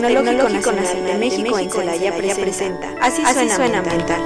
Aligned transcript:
Tecnológico 0.00 0.70
Nacional 0.70 1.12
de 1.12 1.18
México 1.18 1.58
en 1.58 1.70
Celaya 1.70 2.16
presenta 2.16 2.94
Así 3.02 3.20
suena 3.48 3.78
ambiental. 3.80 4.20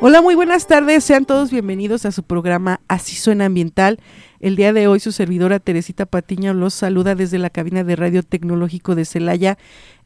Hola, 0.00 0.22
muy 0.22 0.34
buenas 0.34 0.66
tardes. 0.66 1.04
Sean 1.04 1.26
todos 1.26 1.50
bienvenidos 1.50 2.06
a 2.06 2.12
su 2.12 2.22
programa 2.22 2.80
Así 2.88 3.14
suena 3.14 3.44
ambiental. 3.44 4.00
El 4.40 4.56
día 4.56 4.72
de 4.72 4.86
hoy 4.86 5.00
su 5.00 5.12
servidora 5.12 5.58
Teresita 5.58 6.06
Patiño 6.06 6.54
los 6.54 6.72
saluda 6.72 7.14
desde 7.14 7.38
la 7.38 7.50
cabina 7.50 7.84
de 7.84 7.94
Radio 7.94 8.22
Tecnológico 8.22 8.94
de 8.94 9.04
Celaya 9.04 9.58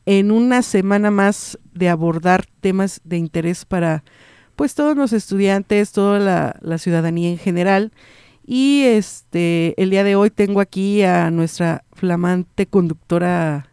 en 0.04 0.32
una 0.32 0.62
semana 0.62 1.12
más 1.12 1.60
de 1.72 1.88
abordar 1.88 2.46
temas 2.60 3.00
de 3.04 3.16
interés 3.16 3.64
para 3.64 4.02
pues 4.56 4.74
todos 4.74 4.96
los 4.96 5.12
estudiantes, 5.12 5.92
toda 5.92 6.18
la, 6.18 6.56
la 6.60 6.78
ciudadanía 6.78 7.30
en 7.30 7.38
general. 7.38 7.92
Y 8.44 8.82
este, 8.84 9.80
el 9.80 9.90
día 9.90 10.02
de 10.02 10.16
hoy 10.16 10.30
tengo 10.30 10.60
aquí 10.60 11.02
a 11.02 11.30
nuestra 11.30 11.84
flamante 11.92 12.66
conductora, 12.66 13.68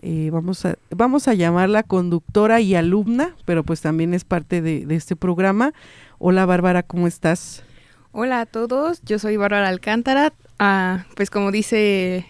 eh, 0.00 0.30
vamos, 0.32 0.64
a, 0.64 0.76
vamos 0.90 1.26
a 1.26 1.34
llamarla 1.34 1.82
conductora 1.82 2.60
y 2.60 2.76
alumna, 2.76 3.34
pero 3.44 3.64
pues 3.64 3.80
también 3.80 4.14
es 4.14 4.24
parte 4.24 4.62
de, 4.62 4.86
este 4.90 5.16
programa. 5.16 5.72
Hola 6.18 6.46
Bárbara, 6.46 6.84
¿cómo 6.84 7.08
estás? 7.08 7.64
Hola 8.12 8.42
a 8.42 8.46
todos, 8.46 9.02
yo 9.02 9.18
soy 9.18 9.36
Bárbara 9.36 9.68
Alcántara. 9.68 10.32
Ah, 10.60 11.06
pues 11.16 11.28
como 11.28 11.50
dice 11.50 12.26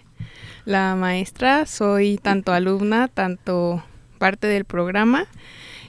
la 0.65 0.97
maestra, 0.97 1.67
soy 1.67 2.17
tanto 2.17 2.55
alumna, 2.55 3.09
tanto 3.09 3.85
parte 4.19 4.47
del 4.47 4.65
programa 4.65 5.27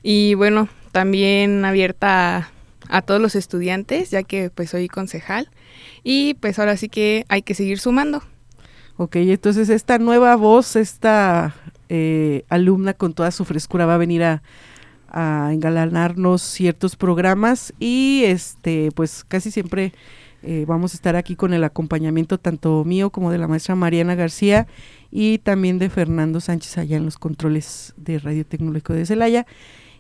y 0.04 0.34
bueno, 0.34 0.68
también 0.92 1.64
abierta 1.64 2.38
a, 2.38 2.52
a 2.90 3.02
todos 3.02 3.22
los 3.22 3.36
estudiantes, 3.36 4.12
ya 4.12 4.24
que 4.24 4.50
pues 4.50 4.72
soy 4.72 4.90
concejal 4.90 5.50
y 6.04 6.36
pues 6.36 6.60
ahora 6.60 6.78
sí 6.78 6.90
que 6.90 7.26
hay 7.30 7.42
que 7.42 7.54
seguir 7.54 7.80
sumando. 7.80 8.24
Ok, 8.98 9.18
entonces 9.18 9.70
esta 9.70 10.00
nueva 10.00 10.36
voz, 10.36 10.76
esta 10.76 11.56
eh, 11.90 12.44
alumna 12.50 12.94
con 12.94 13.14
toda 13.14 13.32
su 13.32 13.46
frescura 13.46 13.86
va 13.86 13.96
a 13.96 13.98
venir 13.98 14.24
a, 14.24 14.42
a 15.10 15.52
engalanarnos 15.54 16.42
ciertos 16.42 16.96
programas 16.96 17.74
y 17.80 18.24
este 18.26 18.92
pues 18.94 19.24
casi 19.24 19.52
siempre 19.52 19.94
eh, 20.44 20.66
vamos 20.68 20.94
a 20.94 20.98
estar 20.98 21.16
aquí 21.16 21.36
con 21.36 21.54
el 21.54 21.64
acompañamiento 21.64 22.38
tanto 22.38 22.84
mío 22.86 23.10
como 23.10 23.32
de 23.32 23.38
la 23.38 23.48
maestra 23.48 23.76
Mariana 23.76 24.16
García 24.16 24.68
y 25.12 25.40
también 25.40 25.80
de 25.80 25.90
Fernando 25.90 26.40
Sánchez 26.40 26.78
allá 26.78 26.98
en 26.98 27.06
los 27.06 27.18
controles 27.18 27.94
de 27.98 28.20
Radio 28.20 28.46
Tecnológico 28.46 28.94
de 28.94 29.06
Celaya. 29.06 29.48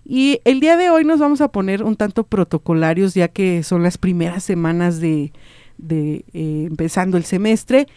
Y 0.05 0.39
el 0.45 0.59
día 0.59 0.77
de 0.77 0.89
hoy 0.89 1.03
nos 1.03 1.19
vamos 1.19 1.41
a 1.41 1.51
poner 1.51 1.83
un 1.83 1.97
tanto 1.97 2.23
protocolarios 2.23 3.13
ya 3.13 3.27
que 3.27 3.63
son 3.63 3.83
las 3.83 3.97
primeras 3.97 4.43
semanas 4.43 5.01
de, 5.01 5.33
de 5.77 6.25
eh, 6.33 6.65
empezando 6.67 7.17
el 7.17 7.23
semestre 7.23 7.87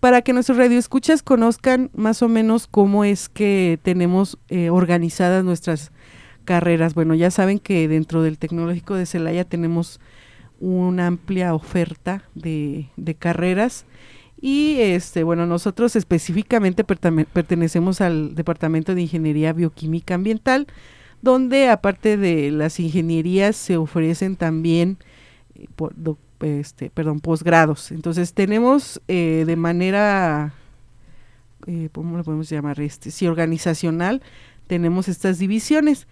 para 0.00 0.22
que 0.22 0.32
nuestros 0.32 0.58
radioescuchas 0.58 1.22
conozcan 1.22 1.90
más 1.94 2.22
o 2.22 2.28
menos 2.28 2.66
cómo 2.66 3.04
es 3.04 3.28
que 3.28 3.78
tenemos 3.82 4.38
eh, 4.48 4.70
organizadas 4.70 5.44
nuestras 5.44 5.90
carreras. 6.44 6.94
Bueno, 6.94 7.14
ya 7.14 7.30
saben 7.30 7.58
que 7.58 7.88
dentro 7.88 8.22
del 8.22 8.38
Tecnológico 8.38 8.94
de 8.94 9.06
Celaya 9.06 9.44
tenemos 9.44 10.00
una 10.60 11.06
amplia 11.06 11.54
oferta 11.54 12.22
de, 12.34 12.88
carreras 13.18 13.84
y 14.40 14.76
este 14.80 15.22
bueno 15.22 15.46
nosotros 15.46 15.96
específicamente 15.96 16.84
pertenecemos 16.84 18.00
al 18.00 18.34
departamento 18.34 18.94
de 18.94 19.02
ingeniería 19.02 19.52
bioquímica 19.52 20.14
ambiental 20.14 20.66
donde 21.22 21.68
aparte 21.68 22.16
de 22.16 22.50
las 22.50 22.78
ingenierías 22.80 23.56
se 23.56 23.76
ofrecen 23.76 24.36
también 24.36 24.98
eh, 25.54 25.66
este, 26.40 26.90
perdón, 26.90 27.20
posgrados. 27.20 27.90
Entonces 27.90 28.34
tenemos 28.34 29.00
eh, 29.08 29.44
de 29.46 29.56
manera, 29.56 30.54
eh, 31.66 31.88
¿cómo 31.92 32.16
lo 32.16 32.24
podemos 32.24 32.48
llamar? 32.48 32.80
Este, 32.80 33.10
sí, 33.10 33.26
organizacional, 33.26 34.22
tenemos 34.66 35.08
estas 35.08 35.38
divisiones 35.38 36.06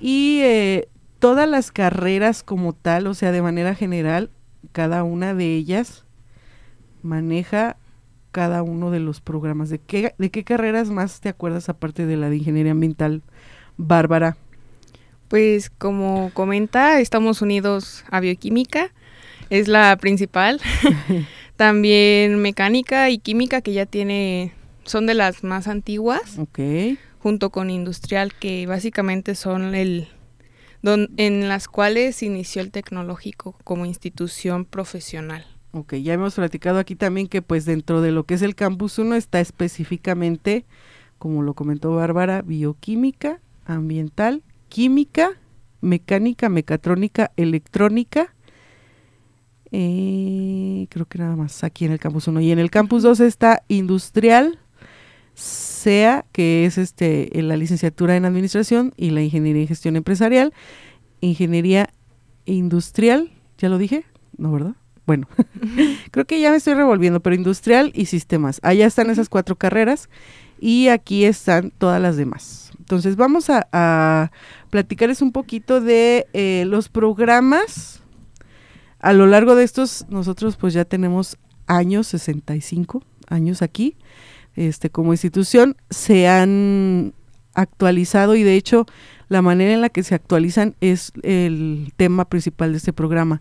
y 0.00 0.40
eh, 0.42 0.88
todas 1.18 1.48
las 1.48 1.70
carreras 1.72 2.42
como 2.42 2.72
tal, 2.72 3.06
o 3.06 3.14
sea, 3.14 3.32
de 3.32 3.42
manera 3.42 3.74
general, 3.74 4.30
cada 4.72 5.04
una 5.04 5.34
de 5.34 5.54
ellas 5.54 6.04
maneja 7.02 7.76
cada 8.32 8.62
uno 8.62 8.90
de 8.90 9.00
los 9.00 9.20
programas. 9.20 9.70
¿De 9.70 9.78
qué, 9.78 10.14
de 10.18 10.30
qué 10.30 10.44
carreras 10.44 10.90
más 10.90 11.20
te 11.20 11.28
acuerdas 11.28 11.68
aparte 11.68 12.06
de 12.06 12.16
la 12.16 12.30
de 12.30 12.36
ingeniería 12.36 12.72
ambiental, 12.72 13.22
Bárbara? 13.76 14.36
Pues 15.28 15.70
como 15.70 16.30
comenta, 16.34 17.00
estamos 17.00 17.40
unidos 17.42 18.04
a 18.10 18.20
bioquímica 18.20 18.92
es 19.50 19.68
la 19.68 19.96
principal. 19.96 20.60
También 21.56 22.40
mecánica 22.40 23.10
y 23.10 23.18
química, 23.18 23.60
que 23.60 23.72
ya 23.72 23.84
tiene, 23.84 24.54
son 24.84 25.06
de 25.06 25.14
las 25.14 25.44
más 25.44 25.68
antiguas. 25.68 26.38
Ok. 26.38 26.60
Junto 27.18 27.50
con 27.50 27.68
industrial, 27.68 28.32
que 28.32 28.66
básicamente 28.66 29.34
son 29.34 29.74
el, 29.74 30.08
don, 30.80 31.10
en 31.18 31.48
las 31.48 31.68
cuales 31.68 32.22
inició 32.22 32.62
el 32.62 32.70
tecnológico 32.70 33.58
como 33.62 33.84
institución 33.84 34.64
profesional. 34.64 35.44
Ok, 35.72 35.94
ya 35.96 36.14
hemos 36.14 36.34
platicado 36.34 36.78
aquí 36.78 36.96
también 36.96 37.28
que 37.28 37.42
pues 37.42 37.64
dentro 37.64 38.00
de 38.00 38.10
lo 38.10 38.24
que 38.24 38.34
es 38.34 38.42
el 38.42 38.54
campus 38.54 38.98
1 38.98 39.14
está 39.14 39.40
específicamente, 39.40 40.64
como 41.18 41.42
lo 41.42 41.54
comentó 41.54 41.94
Bárbara, 41.94 42.42
bioquímica, 42.42 43.40
ambiental, 43.66 44.42
química, 44.68 45.32
mecánica, 45.80 46.48
mecatrónica, 46.48 47.30
electrónica, 47.36 48.34
eh, 49.72 50.86
creo 50.90 51.06
que 51.06 51.18
nada 51.18 51.36
más 51.36 51.62
aquí 51.64 51.84
en 51.84 51.92
el 51.92 51.98
campus 51.98 52.28
1. 52.28 52.40
Y 52.40 52.50
en 52.50 52.58
el 52.58 52.70
campus 52.70 53.02
2 53.02 53.20
está 53.20 53.62
industrial, 53.68 54.58
SEA, 55.34 56.26
que 56.32 56.66
es 56.66 56.78
este 56.78 57.30
la 57.34 57.56
licenciatura 57.56 58.16
en 58.16 58.24
administración 58.24 58.92
y 58.96 59.10
la 59.10 59.22
ingeniería 59.22 59.62
en 59.62 59.68
gestión 59.68 59.96
empresarial, 59.96 60.52
ingeniería 61.20 61.90
industrial, 62.44 63.30
¿ya 63.58 63.68
lo 63.68 63.78
dije? 63.78 64.04
No, 64.36 64.52
¿verdad? 64.52 64.74
Bueno, 65.06 65.28
creo 66.10 66.24
que 66.24 66.40
ya 66.40 66.50
me 66.50 66.56
estoy 66.56 66.74
revolviendo, 66.74 67.20
pero 67.20 67.34
industrial 67.34 67.90
y 67.94 68.06
sistemas. 68.06 68.60
Allá 68.62 68.86
están 68.86 69.10
esas 69.10 69.28
cuatro 69.28 69.56
carreras 69.56 70.08
y 70.60 70.88
aquí 70.88 71.24
están 71.24 71.70
todas 71.70 72.00
las 72.00 72.16
demás. 72.16 72.72
Entonces 72.78 73.16
vamos 73.16 73.50
a, 73.50 74.30
platicarles 74.70 75.22
un 75.22 75.32
poquito 75.32 75.80
de 75.80 76.26
eh, 76.32 76.64
los 76.66 76.88
programas 76.88 77.99
a 79.00 79.12
lo 79.12 79.26
largo 79.26 79.54
de 79.54 79.64
estos, 79.64 80.06
nosotros 80.08 80.56
pues 80.56 80.74
ya 80.74 80.84
tenemos 80.84 81.36
años, 81.66 82.08
65 82.08 83.02
años 83.28 83.62
aquí, 83.62 83.96
este, 84.56 84.90
como 84.90 85.12
institución, 85.12 85.76
se 85.88 86.28
han 86.28 87.14
actualizado 87.54 88.34
y 88.34 88.42
de 88.42 88.54
hecho 88.54 88.86
la 89.28 89.42
manera 89.42 89.72
en 89.72 89.80
la 89.80 89.88
que 89.88 90.02
se 90.02 90.14
actualizan 90.14 90.74
es 90.80 91.12
el 91.22 91.92
tema 91.96 92.24
principal 92.26 92.72
de 92.72 92.78
este 92.78 92.92
programa. 92.92 93.40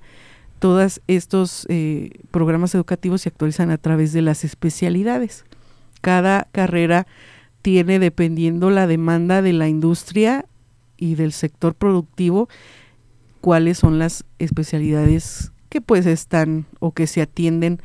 Todos 0.59 1.01
estos 1.07 1.65
eh, 1.69 2.11
programas 2.31 2.75
educativos 2.75 3.21
se 3.21 3.29
actualizan 3.29 3.71
a 3.71 3.77
través 3.77 4.13
de 4.13 4.21
las 4.21 4.43
especialidades. 4.43 5.45
Cada 6.01 6.47
carrera 6.51 7.07
tiene, 7.61 7.99
dependiendo 7.99 8.69
la 8.69 8.87
demanda 8.87 9.41
de 9.41 9.53
la 9.53 9.67
industria 9.67 10.45
y 10.97 11.15
del 11.15 11.31
sector 11.31 11.75
productivo, 11.75 12.49
cuáles 13.41 13.77
son 13.77 13.99
las 13.99 14.25
especialidades 14.37 15.51
que 15.69 15.81
pues 15.81 16.05
están 16.05 16.65
o 16.79 16.93
que 16.93 17.07
se 17.07 17.21
atienden 17.21 17.79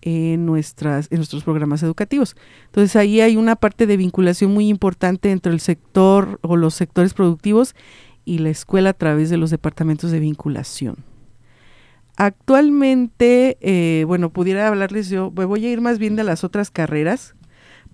en, 0.00 0.46
nuestras, 0.46 1.08
en 1.10 1.18
nuestros 1.18 1.44
programas 1.44 1.82
educativos. 1.82 2.36
Entonces 2.66 2.96
ahí 2.96 3.20
hay 3.20 3.36
una 3.36 3.56
parte 3.56 3.86
de 3.86 3.96
vinculación 3.96 4.52
muy 4.52 4.68
importante 4.68 5.30
entre 5.30 5.52
el 5.52 5.60
sector 5.60 6.38
o 6.42 6.56
los 6.56 6.74
sectores 6.74 7.14
productivos 7.14 7.74
y 8.24 8.38
la 8.38 8.50
escuela 8.50 8.90
a 8.90 8.94
través 8.94 9.30
de 9.30 9.36
los 9.36 9.50
departamentos 9.50 10.10
de 10.10 10.20
vinculación. 10.20 11.04
Actualmente, 12.16 13.58
eh, 13.60 14.04
bueno, 14.06 14.30
pudiera 14.30 14.66
hablarles 14.66 15.08
yo, 15.08 15.30
voy 15.30 15.64
a 15.64 15.70
ir 15.70 15.80
más 15.80 15.98
bien 15.98 16.16
de 16.16 16.24
las 16.24 16.42
otras 16.42 16.70
carreras 16.70 17.34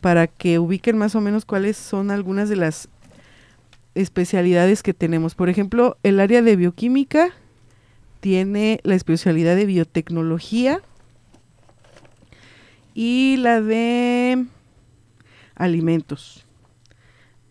para 0.00 0.26
que 0.26 0.58
ubiquen 0.58 0.96
más 0.96 1.14
o 1.14 1.20
menos 1.20 1.44
cuáles 1.44 1.76
son 1.76 2.10
algunas 2.10 2.48
de 2.48 2.56
las 2.56 2.88
especialidades 3.94 4.82
que 4.82 4.94
tenemos. 4.94 5.34
Por 5.34 5.48
ejemplo, 5.48 5.96
el 6.02 6.20
área 6.20 6.42
de 6.42 6.56
bioquímica 6.56 7.30
tiene 8.20 8.80
la 8.82 8.94
especialidad 8.94 9.56
de 9.56 9.66
biotecnología 9.66 10.80
y 12.94 13.36
la 13.38 13.60
de 13.60 14.46
alimentos. 15.54 16.46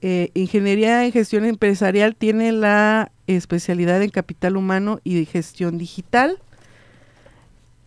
Eh, 0.02 0.32
ingeniería 0.34 1.06
en 1.06 1.12
gestión 1.12 1.46
empresarial 1.46 2.16
tiene 2.16 2.52
la 2.52 3.12
especialidad 3.28 4.02
en 4.02 4.10
capital 4.10 4.58
humano 4.58 5.00
y 5.04 5.24
gestión 5.26 5.78
digital 5.78 6.40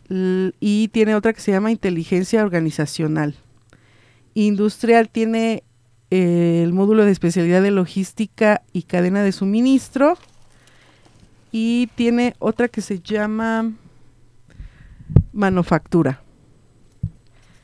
y 0.09 0.89
tiene 0.89 1.15
otra 1.15 1.33
que 1.33 1.41
se 1.41 1.53
llama 1.53 1.73
inteligencia 1.73 2.43
organizacional. 2.43 3.35
Industrial 4.35 5.09
tiene 5.09 5.63
el 6.11 6.73
módulo 6.73 7.05
de 7.05 7.13
especialidad 7.13 7.63
de 7.63 7.71
logística 7.71 8.63
y 8.73 8.83
cadena 8.83 9.23
de 9.23 9.33
suministro. 9.33 10.17
Y 11.53 11.89
tiene 11.95 12.35
otra 12.39 12.69
que 12.69 12.81
se 12.81 13.01
llama 13.01 13.73
manufactura. 15.33 16.21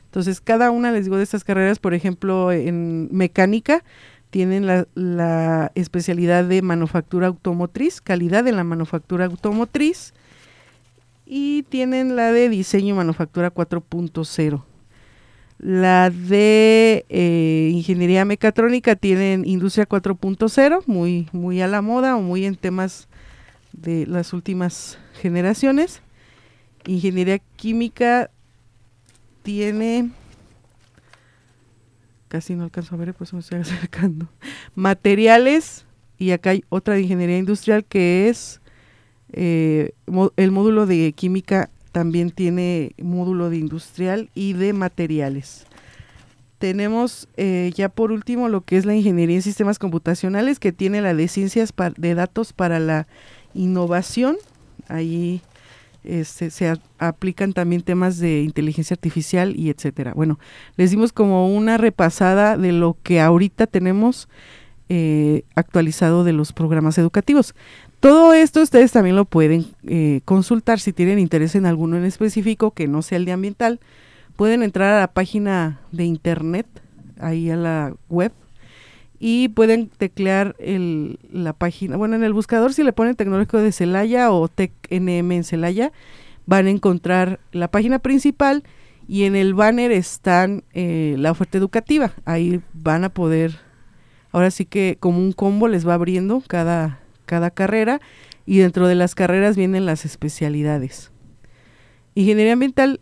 Entonces, 0.05 0.41
cada 0.41 0.71
una, 0.71 0.91
les 0.91 1.05
digo, 1.05 1.17
de 1.17 1.23
estas 1.23 1.43
carreras, 1.43 1.79
por 1.79 1.93
ejemplo, 1.93 2.51
en 2.51 3.09
mecánica, 3.11 3.83
tienen 4.29 4.65
la, 4.65 4.87
la 4.95 5.71
especialidad 5.75 6.43
de 6.43 6.61
manufactura 6.61 7.27
automotriz, 7.27 8.01
calidad 8.01 8.47
en 8.47 8.55
la 8.55 8.63
manufactura 8.63 9.25
automotriz, 9.25 10.13
y 11.25 11.63
tienen 11.63 12.15
la 12.15 12.31
de 12.31 12.49
diseño 12.49 12.93
y 12.93 12.97
manufactura 12.97 13.53
4.0. 13.53 14.63
La 15.63 16.09
de 16.09 17.05
eh, 17.07 17.69
ingeniería 17.71 18.25
mecatrónica 18.25 18.97
tienen 18.97 19.47
industria 19.47 19.87
4.0, 19.87 20.83
muy, 20.87 21.29
muy 21.31 21.61
a 21.61 21.69
la 21.69 21.81
moda 21.81 22.17
o 22.17 22.21
muy 22.21 22.43
en 22.43 22.57
temas 22.57 23.07
de 23.71 24.05
las 24.05 24.33
últimas 24.33 24.99
generaciones. 25.21 26.01
Ingeniería 26.85 27.39
química 27.55 28.29
tiene, 29.41 30.11
casi 32.27 32.55
no 32.55 32.65
alcanzo 32.65 32.95
a 32.95 32.97
ver, 32.97 33.13
pues 33.13 33.31
me 33.31 33.39
estoy 33.39 33.59
acercando, 33.61 34.27
materiales 34.75 35.85
y 36.17 36.31
acá 36.31 36.49
hay 36.49 36.65
otra 36.67 36.95
de 36.95 37.03
ingeniería 37.03 37.37
industrial 37.37 37.85
que 37.85 38.27
es 38.27 38.59
eh, 39.31 39.93
el 40.35 40.51
módulo 40.51 40.85
de 40.87 41.13
química 41.13 41.69
también 41.93 42.31
tiene 42.31 42.91
módulo 43.01 43.49
de 43.49 43.57
industrial 43.57 44.29
y 44.33 44.53
de 44.53 44.73
materiales. 44.73 45.65
Tenemos 46.57 47.29
eh, 47.37 47.71
ya 47.75 47.87
por 47.87 48.11
último 48.11 48.49
lo 48.49 48.61
que 48.61 48.77
es 48.77 48.85
la 48.85 48.95
ingeniería 48.95 49.37
en 49.37 49.41
sistemas 49.41 49.79
computacionales, 49.79 50.59
que 50.59 50.73
tiene 50.73 51.01
la 51.01 51.13
de 51.13 51.27
ciencias 51.27 51.73
de 51.97 52.15
datos 52.15 52.51
para 52.51 52.79
la 52.79 53.07
innovación. 53.53 54.37
Ahí 54.87 55.41
este, 56.03 56.49
se 56.49 56.73
aplican 56.97 57.53
también 57.53 57.83
temas 57.83 58.17
de 58.17 58.41
inteligencia 58.41 58.95
artificial 58.95 59.55
y 59.55 59.69
etcétera. 59.69 60.13
Bueno, 60.15 60.39
les 60.75 60.91
dimos 60.91 61.13
como 61.13 61.53
una 61.55 61.77
repasada 61.77 62.57
de 62.57 62.71
lo 62.71 62.97
que 63.03 63.21
ahorita 63.21 63.67
tenemos 63.67 64.27
eh, 64.89 65.43
actualizado 65.55 66.23
de 66.23 66.33
los 66.33 66.53
programas 66.53 66.97
educativos. 66.97 67.53
Todo 68.03 68.33
esto 68.33 68.61
ustedes 68.61 68.91
también 68.91 69.15
lo 69.15 69.23
pueden 69.23 69.65
eh, 69.87 70.19
consultar 70.25 70.81
si 70.81 70.91
tienen 70.91 71.19
interés 71.19 71.55
en 71.55 71.65
alguno 71.65 71.95
en 71.95 72.03
específico 72.03 72.71
que 72.71 72.85
no 72.85 73.01
sea 73.01 73.17
el 73.17 73.23
de 73.23 73.31
ambiental. 73.31 73.79
Pueden 74.35 74.61
entrar 74.61 74.93
a 74.93 74.99
la 74.99 75.07
página 75.07 75.79
de 75.93 76.03
internet, 76.03 76.67
ahí 77.17 77.49
a 77.49 77.55
la 77.55 77.95
web, 78.09 78.33
y 79.19 79.47
pueden 79.47 79.87
teclear 79.87 80.53
el, 80.59 81.17
la 81.31 81.53
página. 81.53 81.95
Bueno, 81.95 82.17
en 82.17 82.25
el 82.25 82.33
buscador 82.33 82.73
si 82.73 82.83
le 82.83 82.91
ponen 82.91 83.15
tecnológico 83.15 83.59
de 83.59 83.71
Celaya 83.71 84.33
o 84.33 84.49
TecNM 84.49 85.31
en 85.31 85.43
Celaya, 85.45 85.93
van 86.45 86.67
a 86.67 86.71
encontrar 86.71 87.39
la 87.53 87.71
página 87.71 87.99
principal 87.99 88.65
y 89.07 89.23
en 89.23 89.37
el 89.37 89.53
banner 89.53 89.93
están 89.93 90.65
eh, 90.73 91.15
la 91.17 91.31
oferta 91.31 91.57
educativa. 91.57 92.11
Ahí 92.25 92.59
van 92.73 93.05
a 93.05 93.13
poder, 93.13 93.59
ahora 94.33 94.51
sí 94.51 94.65
que 94.65 94.97
como 94.99 95.19
un 95.19 95.31
combo 95.31 95.69
les 95.69 95.87
va 95.87 95.93
abriendo 95.93 96.43
cada 96.45 96.99
cada 97.25 97.51
carrera 97.51 98.01
y 98.45 98.59
dentro 98.59 98.87
de 98.87 98.95
las 98.95 99.15
carreras 99.15 99.55
vienen 99.55 99.85
las 99.85 100.05
especialidades. 100.05 101.11
Ingeniería 102.15 102.53
ambiental 102.53 103.01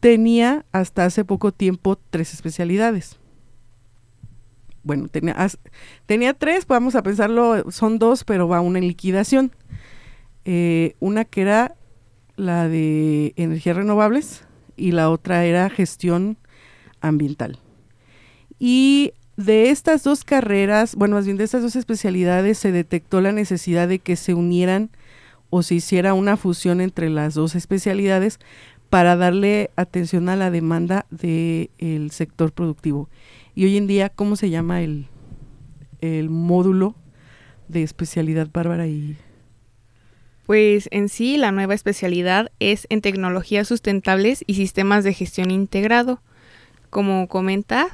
tenía 0.00 0.64
hasta 0.72 1.04
hace 1.04 1.24
poco 1.24 1.52
tiempo 1.52 1.98
tres 2.10 2.34
especialidades. 2.34 3.18
Bueno, 4.82 5.08
tenía, 5.08 5.34
tenía 6.06 6.34
tres, 6.34 6.66
vamos 6.66 6.94
a 6.94 7.02
pensarlo, 7.02 7.70
son 7.70 7.98
dos, 7.98 8.24
pero 8.24 8.48
va 8.48 8.60
una 8.60 8.78
en 8.78 8.86
liquidación. 8.86 9.52
Eh, 10.44 10.94
una 11.00 11.24
que 11.24 11.40
era 11.40 11.74
la 12.36 12.68
de 12.68 13.32
energías 13.36 13.76
renovables 13.76 14.44
y 14.76 14.92
la 14.92 15.08
otra 15.08 15.44
era 15.46 15.70
gestión 15.70 16.36
ambiental. 17.00 17.60
Y 18.58 19.14
de 19.36 19.70
estas 19.70 20.04
dos 20.04 20.24
carreras, 20.24 20.94
bueno, 20.94 21.16
más 21.16 21.24
bien 21.24 21.36
de 21.36 21.44
estas 21.44 21.62
dos 21.62 21.76
especialidades, 21.76 22.58
se 22.58 22.72
detectó 22.72 23.20
la 23.20 23.32
necesidad 23.32 23.88
de 23.88 23.98
que 23.98 24.16
se 24.16 24.34
unieran 24.34 24.90
o 25.50 25.62
se 25.62 25.76
hiciera 25.76 26.14
una 26.14 26.36
fusión 26.36 26.80
entre 26.80 27.10
las 27.10 27.34
dos 27.34 27.54
especialidades 27.54 28.38
para 28.90 29.16
darle 29.16 29.70
atención 29.76 30.28
a 30.28 30.36
la 30.36 30.50
demanda 30.50 31.06
del 31.10 32.10
sector 32.10 32.52
productivo. 32.52 33.08
Y 33.54 33.64
hoy 33.64 33.76
en 33.76 33.86
día, 33.86 34.08
¿cómo 34.08 34.36
se 34.36 34.50
llama 34.50 34.82
el, 34.82 35.06
el 36.00 36.30
módulo 36.30 36.94
de 37.68 37.82
especialidad, 37.82 38.48
Bárbara? 38.52 38.86
Y... 38.86 39.16
Pues 40.46 40.88
en 40.92 41.08
sí, 41.08 41.36
la 41.38 41.52
nueva 41.52 41.74
especialidad 41.74 42.52
es 42.60 42.86
en 42.90 43.00
tecnologías 43.00 43.66
sustentables 43.66 44.44
y 44.46 44.54
sistemas 44.54 45.02
de 45.02 45.14
gestión 45.14 45.50
integrado. 45.50 46.20
Como 46.90 47.26
comenta, 47.26 47.88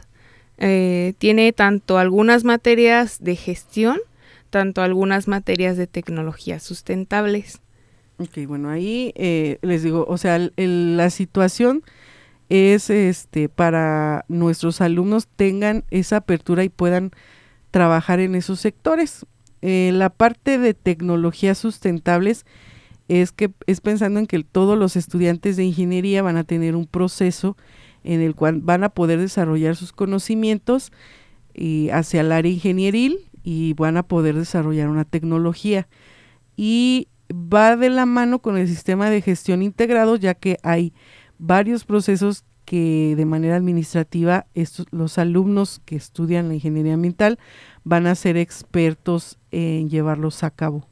eh, 0.61 1.15
tiene 1.19 1.53
tanto 1.53 1.99
algunas 1.99 2.45
materias 2.45 3.19
de 3.21 3.35
gestión, 3.35 3.99
tanto 4.51 4.83
algunas 4.83 5.27
materias 5.27 5.77
de 5.77 5.87
tecnologías 5.87 6.63
sustentables. 6.63 7.61
Ok, 8.19 8.47
bueno, 8.47 8.69
ahí 8.69 9.13
eh, 9.17 9.59
les 9.63 9.83
digo, 9.83 10.05
o 10.07 10.19
sea, 10.19 10.39
la 10.57 11.09
situación 11.09 11.83
es 12.51 12.91
este 12.91 13.49
para 13.49 14.27
nuestros 14.29 14.83
alumnos 14.83 15.29
tengan 15.29 15.85
esa 15.91 16.17
apertura 16.19 16.63
y 16.63 16.69
puedan 16.69 17.13
trabajar 17.71 18.21
en 18.21 18.35
esos 18.35 18.61
sectores. 18.61 19.25
Eh, 19.63 19.93
la 19.95 20.11
parte 20.11 20.59
de 20.59 20.75
tecnologías 20.75 21.57
sustentables 21.57 22.45
es 23.09 23.33
que 23.33 23.51
es 23.67 23.81
pensando 23.81 24.21
en 24.21 24.27
que 24.27 24.45
todos 24.45 24.79
los 24.79 24.97
estudiantes 24.97 25.57
de 25.57 25.65
ingeniería 25.65 26.23
van 26.23 26.37
a 26.37 26.45
tener 26.45 26.77
un 26.77 26.87
proceso 26.87 27.57
en 28.05 28.21
el 28.21 28.35
cual 28.35 28.61
van 28.61 28.85
a 28.85 28.89
poder 28.91 29.19
desarrollar 29.19 29.77
sus 29.77 29.93
conocimientos 29.93 30.93
y 31.55 31.91
hacia 31.91 32.21
el 32.21 32.33
área 32.33 32.53
ingenieril 32.53 33.29
y 33.43 33.75
van 33.75 33.97
a 33.97 34.03
poder 34.03 34.35
desarrollar 34.35 34.89
una 34.89 35.05
tecnología. 35.05 35.89
Y 36.57 37.09
va 37.33 37.77
de 37.77 37.91
la 37.91 38.07
mano 38.07 38.41
con 38.41 38.57
el 38.57 38.69
sistema 38.69 39.11
de 39.11 39.23
gestión 39.23 39.63
integrado, 39.63 40.17
ya 40.17 40.35
que 40.35 40.59
hay 40.63 40.93
varios 41.39 41.85
procesos 41.85 42.45
que 42.65 43.15
de 43.17 43.25
manera 43.25 43.57
administrativa 43.57 44.47
estos, 44.55 44.87
los 44.91 45.19
alumnos 45.19 45.81
que 45.85 45.97
estudian 45.97 46.49
la 46.49 46.55
ingeniería 46.55 46.95
ambiental 46.95 47.39
van 47.83 48.07
a 48.07 48.15
ser 48.15 48.37
expertos 48.37 49.39
en 49.51 49.91
llevarlos 49.91 50.45
a 50.45 50.51
cabo. 50.51 50.87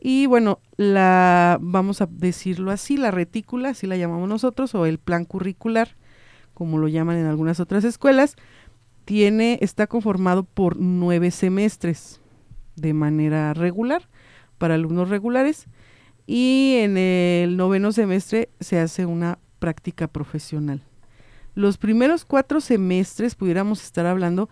Y 0.00 0.26
bueno, 0.26 0.60
la 0.76 1.58
vamos 1.60 2.00
a 2.00 2.08
decirlo 2.10 2.70
así, 2.70 2.96
la 2.96 3.10
retícula, 3.10 3.70
así 3.70 3.86
la 3.86 3.96
llamamos 3.96 4.28
nosotros, 4.28 4.74
o 4.74 4.86
el 4.86 4.98
plan 4.98 5.24
curricular, 5.24 5.96
como 6.60 6.76
lo 6.76 6.88
llaman 6.88 7.16
en 7.16 7.24
algunas 7.24 7.58
otras 7.58 7.84
escuelas, 7.84 8.36
tiene, 9.06 9.58
está 9.62 9.86
conformado 9.86 10.44
por 10.44 10.76
nueve 10.76 11.30
semestres 11.30 12.20
de 12.76 12.92
manera 12.92 13.54
regular 13.54 14.10
para 14.58 14.74
alumnos 14.74 15.08
regulares 15.08 15.68
y 16.26 16.74
en 16.80 16.98
el 16.98 17.56
noveno 17.56 17.92
semestre 17.92 18.50
se 18.60 18.78
hace 18.78 19.06
una 19.06 19.38
práctica 19.58 20.06
profesional. 20.06 20.82
Los 21.54 21.78
primeros 21.78 22.26
cuatro 22.26 22.60
semestres 22.60 23.36
pudiéramos 23.36 23.82
estar 23.82 24.04
hablando 24.04 24.50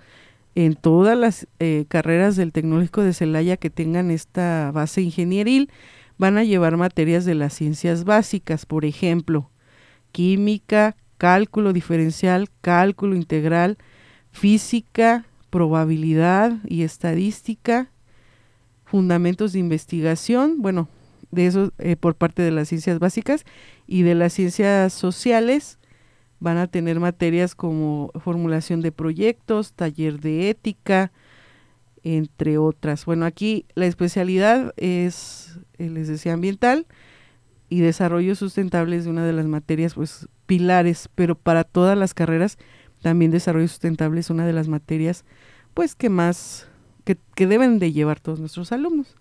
en 0.54 0.76
todas 0.76 1.18
las 1.18 1.46
eh, 1.58 1.84
carreras 1.88 2.36
del 2.36 2.52
Tecnológico 2.52 3.02
de 3.02 3.12
Celaya 3.12 3.58
que 3.58 3.68
tengan 3.68 4.10
esta 4.10 4.70
base 4.72 5.02
ingenieril, 5.02 5.70
van 6.16 6.38
a 6.38 6.44
llevar 6.44 6.78
materias 6.78 7.26
de 7.26 7.34
las 7.34 7.52
ciencias 7.52 8.04
básicas, 8.04 8.64
por 8.64 8.86
ejemplo, 8.86 9.50
química, 10.10 10.96
cálculo 11.18 11.72
diferencial, 11.72 12.48
cálculo 12.60 13.14
integral, 13.14 13.76
física, 14.30 15.26
probabilidad 15.50 16.58
y 16.66 16.82
estadística, 16.82 17.90
fundamentos 18.84 19.52
de 19.52 19.58
investigación, 19.58 20.62
bueno, 20.62 20.88
de 21.30 21.46
eso 21.46 21.72
eh, 21.78 21.96
por 21.96 22.14
parte 22.14 22.42
de 22.42 22.50
las 22.50 22.68
ciencias 22.68 22.98
básicas 22.98 23.44
y 23.86 24.02
de 24.02 24.14
las 24.14 24.32
ciencias 24.32 24.92
sociales 24.92 25.78
van 26.40 26.56
a 26.56 26.68
tener 26.68 27.00
materias 27.00 27.54
como 27.54 28.12
formulación 28.20 28.80
de 28.80 28.92
proyectos, 28.92 29.72
taller 29.72 30.20
de 30.20 30.48
ética, 30.50 31.12
entre 32.04 32.58
otras. 32.58 33.04
Bueno, 33.04 33.26
aquí 33.26 33.66
la 33.74 33.86
especialidad 33.86 34.72
es, 34.76 35.58
eh, 35.78 35.90
les 35.90 36.08
decía, 36.08 36.32
ambiental, 36.32 36.86
y 37.68 37.80
desarrollo 37.80 38.34
sustentable 38.34 38.96
es 38.96 39.06
una 39.06 39.26
de 39.26 39.32
las 39.32 39.46
materias 39.46 39.94
pues 39.94 40.28
pilares, 40.48 41.10
pero 41.14 41.36
para 41.36 41.62
todas 41.62 41.96
las 41.96 42.14
carreras 42.14 42.56
también 43.02 43.30
desarrollo 43.30 43.68
sustentable 43.68 44.18
es 44.18 44.30
una 44.30 44.46
de 44.46 44.54
las 44.54 44.66
materias 44.66 45.24
pues 45.74 45.94
que 45.94 46.08
más 46.08 46.66
que, 47.04 47.18
que 47.36 47.46
deben 47.46 47.78
de 47.78 47.92
llevar 47.92 48.18
todos 48.18 48.40
nuestros 48.40 48.72
alumnos. 48.72 49.14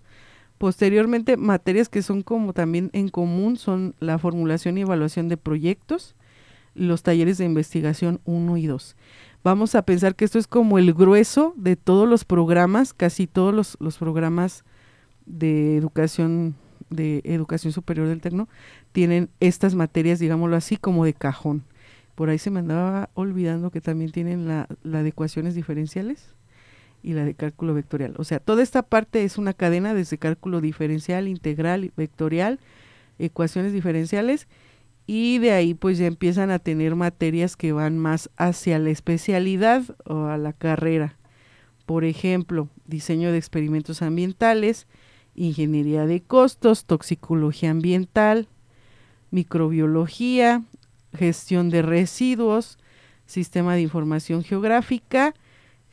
Posteriormente, 0.56 1.36
materias 1.36 1.88
que 1.88 2.02
son 2.02 2.22
como 2.22 2.54
también 2.54 2.90
en 2.94 3.10
común 3.10 3.58
son 3.58 3.94
la 4.00 4.18
formulación 4.18 4.78
y 4.78 4.80
evaluación 4.80 5.28
de 5.28 5.36
proyectos, 5.36 6.16
los 6.74 7.02
talleres 7.02 7.38
de 7.38 7.44
investigación 7.44 8.20
1 8.24 8.56
y 8.56 8.66
2. 8.66 8.96
Vamos 9.44 9.74
a 9.74 9.82
pensar 9.82 10.16
que 10.16 10.24
esto 10.24 10.38
es 10.38 10.46
como 10.46 10.78
el 10.78 10.94
grueso 10.94 11.52
de 11.56 11.76
todos 11.76 12.08
los 12.08 12.24
programas, 12.24 12.94
casi 12.94 13.26
todos 13.26 13.54
los, 13.54 13.76
los 13.80 13.98
programas 13.98 14.64
de 15.26 15.76
educación 15.76 16.56
de 16.90 17.22
educación 17.24 17.72
superior 17.72 18.08
del 18.08 18.20
Tecno 18.20 18.48
tienen 18.92 19.28
estas 19.40 19.74
materias, 19.74 20.18
digámoslo 20.18 20.56
así, 20.56 20.76
como 20.76 21.04
de 21.04 21.14
cajón. 21.14 21.64
Por 22.14 22.30
ahí 22.30 22.38
se 22.38 22.50
me 22.50 22.60
andaba 22.60 23.10
olvidando 23.14 23.70
que 23.70 23.80
también 23.80 24.10
tienen 24.10 24.48
la, 24.48 24.66
la 24.82 25.02
de 25.02 25.10
ecuaciones 25.10 25.54
diferenciales 25.54 26.34
y 27.02 27.12
la 27.12 27.24
de 27.24 27.34
cálculo 27.34 27.74
vectorial. 27.74 28.14
O 28.18 28.24
sea, 28.24 28.40
toda 28.40 28.62
esta 28.62 28.82
parte 28.82 29.24
es 29.24 29.38
una 29.38 29.52
cadena 29.52 29.94
desde 29.94 30.18
cálculo 30.18 30.60
diferencial, 30.60 31.28
integral, 31.28 31.92
vectorial, 31.96 32.58
ecuaciones 33.18 33.72
diferenciales 33.72 34.48
y 35.06 35.38
de 35.38 35.52
ahí 35.52 35.74
pues 35.74 35.98
ya 35.98 36.06
empiezan 36.06 36.50
a 36.50 36.58
tener 36.58 36.94
materias 36.94 37.56
que 37.56 37.72
van 37.72 37.98
más 37.98 38.30
hacia 38.36 38.78
la 38.78 38.90
especialidad 38.90 39.82
o 40.04 40.26
a 40.26 40.36
la 40.36 40.52
carrera. 40.52 41.16
Por 41.86 42.04
ejemplo, 42.04 42.68
diseño 42.86 43.32
de 43.32 43.38
experimentos 43.38 44.02
ambientales, 44.02 44.86
ingeniería 45.38 46.04
de 46.06 46.20
costos, 46.20 46.84
toxicología 46.84 47.70
ambiental, 47.70 48.48
microbiología, 49.30 50.62
gestión 51.14 51.70
de 51.70 51.82
residuos, 51.82 52.78
sistema 53.26 53.74
de 53.74 53.82
información 53.82 54.42
geográfica, 54.42 55.34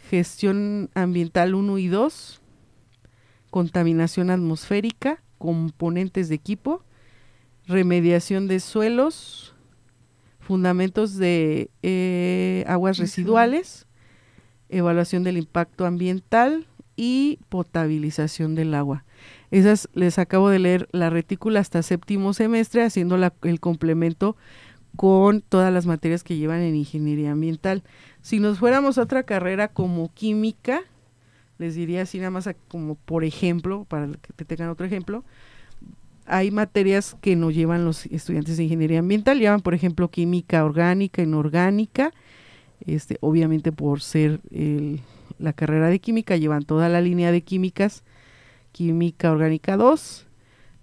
gestión 0.09 0.89
ambiental 0.93 1.55
1 1.55 1.77
y 1.77 1.87
2, 1.87 2.41
contaminación 3.49 4.29
atmosférica, 4.29 5.21
componentes 5.37 6.29
de 6.29 6.35
equipo, 6.35 6.83
remediación 7.67 8.47
de 8.47 8.59
suelos, 8.59 9.53
fundamentos 10.39 11.15
de 11.17 11.69
eh, 11.81 12.63
aguas 12.67 12.97
residuales, 12.97 13.87
evaluación 14.69 15.23
del 15.23 15.37
impacto 15.37 15.85
ambiental 15.85 16.67
y 16.95 17.39
potabilización 17.49 18.55
del 18.55 18.73
agua. 18.73 19.04
Esas 19.55 19.88
les 19.93 20.19
acabo 20.19 20.50
de 20.50 20.59
leer 20.59 20.89
la 20.91 21.09
retícula 21.09 21.62
hasta 21.62 21.81
séptimo 21.81 22.33
semestre, 22.33 22.83
haciendo 22.83 23.15
el 23.43 23.59
complemento 23.62 24.35
con 24.97 25.39
todas 25.39 25.71
las 25.71 25.85
materias 25.85 26.25
que 26.25 26.35
llevan 26.35 26.59
en 26.59 26.75
ingeniería 26.75 27.31
ambiental. 27.31 27.81
Si 28.21 28.41
nos 28.41 28.59
fuéramos 28.59 28.97
a 28.97 29.03
otra 29.03 29.24
carrera 29.24 29.69
como 29.69 30.13
química, 30.13 30.81
les 31.57 31.75
diría 31.75 32.01
así 32.01 32.17
nada 32.17 32.31
más 32.31 32.50
como 32.67 32.95
por 32.95 33.24
ejemplo, 33.24 33.85
para 33.88 34.07
que 34.07 34.33
te 34.35 34.43
tengan 34.43 34.67
otro 34.67 34.85
ejemplo, 34.85 35.24
hay 36.25 36.51
materias 36.51 37.15
que 37.21 37.38
no 37.38 37.50
llevan 37.50 37.85
los 37.85 38.07
estudiantes 38.07 38.57
de 38.57 38.63
ingeniería 38.63 39.00
ambiental, 39.00 39.39
llevan 39.39 39.62
por 39.62 39.74
ejemplo 39.74 40.12
química 40.12 40.65
orgánica, 40.65 41.21
inorgánica, 41.21 42.12
este, 42.85 43.19
obviamente 43.21 43.71
por 43.71 44.01
ser 44.01 44.41
la 45.39 45.53
carrera 45.53 45.88
de 45.88 46.00
química, 46.00 46.35
llevan 46.35 46.63
toda 46.63 46.89
la 46.89 47.00
línea 47.00 47.31
de 47.31 47.41
químicas, 47.41 48.03
química 48.75 49.32
orgánica 49.32 49.77
2, 49.77 50.27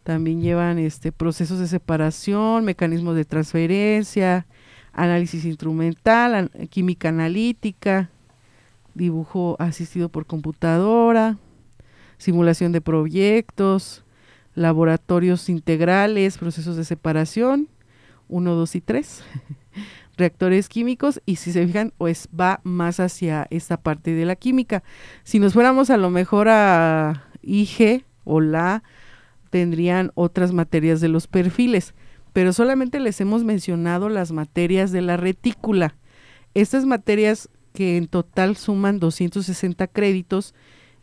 también 0.03 0.41
llevan 0.41 0.79
este, 0.79 1.13
procesos 1.13 1.59
de 1.59 1.69
separación, 1.69 2.65
mecanismos 2.65 3.15
de 3.17 3.27
transferencia, 3.27 4.47
análisis 4.95 5.45
instrumental, 5.45 6.51
química 6.71 7.11
analítica, 7.11 8.09
dibujo 8.95 9.57
asistido 9.59 10.09
por 10.09 10.25
computadora, 10.25 11.37
simulación 12.17 12.73
de 12.73 12.81
proyectos, 12.81 14.05
laboratorios 14.55 15.51
integrales, 15.51 16.39
procesos 16.39 16.77
de 16.77 16.87
separación, 16.87 17.69
1, 18.29 18.55
2 18.55 18.75
y 18.75 18.81
3, 18.81 19.23
reactores 20.17 20.71
químicos 20.71 21.21
y 21.27 21.37
si 21.37 21.53
se 21.53 21.67
fijan, 21.67 21.93
pues 21.99 22.27
va 22.29 22.63
más 22.65 23.01
hacia 23.01 23.47
esta 23.51 23.77
parte 23.77 24.15
de 24.15 24.25
la 24.25 24.37
química. 24.37 24.83
Si 25.25 25.39
nos 25.39 25.53
fuéramos 25.53 25.91
a 25.91 25.99
lo 25.99 26.09
mejor 26.09 26.49
a 26.49 27.29
IG 27.43 28.05
o 28.25 28.41
la, 28.41 28.83
tendrían 29.51 30.13
otras 30.15 30.53
materias 30.53 31.01
de 31.01 31.09
los 31.09 31.27
perfiles, 31.27 31.95
pero 32.33 32.53
solamente 32.53 33.01
les 33.01 33.21
hemos 33.21 33.45
mencionado 33.45 34.09
las 34.09 34.33
materias 34.33 34.93
de 34.93 35.03
la 35.03 35.17
retícula. 35.17 35.97
Estas 36.55 36.87
materias 36.87 37.49
que 37.73 37.97
en 37.97 38.07
total 38.07 38.57
suman 38.57 38.99
260 38.99 39.87
créditos, 39.89 40.55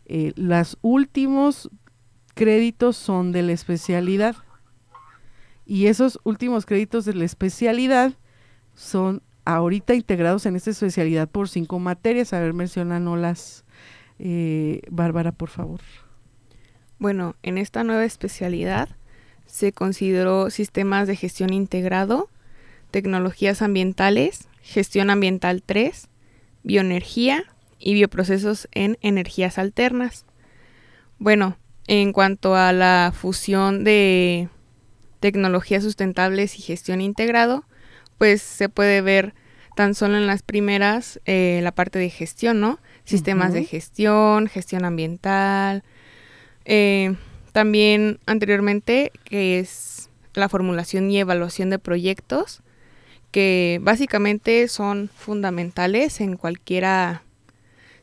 eh, 0.06 0.32
las 0.36 0.78
últimos 0.82 1.70
créditos 2.34 2.96
son 2.96 3.32
de 3.32 3.42
la 3.42 3.52
especialidad. 3.52 4.36
Y 5.66 5.86
esos 5.86 6.18
últimos 6.24 6.66
créditos 6.66 7.04
de 7.04 7.14
la 7.14 7.24
especialidad 7.24 8.14
son 8.74 9.22
ahorita 9.44 9.94
integrados 9.94 10.46
en 10.46 10.56
esta 10.56 10.70
especialidad 10.70 11.28
por 11.28 11.48
cinco 11.48 11.78
materias. 11.78 12.32
A 12.32 12.40
ver, 12.40 12.54
mencionanolas, 12.54 13.64
eh, 14.18 14.80
Bárbara, 14.90 15.32
por 15.32 15.48
favor. 15.48 15.80
Bueno, 17.00 17.34
en 17.42 17.56
esta 17.56 17.82
nueva 17.82 18.04
especialidad 18.04 18.90
se 19.46 19.72
consideró 19.72 20.50
sistemas 20.50 21.08
de 21.08 21.16
gestión 21.16 21.50
integrado, 21.50 22.28
tecnologías 22.90 23.62
ambientales, 23.62 24.48
gestión 24.60 25.08
ambiental 25.08 25.62
3, 25.64 26.08
bioenergía 26.62 27.44
y 27.78 27.94
bioprocesos 27.94 28.68
en 28.72 28.98
energías 29.00 29.56
alternas. 29.56 30.26
Bueno, 31.18 31.56
en 31.86 32.12
cuanto 32.12 32.54
a 32.54 32.74
la 32.74 33.14
fusión 33.16 33.82
de 33.82 34.50
tecnologías 35.20 35.82
sustentables 35.82 36.58
y 36.58 36.62
gestión 36.62 37.00
integrado, 37.00 37.64
pues 38.18 38.42
se 38.42 38.68
puede 38.68 39.00
ver 39.00 39.32
tan 39.74 39.94
solo 39.94 40.18
en 40.18 40.26
las 40.26 40.42
primeras 40.42 41.18
eh, 41.24 41.60
la 41.62 41.72
parte 41.72 41.98
de 41.98 42.10
gestión, 42.10 42.60
¿no? 42.60 42.78
Sistemas 43.04 43.54
de 43.54 43.64
gestión, 43.64 44.48
gestión 44.48 44.84
ambiental. 44.84 45.82
Eh, 46.64 47.14
también 47.52 48.18
anteriormente, 48.26 49.12
que 49.24 49.58
es 49.58 50.10
la 50.34 50.48
formulación 50.48 51.10
y 51.10 51.18
evaluación 51.18 51.70
de 51.70 51.78
proyectos, 51.78 52.62
que 53.30 53.78
básicamente 53.82 54.66
son 54.68 55.10
fundamentales 55.14 56.20
en 56.20 56.36
cualquiera, 56.36 57.22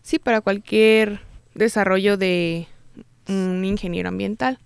sí, 0.02 0.20
para 0.20 0.42
cualquier 0.42 1.22
desarrollo 1.54 2.18
de 2.18 2.68
un 3.28 3.64
ingeniero 3.66 4.10
ambiental. 4.10 4.60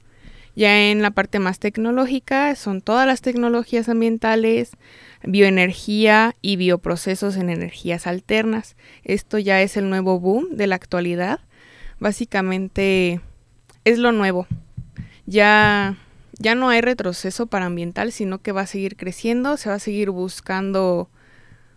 Ya 0.56 0.92
en 0.92 1.02
la 1.02 1.12
parte 1.12 1.40
más 1.40 1.60
tecnológica 1.60 2.56
son 2.56 2.82
todas 2.82 3.08
las 3.08 3.22
tecnologías 3.22 3.88
ambientales, 3.88 4.72
bioenergía 5.24 6.36
y 6.42 6.58
bioprocesos 6.58 7.38
en 7.38 7.50
energías 7.50 8.06
alternas. 8.06 8.76
Esto 9.04 9.40
ya 9.40 9.62
es 9.62 9.78
el 9.78 9.90
nuevo 9.90 10.20
boom 10.20 10.58
de 10.58 10.68
la 10.68 10.76
actualidad. 10.76 11.40
Básicamente 12.00 13.22
es 13.86 13.98
lo 14.00 14.12
nuevo. 14.12 14.48
Ya 15.26 15.96
ya 16.42 16.56
no 16.56 16.70
hay 16.70 16.82
retroceso 16.82 17.46
para 17.46 17.68
ambiental, 17.68 18.12
sino 18.12 18.40
que 18.40 18.52
va 18.52 18.62
a 18.62 18.68
seguir 18.68 18.98
creciendo, 18.98 19.58
se 19.58 19.70
va 19.70 19.76
a 19.76 19.80
seguir 19.80 20.10
buscando 20.10 21.08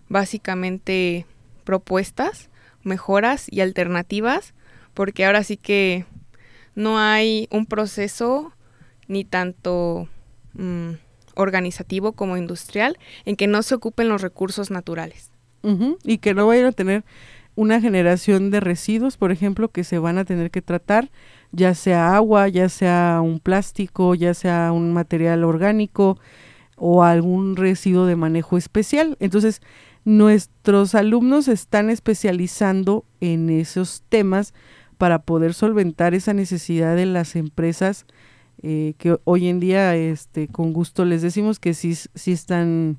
básicamente 0.09 1.27
propuestas, 1.65 2.49
mejoras 2.83 3.47
y 3.51 3.61
alternativas, 3.61 4.55
porque 4.95 5.27
ahora 5.27 5.45
sí 5.45 5.57
que 5.57 6.07
no 6.75 6.99
hay 6.99 7.47
un 7.51 7.67
proceso 7.67 8.53
ni 9.07 9.25
tanto 9.25 10.09
mm, 10.55 10.93
organizativo 11.35 12.13
como 12.13 12.39
industrial 12.39 12.99
en 13.27 13.37
que 13.37 13.47
no 13.47 13.63
se 13.63 13.75
ocupen 13.75 14.09
los 14.09 14.23
recursos 14.23 14.71
naturales. 14.71 15.31
Y 16.05 16.19
que 16.19 16.35
no 16.35 16.47
vayan 16.47 16.67
a 16.67 16.73
tener 16.73 17.05
una 17.55 17.81
generación 17.81 18.51
de 18.51 18.61
residuos, 18.61 19.17
por 19.17 19.33
ejemplo, 19.33 19.69
que 19.69 19.83
se 19.83 19.99
van 19.99 20.19
a 20.19 20.27
tener 20.27 20.51
que 20.51 20.61
tratar, 20.61 21.11
ya 21.55 21.75
sea 21.75 22.17
agua, 22.17 22.49
ya 22.49 22.69
sea 22.69 23.21
un 23.23 23.41
plástico, 23.41 24.15
ya 24.15 24.35
sea 24.35 24.73
un 24.73 24.93
material 24.93 25.45
orgánico 25.45 26.19
o 26.77 27.05
algún 27.05 27.57
residuo 27.57 28.07
de 28.07 28.17
manejo 28.17 28.57
especial. 28.57 29.17
Entonces, 29.21 29.63
nuestros 30.05 30.95
alumnos 30.95 31.49
están 31.49 31.91
especializando 31.91 33.05
en 33.21 33.51
esos 33.51 34.03
temas 34.09 34.53
para 34.99 35.21
poder 35.21 35.55
solventar 35.55 36.15
esa 36.15 36.35
necesidad 36.35 36.97
de 36.97 37.07
las 37.07 37.37
empresas 37.37 38.07
eh, 38.63 38.95
que 38.99 39.19
hoy 39.25 39.49
en 39.49 39.61
día 39.61 39.97
este 39.97 40.49
con 40.49 40.73
gusto 40.73 41.05
les 41.05 41.23
decimos 41.23 41.59
que 41.59 41.75
sí, 41.75 41.95
sí 41.95 42.33
están 42.33 42.99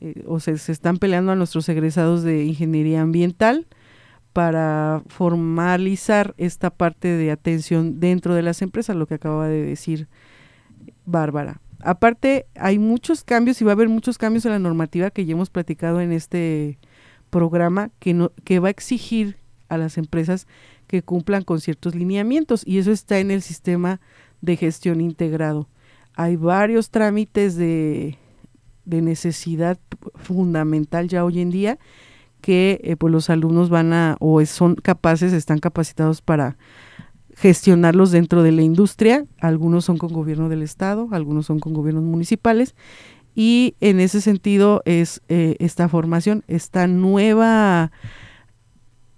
eh, 0.00 0.22
o 0.26 0.40
se, 0.40 0.58
se 0.58 0.72
están 0.72 0.98
peleando 0.98 1.32
a 1.32 1.36
nuestros 1.36 1.68
egresados 1.68 2.22
de 2.22 2.44
ingeniería 2.44 3.00
ambiental 3.00 3.66
para 4.34 5.00
formalizar 5.06 6.34
esta 6.38 6.70
parte 6.70 7.08
de 7.08 7.30
atención 7.30 8.00
dentro 8.00 8.34
de 8.34 8.42
las 8.42 8.62
empresas, 8.62 8.96
lo 8.96 9.06
que 9.06 9.14
acaba 9.14 9.46
de 9.46 9.62
decir 9.62 10.08
Bárbara. 11.06 11.60
Aparte, 11.78 12.46
hay 12.56 12.80
muchos 12.80 13.22
cambios 13.22 13.60
y 13.60 13.64
va 13.64 13.70
a 13.70 13.74
haber 13.74 13.88
muchos 13.88 14.18
cambios 14.18 14.44
en 14.44 14.50
la 14.50 14.58
normativa 14.58 15.10
que 15.10 15.24
ya 15.24 15.34
hemos 15.34 15.50
platicado 15.50 16.00
en 16.00 16.10
este 16.10 16.78
programa 17.30 17.90
que, 18.00 18.58
va 18.58 18.68
a 18.68 18.70
exigir 18.70 19.36
a 19.68 19.78
las 19.78 19.98
empresas 19.98 20.48
que 20.88 21.02
cumplan 21.02 21.44
con 21.44 21.60
ciertos 21.60 21.94
lineamientos 21.94 22.66
y 22.66 22.78
eso 22.78 22.90
está 22.90 23.20
en 23.20 23.30
el 23.30 23.40
sistema 23.40 24.00
de 24.40 24.56
gestión 24.56 25.00
integrado. 25.00 25.68
Hay 26.14 26.34
varios 26.34 26.90
trámites 26.90 27.54
de, 27.54 28.18
necesidad 28.84 29.78
fundamental 30.16 31.06
ya 31.06 31.24
hoy 31.24 31.40
en 31.40 31.50
día 31.50 31.78
que 32.44 32.78
eh, 32.84 32.94
pues 32.96 33.10
los 33.10 33.30
alumnos 33.30 33.70
van 33.70 33.94
a 33.94 34.16
o 34.20 34.44
son 34.44 34.74
capaces, 34.74 35.32
están 35.32 35.60
capacitados 35.60 36.20
para 36.20 36.58
gestionarlos 37.36 38.10
dentro 38.10 38.42
de 38.42 38.52
la 38.52 38.60
industria. 38.60 39.24
Algunos 39.40 39.86
son 39.86 39.96
con 39.96 40.12
gobierno 40.12 40.50
del 40.50 40.60
estado, 40.60 41.08
algunos 41.12 41.46
son 41.46 41.58
con 41.58 41.72
gobiernos 41.72 42.04
municipales 42.04 42.74
y 43.34 43.76
en 43.80 43.98
ese 43.98 44.20
sentido 44.20 44.82
es 44.84 45.22
eh, 45.30 45.56
esta 45.58 45.88
formación, 45.88 46.44
esta 46.46 46.86
nueva 46.86 47.92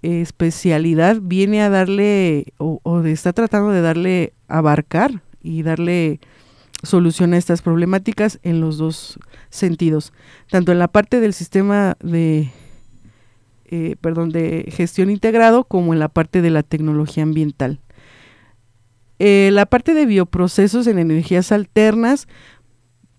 especialidad 0.02 1.18
viene 1.20 1.62
a 1.62 1.68
darle 1.68 2.52
o, 2.58 2.78
o, 2.84 3.02
está 3.02 3.32
tratando 3.32 3.70
de 3.70 3.80
darle 3.80 4.34
abarcar 4.46 5.20
y 5.42 5.64
darle 5.64 6.20
solución 6.84 7.34
a 7.34 7.38
estas 7.38 7.60
problemáticas 7.60 8.38
en 8.44 8.60
los 8.60 8.78
dos 8.78 9.18
sentidos, 9.50 10.12
tanto 10.48 10.70
en 10.70 10.78
la 10.78 10.86
parte 10.86 11.18
del 11.18 11.32
sistema 11.32 11.96
de 12.00 12.52
eh, 13.70 13.96
perdón, 14.00 14.30
de 14.30 14.66
gestión 14.74 15.10
integrado 15.10 15.64
como 15.64 15.92
en 15.92 15.98
la 15.98 16.08
parte 16.08 16.42
de 16.42 16.50
la 16.50 16.62
tecnología 16.62 17.22
ambiental. 17.22 17.80
Eh, 19.18 19.50
la 19.52 19.66
parte 19.66 19.94
de 19.94 20.06
bioprocesos 20.06 20.86
en 20.86 20.98
energías 20.98 21.52
alternas, 21.52 22.28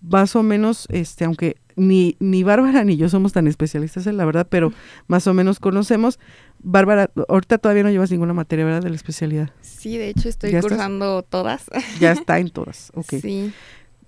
más 0.00 0.36
o 0.36 0.42
menos, 0.42 0.86
este, 0.90 1.24
aunque 1.24 1.56
ni, 1.78 2.16
ni 2.20 2.42
Bárbara 2.42 2.84
ni 2.84 2.96
yo 2.96 3.08
somos 3.08 3.32
tan 3.32 3.46
especialistas 3.46 4.06
en 4.06 4.16
la 4.16 4.24
verdad, 4.24 4.46
pero 4.48 4.72
más 5.06 5.26
o 5.26 5.34
menos 5.34 5.60
conocemos. 5.60 6.18
Bárbara, 6.60 7.10
ahorita 7.28 7.58
todavía 7.58 7.84
no 7.84 7.90
llevas 7.90 8.10
ninguna 8.10 8.34
materia, 8.34 8.64
¿verdad? 8.64 8.82
De 8.82 8.90
la 8.90 8.96
especialidad. 8.96 9.50
Sí, 9.60 9.96
de 9.96 10.08
hecho 10.08 10.28
estoy 10.28 10.52
cursando 10.60 11.22
todas. 11.22 11.66
Ya 12.00 12.12
está 12.12 12.38
en 12.40 12.50
todas, 12.50 12.90
ok. 12.94 13.14
Sí. 13.20 13.52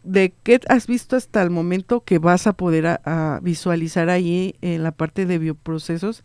¿De 0.02 0.33
qué 0.42 0.61
has 0.69 0.87
visto 0.87 1.16
hasta 1.16 1.42
el 1.42 1.50
momento 1.50 2.00
que 2.00 2.19
vas 2.19 2.47
a 2.47 2.54
poder 2.54 3.00
visualizar 3.42 4.09
ahí 4.09 4.54
en 4.62 4.83
la 4.83 4.92
parte 4.92 5.26
de 5.26 5.38
bioprocesos 5.38 6.25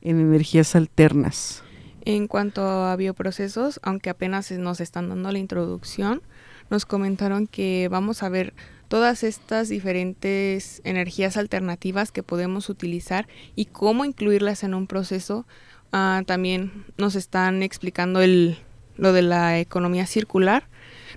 en 0.00 0.20
energías 0.20 0.76
alternas? 0.76 1.62
En 2.04 2.28
cuanto 2.28 2.62
a 2.62 2.94
bioprocesos, 2.94 3.80
aunque 3.82 4.10
apenas 4.10 4.52
nos 4.52 4.80
están 4.80 5.08
dando 5.08 5.32
la 5.32 5.38
introducción, 5.38 6.22
nos 6.70 6.86
comentaron 6.86 7.48
que 7.48 7.88
vamos 7.90 8.22
a 8.22 8.28
ver 8.28 8.54
todas 8.86 9.24
estas 9.24 9.68
diferentes 9.68 10.80
energías 10.84 11.36
alternativas 11.36 12.12
que 12.12 12.22
podemos 12.22 12.68
utilizar 12.68 13.26
y 13.56 13.64
cómo 13.66 14.04
incluirlas 14.04 14.62
en 14.62 14.74
un 14.74 14.86
proceso. 14.86 15.46
Ah, 15.90 16.22
también 16.26 16.84
nos 16.96 17.16
están 17.16 17.64
explicando 17.64 18.20
el, 18.20 18.58
lo 18.96 19.12
de 19.12 19.22
la 19.22 19.58
economía 19.58 20.06
circular 20.06 20.68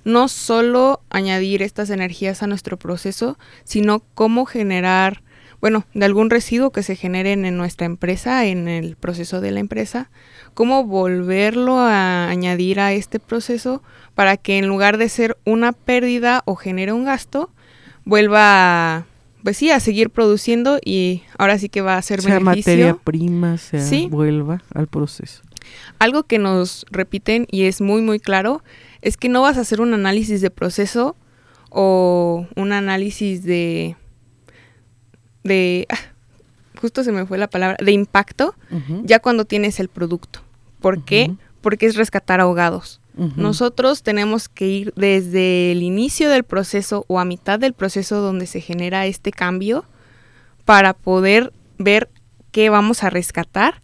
no 0.04 0.28
solo 0.28 1.02
añadir 1.10 1.62
estas 1.62 1.90
energías 1.90 2.44
a 2.44 2.48
nuestro 2.48 2.78
proceso, 2.78 3.38
sino 3.64 4.02
cómo 4.14 4.46
generar, 4.46 5.24
bueno, 5.62 5.86
de 5.94 6.06
algún 6.06 6.30
residuo 6.30 6.72
que 6.72 6.84
se 6.84 6.96
generen 6.96 7.46
en 7.46 7.58
nuestra 7.58 7.86
empresa, 7.86 8.46
en 8.46 8.68
el 8.68 8.96
proceso 8.96 9.42
de 9.42 9.52
la 9.52 9.60
empresa, 9.60 10.10
cómo 10.54 10.84
volverlo 10.84 11.80
a 11.80 12.30
añadir 12.30 12.80
a 12.80 12.94
este 12.94 13.20
proceso 13.20 13.82
para 14.16 14.38
que 14.38 14.58
en 14.58 14.68
lugar 14.68 14.98
de 14.98 15.10
ser 15.10 15.38
una 15.46 15.72
pérdida 15.72 16.42
o 16.46 16.56
genere 16.56 16.94
un 16.94 17.06
gasto, 17.06 17.52
vuelva 18.06 18.98
a 18.98 19.06
pues 19.44 19.58
sí, 19.58 19.72
a 19.72 19.80
seguir 19.80 20.10
produciendo 20.10 20.80
y 20.84 21.24
ahora 21.38 21.58
sí 21.58 21.70
que 21.70 21.82
va 21.82 21.96
a 21.96 22.02
ser 22.02 22.22
sea 22.22 22.40
materia 22.40 22.96
prima, 22.96 23.58
se 23.58 24.08
vuelva 24.08 24.62
al 24.74 24.88
proceso. 24.88 25.44
Algo 26.00 26.24
que 26.24 26.40
nos 26.40 26.86
repiten 26.92 27.48
y 27.52 27.64
es 27.64 27.82
muy 27.82 28.02
muy 28.02 28.20
claro 28.20 28.64
es 29.02 29.18
que 29.18 29.30
no 29.30 29.42
vas 29.42 29.58
a 29.58 29.62
hacer 29.62 29.82
un 29.82 29.94
análisis 29.94 30.42
de 30.42 30.50
proceso 30.50 31.16
o 31.70 32.48
un 32.56 32.72
análisis 32.72 33.44
de 33.44 33.96
de 35.44 35.88
ah, 35.90 35.98
justo 36.80 37.04
se 37.04 37.12
me 37.12 37.26
fue 37.26 37.38
la 37.38 37.50
palabra 37.50 37.78
de 37.84 37.92
impacto 37.92 38.56
ya 39.04 39.20
cuando 39.20 39.46
tienes 39.46 39.80
el 39.80 39.90
producto. 39.90 40.42
¿Por 40.80 41.04
qué? 41.04 41.36
Porque 41.62 41.86
es 41.86 41.96
rescatar 41.96 42.40
ahogados. 42.40 43.02
Nosotros 43.36 44.02
tenemos 44.02 44.48
que 44.48 44.68
ir 44.68 44.94
desde 44.96 45.74
el 45.74 45.84
inicio 45.84 46.30
del 46.30 46.46
proceso 46.46 47.04
o 47.08 47.20
a 47.20 47.26
mitad 47.26 47.60
del 47.60 47.74
proceso 47.74 48.22
donde 48.22 48.46
se 48.46 48.62
genera 48.62 49.06
este 49.08 49.32
cambio 49.32 49.84
para 50.64 50.94
poder 50.94 51.52
ver 51.78 52.10
qué 52.52 52.70
vamos 52.70 53.04
a 53.04 53.10
rescatar 53.10 53.82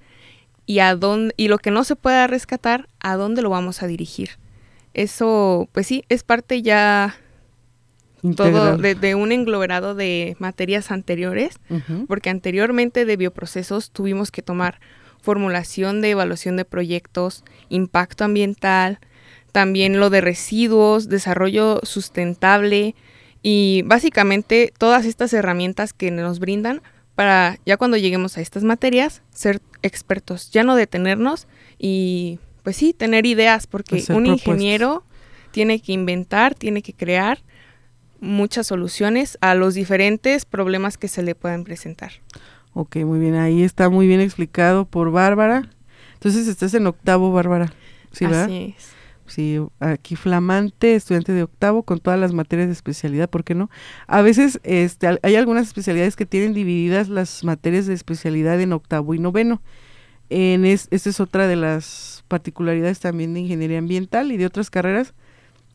y 0.65 0.79
a 0.79 0.95
dónde 0.95 1.33
y 1.37 1.47
lo 1.47 1.57
que 1.57 1.71
no 1.71 1.83
se 1.83 1.95
pueda 1.95 2.27
rescatar, 2.27 2.89
a 2.99 3.15
dónde 3.15 3.41
lo 3.41 3.49
vamos 3.49 3.83
a 3.83 3.87
dirigir. 3.87 4.31
Eso, 4.93 5.67
pues 5.71 5.87
sí, 5.87 6.03
es 6.09 6.23
parte 6.23 6.61
ya 6.61 7.17
todo 8.35 8.77
de, 8.77 9.15
un 9.15 9.31
engloberado 9.31 9.93
de 9.93 10.35
materias 10.39 10.89
anteriores, 10.89 11.59
porque 12.07 12.29
anteriormente 12.29 13.05
de 13.05 13.17
bioprocesos 13.17 13.91
tuvimos 13.91 14.31
que 14.31 14.41
tomar 14.41 14.79
formulación 15.21 16.01
de 16.01 16.11
evaluación 16.11 16.55
de 16.55 16.65
proyectos, 16.65 17.43
impacto 17.69 18.23
ambiental, 18.23 18.99
también 19.51 19.99
lo 19.99 20.09
de 20.09 20.21
residuos, 20.21 21.09
desarrollo 21.09 21.81
sustentable 21.83 22.95
y 23.41 23.83
básicamente 23.85 24.73
todas 24.77 25.05
estas 25.05 25.33
herramientas 25.33 25.93
que 25.93 26.11
nos 26.11 26.39
brindan 26.39 26.81
para 27.15 27.57
ya 27.65 27.77
cuando 27.77 27.97
lleguemos 27.97 28.37
a 28.37 28.41
estas 28.41 28.63
materias 28.63 29.21
ser 29.31 29.61
expertos, 29.81 30.51
ya 30.51 30.63
no 30.63 30.75
detenernos 30.75 31.47
y 31.79 32.39
pues 32.63 32.77
sí, 32.77 32.93
tener 32.93 33.25
ideas, 33.25 33.67
porque 33.67 34.03
un 34.09 34.25
ingeniero 34.25 35.03
tiene 35.51 35.79
que 35.79 35.93
inventar, 35.93 36.55
tiene 36.55 36.81
que 36.81 36.93
crear 36.93 37.39
muchas 38.19 38.67
soluciones 38.67 39.37
a 39.39 39.55
los 39.55 39.75
diferentes 39.75 40.45
problemas 40.45 40.97
que 40.97 41.07
se 41.07 41.21
le 41.21 41.35
pueden 41.35 41.63
presentar. 41.63 42.11
Ok, 42.73 42.97
muy 42.97 43.19
bien, 43.19 43.35
ahí 43.35 43.63
está 43.63 43.89
muy 43.89 44.07
bien 44.07 44.19
explicado 44.19 44.85
por 44.85 45.11
Bárbara. 45.11 45.69
Entonces 46.13 46.47
estás 46.47 46.73
en 46.73 46.87
octavo, 46.87 47.31
Bárbara. 47.31 47.71
¿Sí, 48.11 48.25
verdad? 48.25 48.45
Así 48.45 48.75
es. 48.77 48.89
Sí, 49.27 49.59
aquí 49.79 50.15
flamante, 50.15 50.95
estudiante 50.95 51.31
de 51.31 51.43
octavo 51.43 51.83
con 51.83 51.99
todas 51.99 52.19
las 52.19 52.31
materias 52.31 52.67
de 52.67 52.73
especialidad, 52.73 53.29
¿por 53.29 53.43
qué 53.43 53.55
no? 53.55 53.71
A 54.05 54.21
veces 54.21 54.59
este, 54.63 55.19
hay 55.21 55.35
algunas 55.35 55.65
especialidades 55.67 56.15
que 56.15 56.27
tienen 56.27 56.53
divididas 56.53 57.09
las 57.09 57.43
materias 57.43 57.87
de 57.87 57.95
especialidad 57.95 58.61
en 58.61 58.73
octavo 58.73 59.15
y 59.15 59.19
noveno. 59.19 59.61
En 60.29 60.65
esta 60.65 60.95
es 60.95 61.19
otra 61.19 61.47
de 61.47 61.55
las 61.55 62.23
particularidades 62.27 62.99
también 62.99 63.33
de 63.33 63.41
ingeniería 63.41 63.79
ambiental 63.79 64.31
y 64.31 64.37
de 64.37 64.45
otras 64.45 64.69
carreras 64.69 65.13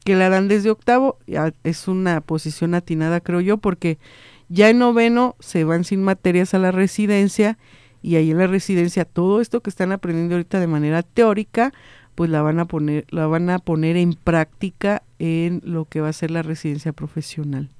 que 0.04 0.16
la 0.16 0.28
dan 0.28 0.48
desde 0.48 0.70
octavo. 0.70 1.18
Es 1.64 1.88
una 1.88 2.20
posición 2.20 2.74
atinada, 2.74 3.20
creo 3.20 3.40
yo, 3.40 3.58
porque 3.58 3.98
ya 4.48 4.68
en 4.70 4.78
noveno 4.78 5.36
se 5.40 5.64
van 5.64 5.84
sin 5.84 6.02
materias 6.02 6.54
a 6.54 6.58
la 6.58 6.72
residencia 6.72 7.58
y 8.02 8.16
ahí 8.16 8.30
en 8.30 8.38
la 8.38 8.46
residencia 8.46 9.04
todo 9.04 9.40
esto 9.40 9.60
que 9.60 9.70
están 9.70 9.92
aprendiendo 9.92 10.34
ahorita 10.34 10.58
de 10.58 10.66
manera 10.66 11.02
teórica, 11.02 11.72
pues 12.20 12.28
la 12.28 12.42
van 12.42 12.60
a 12.60 12.66
poner, 12.66 13.06
la 13.08 13.26
van 13.26 13.48
a 13.48 13.58
poner 13.58 13.96
en 13.96 14.12
práctica 14.12 15.02
en 15.18 15.62
lo 15.64 15.86
que 15.86 16.02
va 16.02 16.10
a 16.10 16.12
ser 16.12 16.30
la 16.30 16.42
residencia 16.42 16.92
profesional. 16.92 17.70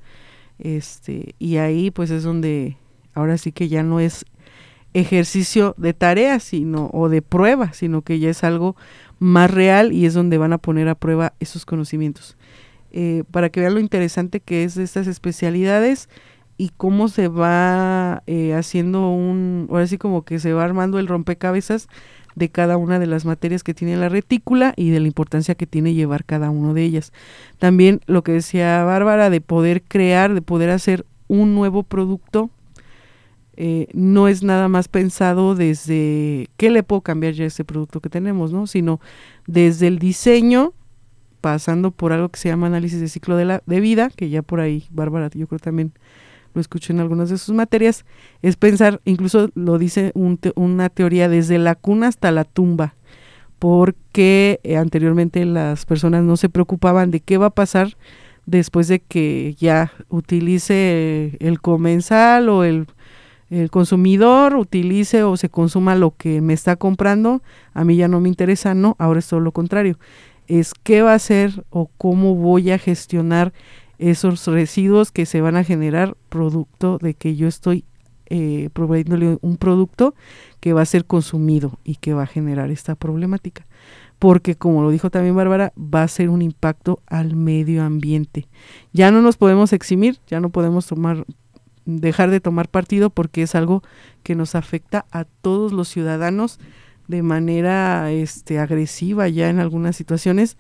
Este, 0.59 1.35
y 1.39 1.59
ahí 1.59 1.91
pues 1.91 2.11
es 2.11 2.23
donde 2.23 2.79
ahora 3.13 3.37
sí 3.37 3.53
que 3.53 3.69
ya 3.69 3.83
no 3.83 4.01
es 4.01 4.25
ejercicio 4.95 5.75
de 5.77 5.93
tarea 5.93 6.41
sino, 6.41 6.89
o 6.95 7.11
de 7.11 7.21
prueba, 7.21 7.75
sino 7.75 8.01
que 8.01 8.19
ya 8.19 8.31
es 8.31 8.43
algo 8.43 8.77
más 9.19 9.51
real 9.51 9.93
y 9.93 10.07
es 10.07 10.15
donde 10.15 10.39
van 10.39 10.55
a 10.55 10.59
poner 10.59 10.89
a 10.89 10.95
prueba 10.95 11.35
esos 11.39 11.67
conocimientos. 11.67 12.39
Eh, 12.93 13.25
para 13.31 13.51
que 13.51 13.61
vean 13.61 13.75
lo 13.75 13.81
interesante 13.81 14.41
que 14.41 14.65
es 14.65 14.75
de 14.75 14.85
estas 14.85 15.07
especialidades 15.07 16.09
y 16.57 16.71
cómo 16.79 17.09
se 17.09 17.29
va 17.29 18.23
eh, 18.27 18.55
haciendo 18.55 19.11
un, 19.11 19.67
ahora 19.69 19.87
sí 19.87 19.99
como 19.99 20.25
que 20.25 20.39
se 20.39 20.55
va 20.55 20.65
armando 20.65 20.99
el 20.99 21.09
rompecabezas 21.09 21.89
de 22.41 22.49
cada 22.49 22.79
una 22.79 22.99
de 22.99 23.07
las 23.07 23.25
materias 23.25 23.63
que 23.63 23.75
tiene 23.75 23.97
la 23.97 24.09
retícula 24.09 24.73
y 24.75 24.91
de 24.91 24.99
la 24.99 25.07
importancia 25.07 25.55
que 25.55 25.67
tiene 25.67 25.95
llevar 25.95 26.25
cada 26.25 26.51
una 26.51 26.73
de 26.73 26.83
ellas. 26.83 27.13
También 27.59 28.01
lo 28.07 28.25
que 28.25 28.33
decía 28.33 28.83
Bárbara 28.83 29.31
de 29.31 29.41
poder 29.41 29.83
crear, 29.83 30.35
de 30.35 30.43
poder 30.43 30.71
hacer 30.71 31.05
un 31.29 31.55
nuevo 31.55 31.83
producto 31.83 32.51
eh, 33.57 33.89
no 33.93 34.27
es 34.27 34.43
nada 34.43 34.69
más 34.69 34.89
pensado 34.89 35.55
desde 35.55 36.49
qué 36.57 36.71
le 36.71 36.83
puedo 36.83 37.03
cambiar 37.03 37.35
ya 37.35 37.45
a 37.45 37.49
ese 37.49 37.63
producto 37.63 38.01
que 38.01 38.09
tenemos, 38.09 38.53
¿no? 38.53 38.67
Sino 38.67 39.01
desde 39.47 39.87
el 39.87 39.99
diseño, 39.99 40.73
pasando 41.43 41.91
por 41.91 42.15
algo 42.15 42.31
que 42.31 42.41
se 42.41 42.49
llama 42.49 42.69
análisis 42.69 43.01
de 43.01 43.09
ciclo 43.09 43.37
de, 43.37 43.45
la, 43.45 43.63
de 43.67 43.81
vida, 43.81 44.09
que 44.17 44.31
ya 44.31 44.41
por 44.41 44.61
ahí, 44.61 44.87
Bárbara, 44.89 45.29
yo 45.35 45.47
creo 45.47 45.59
también 45.59 45.93
lo 46.55 46.61
escuché 46.61 46.93
en 46.93 47.01
algunas 47.01 47.31
de 47.31 47.39
sus 47.39 47.55
materias, 47.55 48.05
es 48.43 48.57
pensar, 48.57 49.01
incluso 49.05 49.51
lo 49.55 49.79
dice 49.79 50.13
una 50.15 50.89
teoría 50.89 51.29
desde 51.29 51.59
la 51.59 51.75
cuna 51.75 52.09
hasta 52.09 52.31
la 52.31 52.45
tumba, 52.45 52.95
porque 53.59 54.61
eh, 54.63 54.77
anteriormente 54.77 55.45
las 55.45 55.87
personas 55.87 56.23
no 56.25 56.37
se 56.37 56.49
preocupaban 56.49 57.11
de 57.11 57.21
qué 57.21 57.39
va 57.39 57.47
a 57.47 57.51
pasar 57.51 57.97
después 58.47 58.89
de 58.89 59.01
que 59.01 59.55
ya 59.59 59.93
utilice 60.09 61.37
el 61.41 61.61
comensal 61.61 62.49
o 62.49 62.65
el 62.65 62.87
el 63.51 63.69
consumidor 63.69 64.55
utilice 64.55 65.25
o 65.25 65.37
se 65.37 65.49
consuma 65.49 65.97
lo 65.97 66.15
que 66.17 66.41
me 66.41 66.55
está 66.55 66.77
comprando, 66.77 67.43
a 67.75 67.85
mí 67.85 67.97
ya 67.97 68.07
no 68.07 68.21
me 68.21 68.29
interesa, 68.29 68.75
no, 68.75 68.95
ahora 68.99 69.19
es 69.19 69.27
todo 69.27 69.41
lo 69.41 69.51
contrario. 69.51 69.99
Es 70.47 70.73
qué 70.73 71.03
va 71.03 71.13
a 71.13 71.17
hacer 71.17 71.65
o 71.71 71.91
cómo 71.99 72.37
voy 72.37 72.71
a 72.71 72.79
gestionar 72.79 73.53
esos 74.01 74.47
residuos 74.47 75.13
que 75.13 75.27
se 75.27 75.41
van 75.41 75.57
a 75.57 75.65
generar 75.65 76.17
producto 76.29 76.99
de 76.99 77.15
que 77.15 77.37
yo 77.37 77.47
estoy 77.47 77.85
eh, 78.27 78.71
proveyéndole 78.73 79.39
un 79.43 79.57
producto 79.57 80.15
que 80.61 80.73
va 80.73 80.83
a 80.83 80.87
ser 80.87 81.05
consumido 81.05 81.79
y 81.85 81.97
que 81.97 82.15
va 82.15 82.23
a 82.23 82.27
generar 82.27 82.71
esta 82.71 82.95
problemática. 82.95 83.67
Porque 84.19 84.55
como 84.55 84.83
lo 84.83 84.91
dijo 84.91 85.11
también 85.11 85.37
Bárbara, 85.37 85.73
va 85.77 86.03
a 86.03 86.09
ser 86.09 86.29
un 86.29 86.43
impacto 86.43 87.01
al 87.07 87.37
medio 87.37 87.83
ambiente. 87.83 88.49
Ya 88.93 89.11
no 89.11 89.21
nos 89.23 89.37
podemos 89.37 89.73
eximir, 89.73 90.19
ya 90.27 90.41
no 90.41 90.51
podemos 90.51 90.87
tomar 90.87 91.25
dejar 91.85 92.31
de 92.31 92.41
tomar 92.41 92.69
partido 92.69 93.11
porque 93.11 93.43
es 93.43 93.55
algo 93.55 93.83
que 94.23 94.35
nos 94.35 94.55
afecta 94.55 95.07
a 95.11 95.25
todos 95.25 95.73
los 95.73 95.89
ciudadanos 95.89 96.61
de 97.09 97.23
manera 97.23 98.13
este, 98.13 98.59
agresiva 98.59 99.29
ya 99.29 99.49
en 99.49 99.59
algunas 99.59 99.97
situaciones, 99.97 100.57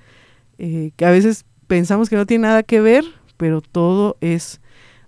eh, 0.58 0.90
que 0.96 1.06
a 1.06 1.10
veces 1.10 1.44
pensamos 1.68 2.10
que 2.10 2.16
no 2.16 2.26
tiene 2.26 2.48
nada 2.48 2.64
que 2.64 2.80
ver, 2.80 3.04
pero 3.40 3.62
todo 3.62 4.18
es 4.20 4.60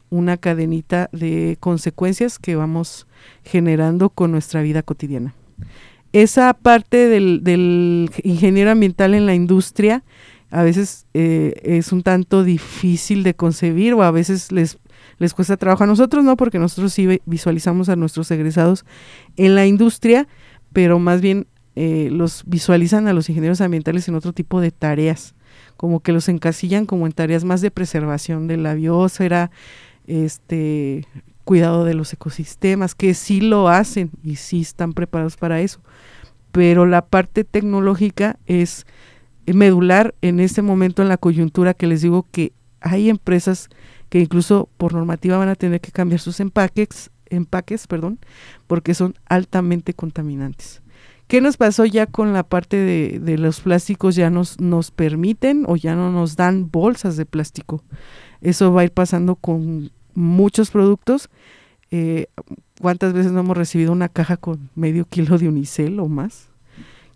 una 0.09 0.39
cadenita 0.39 1.11
de 1.13 1.59
consecuencias 1.61 2.39
que 2.39 2.57
vamos 2.57 3.07
generando 3.45 4.09
con 4.09 4.33
nuestra 4.33 4.63
vida 4.63 4.83
cotidiana. 4.83 5.35
Esa 6.15 6.55
parte 6.55 7.09
del, 7.09 8.11
ingeniero 8.23 8.71
ambiental 8.71 9.13
en 9.13 9.27
la 9.27 9.35
industria 9.35 10.03
a 10.51 10.63
veces 10.63 11.05
eh, 11.13 11.61
es 11.63 11.93
un 11.93 12.03
tanto 12.03 12.43
difícil 12.43 13.23
de 13.23 13.35
concebir 13.35 13.93
o 13.93 14.03
a 14.03 14.11
veces 14.11 14.51
les, 14.51 14.79
les 15.19 15.35
cuesta 15.35 15.59
trabajo 15.59 15.85
a 15.85 15.87
nosotros, 15.87 16.25
¿no? 16.25 16.39
Porque 16.39 16.59
nosotros 16.59 16.95
sí 16.95 17.21
visualizamos 17.27 17.91
a 17.91 17.97
nuestros 17.97 18.31
egresados 18.31 18.87
en 19.37 19.55
la 19.55 19.67
industria, 19.67 20.27
pero 20.73 20.99
más 20.99 21.21
bien 21.21 21.49
eh, 21.77 22.09
los 22.11 22.45
visualizan 22.47 23.09
a 23.09 23.13
los 23.13 23.29
ingenieros 23.29 23.61
ambientales 23.61 24.09
en 24.09 24.15
otro 24.15 24.33
tipo 24.33 24.63
de 24.63 24.71
tareas, 24.71 25.35
como 25.83 25.99
que 25.99 26.13
los 26.13 26.29
encasillan 26.29 26.87
como 26.87 27.07
en 27.07 27.13
tareas 27.13 27.43
más 27.43 27.61
de 27.61 27.73
preservación 27.73 28.47
de 28.47 28.57
la 28.57 28.75
biosfera, 28.75 29.51
este 30.07 31.09
cuidado 31.43 31.85
de 31.85 31.95
los 31.95 32.13
ecosistemas, 32.13 32.95
que 32.95 33.15
sí 33.15 33.41
lo 33.41 33.69
hacen 33.69 34.13
y 34.23 34.37
sí 34.37 34.61
están 34.61 34.93
preparados 34.93 35.37
para 35.37 35.61
eso. 35.61 35.81
Pero 36.53 36.87
la 36.87 37.05
parte 37.05 37.43
tecnológica 37.43 38.39
es 38.47 38.87
medular 39.45 40.15
en 40.23 40.39
este 40.39 40.63
momento 40.63 41.03
en 41.03 41.09
la 41.09 41.17
coyuntura 41.17 41.75
que 41.75 41.89
les 41.89 42.01
digo 42.01 42.29
que 42.31 42.53
hay 42.81 43.11
empresas 43.11 43.69
que 44.09 44.21
incluso 44.21 44.69
por 44.77 44.95
normativa 44.95 45.37
van 45.37 45.49
a 45.49 45.57
tener 45.57 45.81
que 45.81 45.91
cambiar 45.91 46.21
sus 46.21 46.39
empaques, 46.39 47.11
empaques, 47.29 47.89
perdón, 47.89 48.21
porque 48.69 48.95
son 48.95 49.17
altamente 49.27 49.95
contaminantes. 49.95 50.81
¿Qué 51.33 51.41
nos 51.41 51.57
pasó 51.57 51.87
ya 51.87 52.05
con 52.05 52.35
la 52.35 52.43
parte 52.43 52.77
de, 52.77 53.39
los 53.39 53.61
plásticos? 53.61 54.17
Ya 54.17 54.29
nos, 54.29 54.61
nos 54.61 54.91
permiten 54.91 55.65
o 55.67 55.77
ya 55.77 55.95
no 55.95 56.13
nos 56.13 56.37
dan 56.37 56.71
bolsas 56.71 57.17
de 57.17 57.25
plástico. 57.25 57.83
Eso 58.43 58.71
va 58.71 58.83
a 58.83 58.85
ir 58.85 58.91
pasando 58.91 59.37
con 59.37 59.91
muchos 60.13 60.71
productos. 60.71 61.31
Eh, 61.91 62.27
¿Cuántas 62.83 63.15
veces 63.15 63.33
no 63.33 63.41
hemos 63.41 63.57
recibido 63.57 63.93
una 63.93 64.11
caja 64.11 64.37
con 64.37 64.69
medio 64.75 65.07
kilo 65.07 65.39
de 65.39 65.49
unicel 65.49 66.01
o 66.01 66.09
más? 66.09 66.51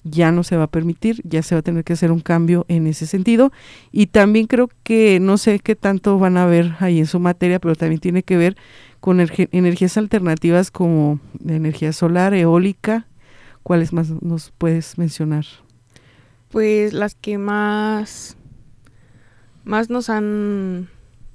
ya 0.03 0.33
no 0.33 0.45
se 0.45 0.57
va 0.57 0.63
a 0.63 0.71
permitir, 0.71 1.21
ya 1.25 1.43
se 1.43 1.55
va 1.55 1.59
a 1.59 1.63
tener 1.63 1.85
que 1.85 1.93
hacer 1.93 2.11
un 2.11 2.21
cambio 2.21 2.65
en 2.69 2.87
ese 2.87 3.07
sentido. 3.07 3.53
Y 3.93 4.07
también 4.07 4.47
creo 4.47 4.71
que 4.83 5.21
no 5.21 5.37
sé 5.37 5.59
qué 5.59 5.77
tanto 5.77 6.19
van 6.19 6.39
a 6.39 6.47
ver 6.47 6.75
ahí 6.79 7.01
en 7.01 7.07
su 7.07 7.21
materia, 7.21 7.59
pero 7.59 7.75
también 7.75 8.01
tiene 8.01 8.23
que 8.23 8.39
ver 8.39 8.57
con 9.01 9.21
energías 9.21 9.99
alternativas 9.99 10.71
como 10.71 11.21
energía 11.47 11.93
solar, 11.93 12.33
eólica. 12.33 13.07
¿Cuáles 13.67 13.93
más 13.93 14.11
nos 14.23 14.53
puedes 14.57 14.97
mencionar? 14.97 15.45
Pues 16.51 16.93
las 16.93 17.17
que 17.17 17.37
más, 17.37 18.37
más 19.65 19.91
nos 19.91 20.09
han 20.09 20.89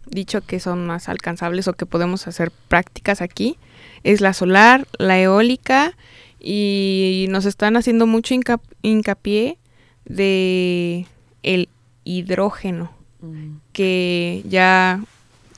dicho 0.05 0.39
que 0.39 0.61
son 0.61 0.87
más 0.87 1.09
alcanzables 1.09 1.67
o 1.67 1.73
que 1.73 1.85
podemos 1.85 2.27
hacer 2.27 2.49
prácticas 2.69 3.21
aquí 3.21 3.57
es 4.03 4.21
la 4.21 4.31
solar, 4.31 4.87
la 4.97 5.19
eólica 5.19 5.97
y 6.39 7.25
nos 7.29 7.43
están 7.43 7.75
haciendo 7.75 8.07
mucho 8.07 8.33
hincapié 8.81 9.57
de 10.05 11.07
el 11.43 11.67
hidrógeno 12.05 12.93
mm. 13.19 13.55
que 13.73 14.41
ya 14.47 15.03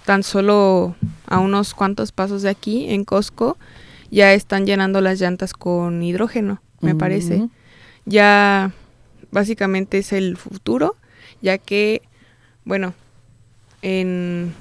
tan 0.05 0.23
solo 0.23 0.95
a 1.27 1.37
unos 1.37 1.75
cuantos 1.75 2.11
pasos 2.11 2.41
de 2.41 2.49
aquí 2.49 2.89
en 2.89 3.05
Costco 3.05 3.59
ya 4.13 4.33
están 4.33 4.65
llenando 4.65 5.01
las 5.01 5.19
llantas 5.19 5.53
con 5.53 6.03
hidrógeno 6.03 6.61
me 6.81 6.95
parece 6.95 7.47
ya 8.05 8.71
básicamente 9.31 9.97
es 9.97 10.13
el 10.13 10.37
futuro 10.37 10.95
ya 11.41 11.57
que 11.57 12.01
bueno 12.65 12.93
en, 13.81 14.53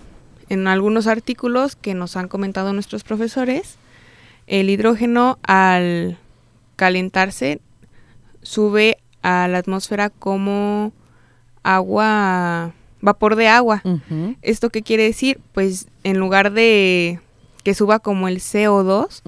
en 0.48 0.66
algunos 0.68 1.06
artículos 1.06 1.76
que 1.76 1.94
nos 1.94 2.16
han 2.16 2.28
comentado 2.28 2.72
nuestros 2.72 3.04
profesores 3.04 3.76
el 4.46 4.70
hidrógeno 4.70 5.38
al 5.42 6.18
calentarse 6.76 7.60
sube 8.42 8.98
a 9.22 9.48
la 9.48 9.58
atmósfera 9.58 10.10
como 10.10 10.92
agua, 11.62 12.72
vapor 13.00 13.36
de 13.36 13.48
agua. 13.48 13.82
¿Esto 14.42 14.70
qué 14.70 14.82
quiere 14.82 15.04
decir? 15.04 15.40
Pues 15.52 15.86
en 16.04 16.18
lugar 16.18 16.52
de 16.52 17.20
que 17.62 17.74
suba 17.74 17.98
como 17.98 18.28
el 18.28 18.38
CO2, 18.38 19.22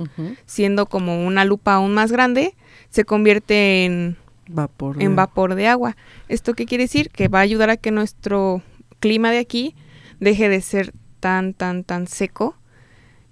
siendo 0.46 0.86
como 0.86 1.24
una 1.26 1.44
lupa 1.44 1.74
aún 1.74 1.94
más 1.94 2.12
grande, 2.12 2.54
se 2.90 3.04
convierte 3.04 3.84
en 3.84 4.16
vapor, 4.48 5.02
en 5.02 5.16
vapor 5.16 5.54
de 5.54 5.68
agua. 5.68 5.96
¿Esto 6.28 6.54
qué 6.54 6.66
quiere 6.66 6.84
decir? 6.84 7.10
Que 7.10 7.28
va 7.28 7.40
a 7.40 7.42
ayudar 7.42 7.70
a 7.70 7.76
que 7.76 7.90
nuestro 7.90 8.62
clima 9.00 9.30
de 9.30 9.38
aquí 9.38 9.74
deje 10.20 10.48
de 10.48 10.60
ser 10.60 10.92
tan, 11.20 11.54
tan, 11.54 11.84
tan 11.84 12.06
seco 12.06 12.56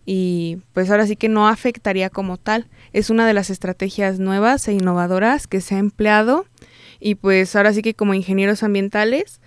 y 0.04 0.58
pues 0.72 0.90
ahora 0.90 1.06
sí 1.06 1.16
que 1.16 1.28
no 1.28 1.48
afectaría 1.48 2.10
como 2.10 2.36
tal. 2.36 2.68
Es 2.92 3.10
una 3.10 3.26
de 3.26 3.34
las 3.34 3.50
estrategias 3.50 4.18
nuevas 4.18 4.66
e 4.68 4.72
innovadoras 4.72 5.46
que 5.46 5.60
se 5.60 5.76
ha 5.76 5.78
empleado 5.78 6.46
y 7.00 7.14
pues 7.16 7.54
ahora 7.56 7.72
sí 7.72 7.82
que 7.82 7.94
como 7.94 8.14
ingenieros 8.14 8.62
ambientales, 8.62 9.40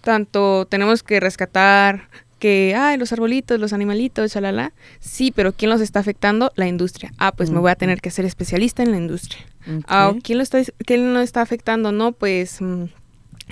tanto 0.00 0.66
tenemos 0.66 1.02
que 1.02 1.20
rescatar 1.20 2.08
que, 2.46 2.76
ay, 2.76 2.96
los 2.96 3.12
arbolitos, 3.12 3.58
los 3.58 3.72
animalitos, 3.72 4.32
chalala. 4.32 4.72
Sí, 5.00 5.32
pero 5.34 5.52
¿quién 5.52 5.68
los 5.68 5.80
está 5.80 5.98
afectando? 5.98 6.52
La 6.54 6.68
industria. 6.68 7.12
Ah, 7.18 7.32
pues 7.32 7.50
me 7.50 7.58
voy 7.58 7.72
a 7.72 7.74
tener 7.74 8.00
que 8.00 8.12
ser 8.12 8.24
especialista 8.24 8.84
en 8.84 8.92
la 8.92 8.98
industria. 8.98 9.44
Ah, 9.88 10.14
¿quién 10.22 10.38
lo 10.38 10.44
está, 10.44 10.60
quién 10.78 11.12
lo 11.12 11.20
está 11.20 11.42
afectando? 11.42 11.90
No, 11.90 12.12
pues 12.12 12.60
mm, 12.60 12.84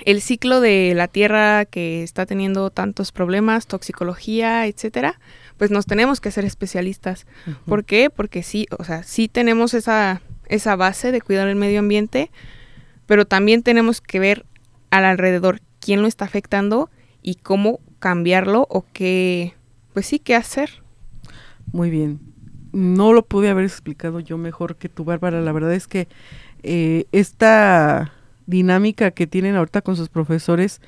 el 0.05 0.21
ciclo 0.21 0.61
de 0.61 0.93
la 0.95 1.09
tierra 1.09 1.65
que 1.65 2.03
está 2.03 2.25
teniendo 2.25 2.69
tantos 2.69 3.11
problemas, 3.11 3.67
toxicología, 3.67 4.65
etcétera 4.65 5.19
pues 5.57 5.71
nos 5.71 5.85
tenemos 5.85 6.19
que 6.19 6.31
ser 6.31 6.43
especialistas. 6.43 7.25
¿Por 7.65 7.85
qué? 7.85 8.09
Porque 8.09 8.43
sí, 8.43 8.67
o 8.77 8.83
sea, 8.83 9.03
sí 9.03 9.29
tenemos 9.29 9.73
esa, 9.73 10.21
esa 10.47 10.75
base 10.75 11.13
de 11.13 11.21
cuidar 11.21 11.47
el 11.47 11.55
medio 11.55 11.79
ambiente, 11.79 12.29
pero 13.05 13.25
también 13.25 13.63
tenemos 13.63 14.01
que 14.01 14.19
ver 14.19 14.45
al 14.89 15.05
alrededor 15.05 15.61
quién 15.79 16.01
lo 16.01 16.07
está 16.07 16.25
afectando 16.25 16.89
y 17.27 17.35
cómo 17.35 17.79
cambiarlo 17.97 18.67
o 18.69 18.85
qué, 18.93 19.55
pues 19.93 20.05
sí, 20.05 20.19
qué 20.19 20.35
hacer. 20.35 20.69
Muy 21.71 21.89
bien. 21.89 22.19
No 22.71 23.13
lo 23.13 23.25
pude 23.25 23.49
haber 23.49 23.65
explicado 23.65 24.19
yo 24.19 24.37
mejor 24.37 24.75
que 24.75 24.89
tú, 24.89 25.05
Bárbara. 25.05 25.41
La 25.41 25.51
verdad 25.51 25.73
es 25.73 25.87
que 25.87 26.07
eh, 26.61 27.05
esta 27.11 28.13
dinámica 28.45 29.09
que 29.09 29.25
tienen 29.25 29.55
ahorita 29.55 29.81
con 29.81 29.95
sus 29.95 30.09
profesores 30.09 30.81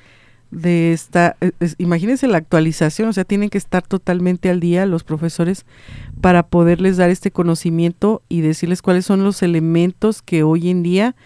de 0.52 0.92
esta, 0.92 1.36
e, 1.40 1.50
imagínense 1.78 2.28
la 2.28 2.38
actualización, 2.38 3.08
o 3.08 3.12
sea, 3.12 3.24
tienen 3.24 3.50
que 3.50 3.58
estar 3.58 3.84
totalmente 3.84 4.48
al 4.48 4.60
día 4.60 4.86
los 4.86 5.02
profesores 5.02 5.66
para 6.20 6.46
poderles 6.46 6.96
dar 6.98 7.10
este 7.10 7.32
conocimiento 7.32 8.22
y 8.28 8.42
decirles 8.42 8.80
cuáles 8.80 9.04
son 9.04 9.24
los 9.24 9.42
elementos 9.42 10.22
que 10.22 10.44
hoy 10.44 10.70
en 10.70 10.84
día 10.84 11.16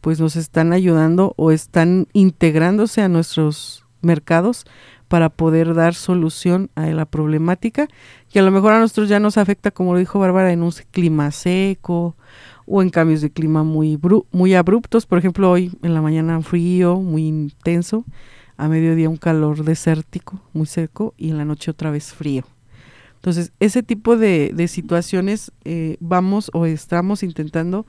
pues 0.00 0.18
nos 0.18 0.34
están 0.34 0.72
ayudando 0.72 1.34
o 1.36 1.52
están 1.52 2.08
integrándose 2.12 3.00
a 3.00 3.08
nuestros 3.08 3.85
mercados 4.02 4.64
para 5.08 5.28
poder 5.28 5.74
dar 5.74 5.94
solución 5.94 6.70
a 6.74 6.86
la 6.86 7.06
problemática 7.06 7.88
que 8.30 8.38
a 8.38 8.42
lo 8.42 8.50
mejor 8.50 8.72
a 8.72 8.80
nosotros 8.80 9.08
ya 9.08 9.20
nos 9.20 9.38
afecta, 9.38 9.70
como 9.70 9.92
lo 9.92 9.98
dijo 9.98 10.18
Bárbara, 10.18 10.52
en 10.52 10.62
un 10.62 10.72
clima 10.90 11.30
seco 11.30 12.16
o 12.66 12.82
en 12.82 12.90
cambios 12.90 13.20
de 13.20 13.30
clima 13.30 13.62
muy, 13.62 13.98
muy 14.32 14.54
abruptos, 14.54 15.06
por 15.06 15.18
ejemplo 15.18 15.50
hoy 15.50 15.72
en 15.82 15.94
la 15.94 16.02
mañana 16.02 16.40
frío, 16.42 16.96
muy 16.96 17.26
intenso, 17.26 18.04
a 18.56 18.68
mediodía 18.68 19.08
un 19.08 19.16
calor 19.16 19.64
desértico, 19.64 20.40
muy 20.52 20.66
seco, 20.66 21.14
y 21.16 21.30
en 21.30 21.38
la 21.38 21.44
noche 21.44 21.70
otra 21.70 21.90
vez 21.90 22.12
frío. 22.12 22.44
Entonces, 23.26 23.52
ese 23.58 23.82
tipo 23.82 24.16
de, 24.16 24.68
situaciones 24.68 25.50
eh, 25.64 25.96
vamos 26.00 26.50
o 26.54 26.64
estamos 26.64 27.22
intentando 27.22 27.84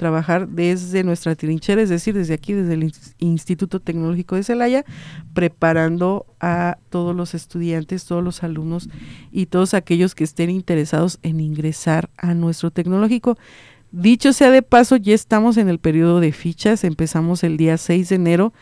trabajar 0.00 0.48
desde 0.48 1.04
nuestra 1.04 1.36
trinchera, 1.36 1.82
es 1.82 1.90
decir, 1.90 2.14
desde 2.14 2.32
aquí, 2.32 2.54
desde 2.54 2.72
el 2.72 2.90
Instituto 3.18 3.80
Tecnológico 3.80 4.34
de 4.34 4.42
Celaya, 4.42 4.86
preparando 5.34 6.24
a 6.40 6.78
todos 6.88 7.14
los 7.14 7.34
estudiantes, 7.34 8.06
todos 8.06 8.24
los 8.24 8.42
alumnos 8.42 8.88
y 9.30 9.44
todos 9.44 9.74
aquellos 9.74 10.14
que 10.14 10.24
estén 10.24 10.48
interesados 10.48 11.18
en 11.22 11.38
ingresar 11.38 12.08
a 12.16 12.32
nuestro 12.32 12.70
tecnológico. 12.70 13.36
Dicho 13.92 14.32
sea 14.32 14.50
de 14.50 14.62
paso, 14.62 14.96
ya 14.96 15.14
estamos 15.14 15.58
en 15.58 15.68
el 15.68 15.78
periodo 15.78 16.20
de 16.20 16.32
fichas, 16.32 16.82
empezamos 16.84 17.44
el 17.44 17.58
día 17.58 17.76
6 17.76 18.08
de 18.08 18.14
enero 18.14 18.54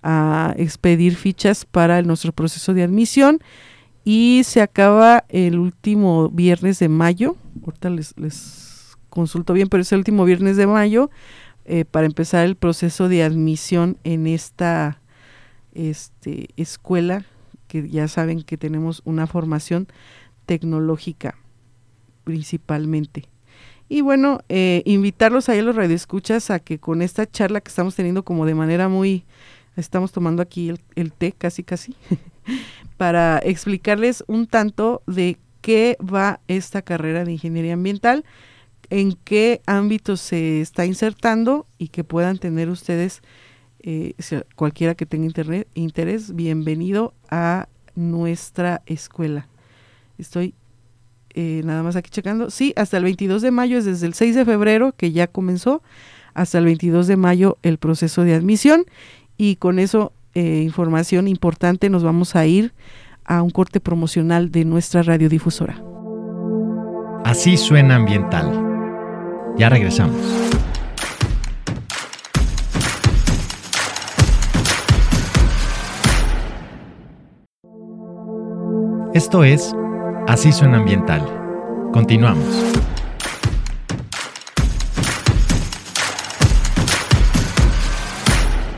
a 0.00 0.54
expedir 0.56 1.16
fichas 1.16 1.64
para 1.64 2.02
nuestro 2.02 2.30
proceso 2.30 2.72
de 2.72 2.84
admisión 2.84 3.40
y 4.04 4.42
se 4.44 4.60
acaba 4.60 5.24
el 5.28 5.58
último 5.58 6.28
viernes 6.28 6.78
de 6.78 6.88
mayo. 6.88 7.34
Ahorita 7.64 7.90
les, 7.90 8.16
les 8.16 8.63
consulto 9.14 9.52
bien, 9.52 9.68
pero 9.68 9.82
es 9.82 9.92
el 9.92 9.98
último 9.98 10.24
viernes 10.24 10.56
de 10.56 10.66
mayo 10.66 11.10
eh, 11.64 11.84
para 11.84 12.06
empezar 12.06 12.44
el 12.44 12.56
proceso 12.56 13.08
de 13.08 13.22
admisión 13.22 13.96
en 14.04 14.26
esta 14.26 15.00
este, 15.72 16.48
escuela 16.56 17.24
que 17.68 17.88
ya 17.88 18.08
saben 18.08 18.42
que 18.42 18.58
tenemos 18.58 19.00
una 19.04 19.26
formación 19.26 19.86
tecnológica 20.46 21.36
principalmente. 22.24 23.28
Y 23.88 24.00
bueno, 24.00 24.40
eh, 24.48 24.82
invitarlos 24.86 25.48
ahí 25.48 25.60
a 25.60 25.62
los 25.62 25.76
radioescuchas 25.76 26.50
a 26.50 26.58
que 26.58 26.78
con 26.78 27.02
esta 27.02 27.30
charla 27.30 27.60
que 27.60 27.68
estamos 27.68 27.94
teniendo 27.94 28.24
como 28.24 28.46
de 28.46 28.54
manera 28.54 28.88
muy, 28.88 29.24
estamos 29.76 30.10
tomando 30.10 30.42
aquí 30.42 30.70
el, 30.70 30.80
el 30.96 31.12
té 31.12 31.32
casi 31.32 31.62
casi, 31.62 31.94
para 32.96 33.38
explicarles 33.38 34.24
un 34.26 34.46
tanto 34.46 35.02
de 35.06 35.38
qué 35.60 35.96
va 36.00 36.40
esta 36.48 36.82
carrera 36.82 37.24
de 37.24 37.32
ingeniería 37.32 37.74
ambiental, 37.74 38.24
en 38.94 39.18
qué 39.24 39.60
ámbito 39.66 40.16
se 40.16 40.60
está 40.60 40.86
insertando 40.86 41.66
y 41.78 41.88
que 41.88 42.04
puedan 42.04 42.38
tener 42.38 42.68
ustedes, 42.68 43.22
eh, 43.80 44.14
cualquiera 44.54 44.94
que 44.94 45.04
tenga 45.04 45.26
internet, 45.26 45.66
interés, 45.74 46.36
bienvenido 46.36 47.12
a 47.28 47.66
nuestra 47.96 48.82
escuela. 48.86 49.48
Estoy 50.16 50.54
eh, 51.30 51.62
nada 51.64 51.82
más 51.82 51.96
aquí 51.96 52.08
checando. 52.08 52.50
Sí, 52.50 52.72
hasta 52.76 52.96
el 52.98 53.02
22 53.02 53.42
de 53.42 53.50
mayo 53.50 53.78
es 53.78 53.84
desde 53.84 54.06
el 54.06 54.14
6 54.14 54.36
de 54.36 54.44
febrero 54.44 54.94
que 54.96 55.10
ya 55.10 55.26
comenzó, 55.26 55.82
hasta 56.32 56.58
el 56.58 56.66
22 56.66 57.08
de 57.08 57.16
mayo 57.16 57.58
el 57.64 57.78
proceso 57.78 58.22
de 58.22 58.36
admisión 58.36 58.84
y 59.36 59.56
con 59.56 59.80
eso 59.80 60.12
eh, 60.34 60.62
información 60.62 61.26
importante 61.26 61.90
nos 61.90 62.04
vamos 62.04 62.36
a 62.36 62.46
ir 62.46 62.72
a 63.24 63.42
un 63.42 63.50
corte 63.50 63.80
promocional 63.80 64.52
de 64.52 64.64
nuestra 64.64 65.02
radiodifusora. 65.02 65.82
Así 67.24 67.56
suena 67.56 67.96
ambiental. 67.96 68.63
Ya 69.56 69.68
regresamos. 69.68 70.16
Esto 79.14 79.44
es 79.44 79.74
Así 80.26 80.52
suena 80.52 80.78
ambiental. 80.78 81.22
Continuamos. 81.92 82.46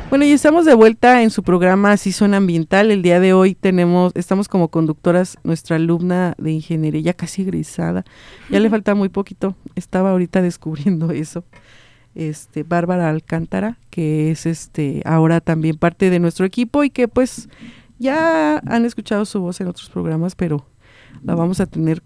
Bueno, 0.08 0.24
y 0.24 0.30
estamos 0.30 0.64
de 0.64 0.74
vuelta 0.74 1.22
en 1.24 1.30
su 1.30 1.42
programa 1.42 1.96
suena 1.96 2.36
ambiental. 2.36 2.92
El 2.92 3.02
día 3.02 3.18
de 3.18 3.32
hoy 3.32 3.56
tenemos, 3.56 4.12
estamos 4.14 4.46
como 4.46 4.68
conductoras 4.68 5.36
nuestra 5.42 5.76
alumna 5.76 6.34
de 6.38 6.52
ingeniería, 6.52 7.00
ya 7.00 7.12
casi 7.12 7.42
egresada. 7.42 8.04
Ya 8.48 8.60
le 8.60 8.70
falta 8.70 8.94
muy 8.94 9.08
poquito. 9.08 9.56
Estaba 9.74 10.10
ahorita 10.10 10.42
descubriendo 10.42 11.10
eso. 11.10 11.44
Este, 12.14 12.62
Bárbara 12.62 13.10
Alcántara, 13.10 13.78
que 13.90 14.30
es 14.30 14.46
este 14.46 15.02
ahora 15.04 15.40
también 15.40 15.76
parte 15.76 16.08
de 16.08 16.20
nuestro 16.20 16.46
equipo 16.46 16.84
y 16.84 16.90
que 16.90 17.08
pues 17.08 17.48
ya 17.98 18.58
han 18.58 18.84
escuchado 18.84 19.24
su 19.24 19.40
voz 19.40 19.60
en 19.60 19.66
otros 19.66 19.90
programas, 19.90 20.36
pero 20.36 20.66
la 21.24 21.34
vamos 21.34 21.58
a 21.58 21.66
tener 21.66 22.02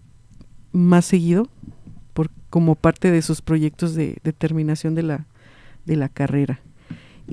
más 0.71 1.05
seguido 1.05 1.47
por, 2.13 2.31
como 2.49 2.73
parte 2.73 3.11
de 3.11 3.21
sus 3.21 3.41
proyectos 3.43 3.93
de, 3.93 4.17
determinación 4.23 4.95
de 4.95 5.03
la, 5.03 5.27
de 5.85 5.97
la 5.97 6.09
carrera. 6.09 6.61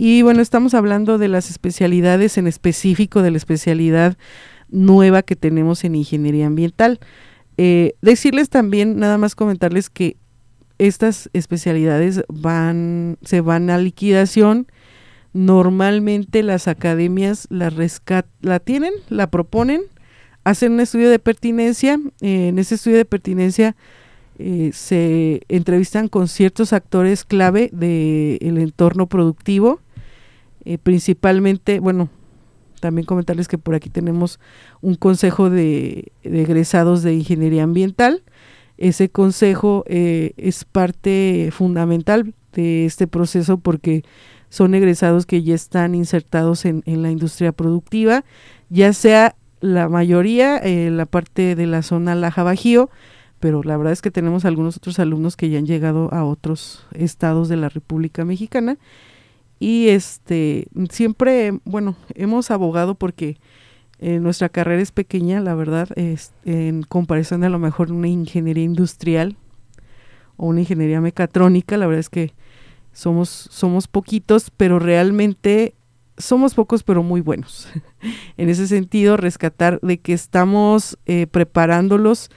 Y 0.01 0.23
bueno, 0.23 0.43
estamos 0.43 0.75
hablando 0.75 1.19
de 1.19 1.27
las 1.27 1.51
especialidades 1.51 2.39
en 2.39 2.47
específico, 2.47 3.21
de 3.21 3.33
la 3.33 3.37
especialidad 3.37 4.17
nueva 4.69 5.23
que 5.23 5.35
tenemos 5.35 5.83
en 5.83 5.97
ingeniería 5.97 6.47
ambiental. 6.47 7.01
Eh, 7.57 7.97
decirles 8.01 8.49
también, 8.49 9.01
nada 9.01 9.19
más 9.19 9.35
comentarles 9.35 9.91
que 9.91 10.17
estas 10.79 11.29
especialidades 11.33 12.23
van, 12.29 13.19
se 13.25 13.41
van 13.41 13.71
a 13.71 13.79
liquidación. 13.79 14.69
Normalmente 15.33 16.45
las 16.45 16.69
academias 16.69 17.49
la, 17.51 17.69
rescat 17.69 18.25
la 18.41 18.61
tienen, 18.61 18.93
la 19.09 19.29
proponen, 19.33 19.81
hacen 20.45 20.75
un 20.75 20.81
estudio 20.81 21.11
de 21.11 21.19
pertinencia. 21.19 21.99
en 22.21 22.57
ese 22.61 22.77
estudio 22.77 22.99
de 22.99 23.05
pertinencia 23.05 23.75
eh, 24.39 24.71
se 24.73 25.43
entrevistan 25.49 26.07
con 26.07 26.29
ciertos 26.29 26.73
actores 26.73 27.25
clave 27.25 27.69
del 27.73 28.59
entorno 28.59 29.09
productivo, 29.09 29.81
eh, 30.69 30.77
principalmente, 30.77 31.81
bueno, 31.81 32.11
también 32.79 33.07
comentarles 33.07 33.49
que 33.49 33.57
por 33.57 33.75
aquí 33.75 33.89
tenemos 33.89 34.39
un 34.83 34.97
consejo 34.97 35.49
de, 35.49 36.13
egresados 36.23 37.03
de 37.03 37.15
ingeniería 37.15 37.63
ambiental. 37.63 38.23
Ese 38.77 39.09
consejo 39.09 39.83
eh, 39.87 40.33
es 40.37 40.67
parte 40.67 41.49
fundamental 41.53 42.35
de 42.53 42.85
este 42.85 43.07
proceso 43.07 43.57
porque 43.57 44.05
son 44.51 44.75
egresados 44.75 45.25
que 45.25 45.43
ya 45.43 45.55
están 45.55 45.95
insertados 45.95 46.67
en, 46.67 46.83
la 46.85 47.11
industria 47.11 47.53
productiva, 47.53 48.27
ya 48.69 48.93
sea 48.93 49.37
la 49.61 49.89
mayoría 49.89 50.59
en 50.59 50.99
la 50.99 51.07
parte 51.07 51.57
de 51.57 51.67
la 51.67 51.81
zona 51.81 52.15
Laja 52.15 52.43
Bajío, 52.43 52.91
pero 53.41 53.63
la 53.63 53.79
verdad 53.79 53.95
es 53.95 54.03
que 54.03 54.11
tenemos 54.11 54.45
algunos 54.45 54.77
otros 54.77 54.99
alumnos 54.99 55.35
que 55.35 55.49
ya 55.49 55.61
han 55.61 55.67
llegado 55.67 56.13
a 56.13 56.27
otros 56.27 56.87
estados 56.93 57.49
de 57.49 57.57
la 57.57 57.71
República 57.71 58.27
Mexicana 58.27 58.77
y 59.59 59.89
este 59.89 60.69
siempre, 60.91 61.59
bueno, 61.65 61.97
hemos 62.15 62.51
abogado 62.51 62.95
porque 62.95 63.39
eh, 64.01 64.21
nuestra 64.21 64.49
carrera 64.49 64.81
es 64.81 64.93
pequeña, 64.93 65.41
la 65.41 65.55
verdad, 65.55 65.89
es, 65.97 66.33
en 66.45 66.83
comparación 66.83 67.43
a 67.43 67.49
lo 67.49 67.59
mejor 67.59 67.91
una 67.91 68.09
ingeniería 68.09 68.65
industrial 68.65 69.37
o 70.37 70.47
una 70.47 70.61
ingeniería 70.61 71.01
mecatrónica, 71.01 71.77
la 71.77 71.87
verdad 71.87 72.01
es 72.01 72.09
que 72.09 72.33
somos, 72.93 73.29
somos 73.29 73.89
poquitos, 73.89 74.51
pero 74.57 74.79
realmente 74.79 75.75
somos 76.17 76.55
pocos 76.55 76.83
pero 76.83 77.03
muy 77.03 77.21
buenos. 77.21 77.69
en 78.37 78.49
ese 78.49 78.69
sentido, 78.69 79.17
rescatar 79.17 79.81
de 79.81 79.99
que 79.99 80.13
estamos 80.13 80.99
eh, 81.07 81.27
preparándolos 81.27 82.31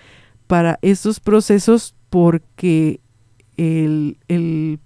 para 0.47 0.79
estos 0.81 1.19
procesos 1.19 1.95
porque 2.10 2.99
el, 3.57 4.17
el, 4.27 4.79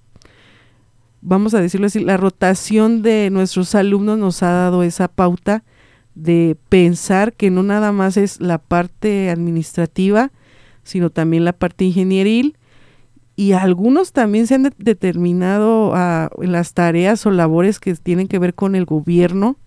vamos 1.25 1.55
a 1.55 1.61
decirlo 1.61 1.87
así, 1.87 1.99
la 1.99 2.17
rotación 2.17 3.01
de 3.01 3.29
nuestros 3.31 3.73
alumnos 3.73 4.17
nos 4.17 4.43
ha 4.43 4.51
dado 4.51 4.83
esa 4.83 5.07
pauta 5.07 5.63
de 6.13 6.55
pensar 6.69 7.33
que 7.33 7.49
no 7.49 7.63
nada 7.63 7.91
más 7.91 8.15
es 8.15 8.39
la 8.39 8.59
parte 8.59 9.29
administrativa, 9.31 10.31
sino 10.83 11.09
también 11.09 11.43
la 11.43 11.53
parte 11.53 11.83
ingenieril. 11.83 12.57
Y 13.35 13.51
algunos 13.51 14.13
también 14.13 14.47
se 14.47 14.55
han 14.55 14.73
determinado 14.77 15.93
a, 15.95 16.29
las 16.37 16.73
tareas 16.73 17.25
o 17.25 17.31
labores 17.31 17.79
que 17.79 17.95
tienen 17.95 18.27
que 18.27 18.39
ver 18.39 18.53
con 18.53 18.75
el 18.75 18.85
gobierno 18.85 19.57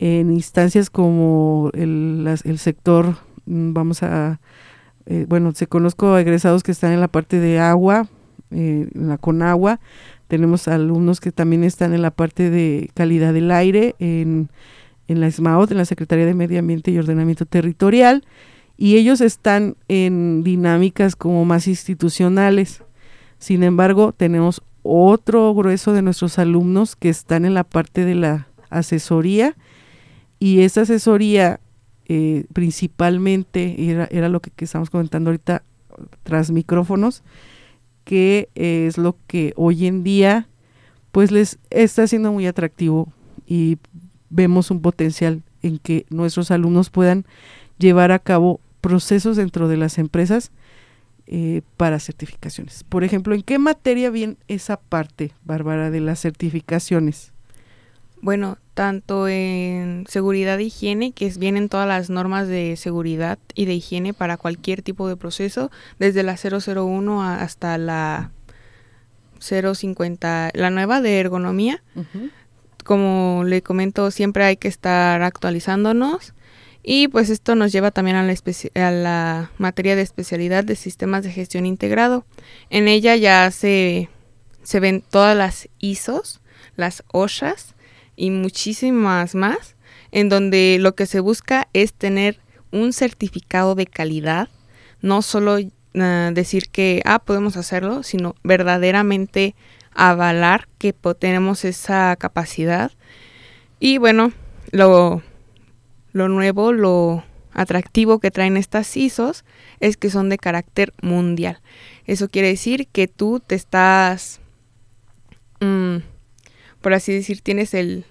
en 0.00 0.32
instancias 0.32 0.90
como 0.90 1.70
el, 1.74 2.26
el 2.44 2.58
sector, 2.58 3.18
mm, 3.46 3.72
vamos 3.72 4.02
a, 4.02 4.40
eh, 5.06 5.26
bueno, 5.28 5.52
se 5.52 5.66
conozco 5.66 6.16
egresados 6.16 6.62
que 6.62 6.72
están 6.72 6.92
en 6.92 7.00
la 7.00 7.08
parte 7.08 7.38
de 7.40 7.58
agua, 7.58 8.08
eh, 8.50 8.88
en 8.94 9.08
la 9.08 9.18
Conagua, 9.18 9.80
tenemos 10.28 10.68
alumnos 10.68 11.20
que 11.20 11.32
también 11.32 11.64
están 11.64 11.94
en 11.94 12.02
la 12.02 12.10
parte 12.10 12.50
de 12.50 12.90
calidad 12.94 13.32
del 13.32 13.50
aire, 13.50 13.94
en, 13.98 14.48
en 15.08 15.20
la 15.20 15.30
SMAOT, 15.30 15.72
en 15.72 15.78
la 15.78 15.84
Secretaría 15.84 16.26
de 16.26 16.34
Medio 16.34 16.58
Ambiente 16.58 16.90
y 16.90 16.98
Ordenamiento 16.98 17.46
Territorial, 17.46 18.24
y 18.76 18.96
ellos 18.96 19.20
están 19.20 19.76
en 19.88 20.44
dinámicas 20.44 21.16
como 21.16 21.44
más 21.44 21.66
institucionales. 21.66 22.82
Sin 23.38 23.62
embargo, 23.62 24.12
tenemos 24.12 24.62
otro 24.82 25.52
grueso 25.54 25.92
de 25.92 26.02
nuestros 26.02 26.38
alumnos 26.38 26.94
que 26.94 27.08
están 27.08 27.44
en 27.44 27.54
la 27.54 27.64
parte 27.64 28.04
de 28.04 28.14
la 28.14 28.48
asesoría 28.70 29.56
y 30.38 30.60
esa 30.60 30.82
asesoría 30.82 31.60
eh, 32.06 32.44
principalmente 32.52 33.90
era, 33.90 34.08
era 34.10 34.28
lo 34.28 34.40
que, 34.40 34.50
estamos 34.64 34.90
comentando 34.90 35.30
ahorita 35.30 35.62
tras 36.22 36.50
micrófonos, 36.50 37.22
que 38.08 38.48
es 38.54 38.96
lo 38.96 39.18
que 39.26 39.52
hoy 39.54 39.86
en 39.86 40.02
día 40.02 40.48
pues 41.12 41.30
les 41.30 41.58
está 41.68 42.06
siendo 42.06 42.32
muy 42.32 42.46
atractivo 42.46 43.12
y 43.46 43.76
vemos 44.30 44.70
un 44.70 44.80
potencial 44.80 45.42
en 45.62 45.76
que 45.76 46.06
nuestros 46.08 46.50
alumnos 46.50 46.88
puedan 46.88 47.26
llevar 47.76 48.10
a 48.10 48.18
cabo 48.18 48.60
procesos 48.80 49.36
dentro 49.36 49.68
de 49.68 49.76
las 49.76 49.98
empresas 49.98 50.52
eh, 51.26 51.60
para 51.76 52.00
certificaciones. 52.00 52.82
Por 52.82 53.04
ejemplo, 53.04 53.34
¿en 53.34 53.42
qué 53.42 53.58
materia 53.58 54.08
viene 54.08 54.38
esa 54.48 54.80
parte, 54.80 55.32
Bárbara, 55.44 55.90
de 55.90 56.00
las 56.00 56.18
certificaciones? 56.18 57.34
Bueno, 58.22 58.56
tanto 58.78 59.26
en 59.26 60.04
seguridad 60.08 60.60
e 60.60 60.62
higiene, 60.62 61.10
que 61.10 61.28
vienen 61.30 61.68
todas 61.68 61.88
las 61.88 62.10
normas 62.10 62.46
de 62.46 62.76
seguridad 62.76 63.36
y 63.56 63.64
de 63.64 63.74
higiene 63.74 64.14
para 64.14 64.36
cualquier 64.36 64.82
tipo 64.82 65.08
de 65.08 65.16
proceso, 65.16 65.72
desde 65.98 66.22
la 66.22 66.36
001 66.36 67.24
hasta 67.24 67.76
la 67.76 68.30
050, 69.40 70.52
la 70.54 70.70
nueva 70.70 71.00
de 71.00 71.18
ergonomía. 71.18 71.82
Como 72.84 73.42
le 73.44 73.62
comento, 73.62 74.12
siempre 74.12 74.44
hay 74.44 74.56
que 74.56 74.68
estar 74.68 75.22
actualizándonos 75.22 76.32
y 76.84 77.08
pues 77.08 77.30
esto 77.30 77.56
nos 77.56 77.72
lleva 77.72 77.90
también 77.90 78.16
a 78.16 78.22
la, 78.22 78.32
a 78.32 78.90
la 78.92 79.50
materia 79.58 79.96
de 79.96 80.02
especialidad 80.02 80.62
de 80.62 80.76
sistemas 80.76 81.24
de 81.24 81.32
gestión 81.32 81.66
integrado. 81.66 82.24
En 82.70 82.86
ella 82.86 83.16
ya 83.16 83.50
se, 83.50 84.08
se 84.62 84.78
ven 84.78 85.02
todas 85.10 85.36
las 85.36 85.68
ISOs, 85.80 86.40
las 86.76 87.02
OSHAs 87.08 87.74
y 88.18 88.30
muchísimas 88.30 89.34
más, 89.34 89.76
en 90.10 90.28
donde 90.28 90.76
lo 90.80 90.94
que 90.94 91.06
se 91.06 91.20
busca 91.20 91.68
es 91.72 91.94
tener 91.94 92.40
un 92.70 92.92
certificado 92.92 93.74
de 93.74 93.86
calidad 93.86 94.50
no 95.00 95.22
solo 95.22 95.58
ah, 95.94 96.30
decir 96.32 96.68
que, 96.70 97.02
ah, 97.04 97.20
podemos 97.20 97.56
hacerlo, 97.56 98.02
sino 98.02 98.34
verdaderamente 98.42 99.54
avalar 99.92 100.68
que 100.78 100.92
tenemos 100.92 101.64
esa 101.64 102.16
capacidad. 102.16 102.92
Y 103.80 103.98
bueno, 103.98 104.32
lo, 104.70 105.22
lo 106.12 106.28
nuevo, 106.28 106.72
lo 106.72 107.24
atractivo 107.52 108.18
que 108.18 108.30
traen 108.30 108.56
estas 108.56 108.96
ISOs 108.96 109.44
es 109.80 109.96
que 109.96 110.10
son 110.10 110.28
de 110.28 110.38
carácter 110.38 110.92
mundial. 111.00 111.60
Eso 112.04 112.28
quiere 112.28 112.48
decir 112.48 112.88
que 112.88 113.08
tú 113.08 113.40
te 113.40 113.54
estás, 113.54 114.40
mm, 115.60 115.98
por 116.80 116.94
así 116.94 117.12
decir, 117.12 117.40
tienes 117.40 117.74
el, 117.74 118.04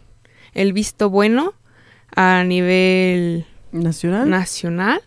el 0.53 0.73
visto 0.73 1.09
bueno 1.09 1.53
a 2.15 2.43
nivel 2.43 3.45
nacional. 3.71 4.29
nacional 4.29 5.01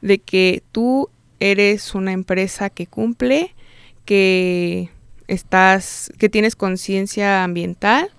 de 0.00 0.18
que 0.18 0.62
tú 0.72 1.10
eres 1.38 1.94
una 1.94 2.12
empresa 2.12 2.70
que 2.70 2.86
cumple, 2.86 3.54
que 4.04 4.90
estás, 5.28 6.12
que 6.18 6.28
tienes 6.28 6.56
conciencia 6.56 7.44
ambiental 7.44 8.10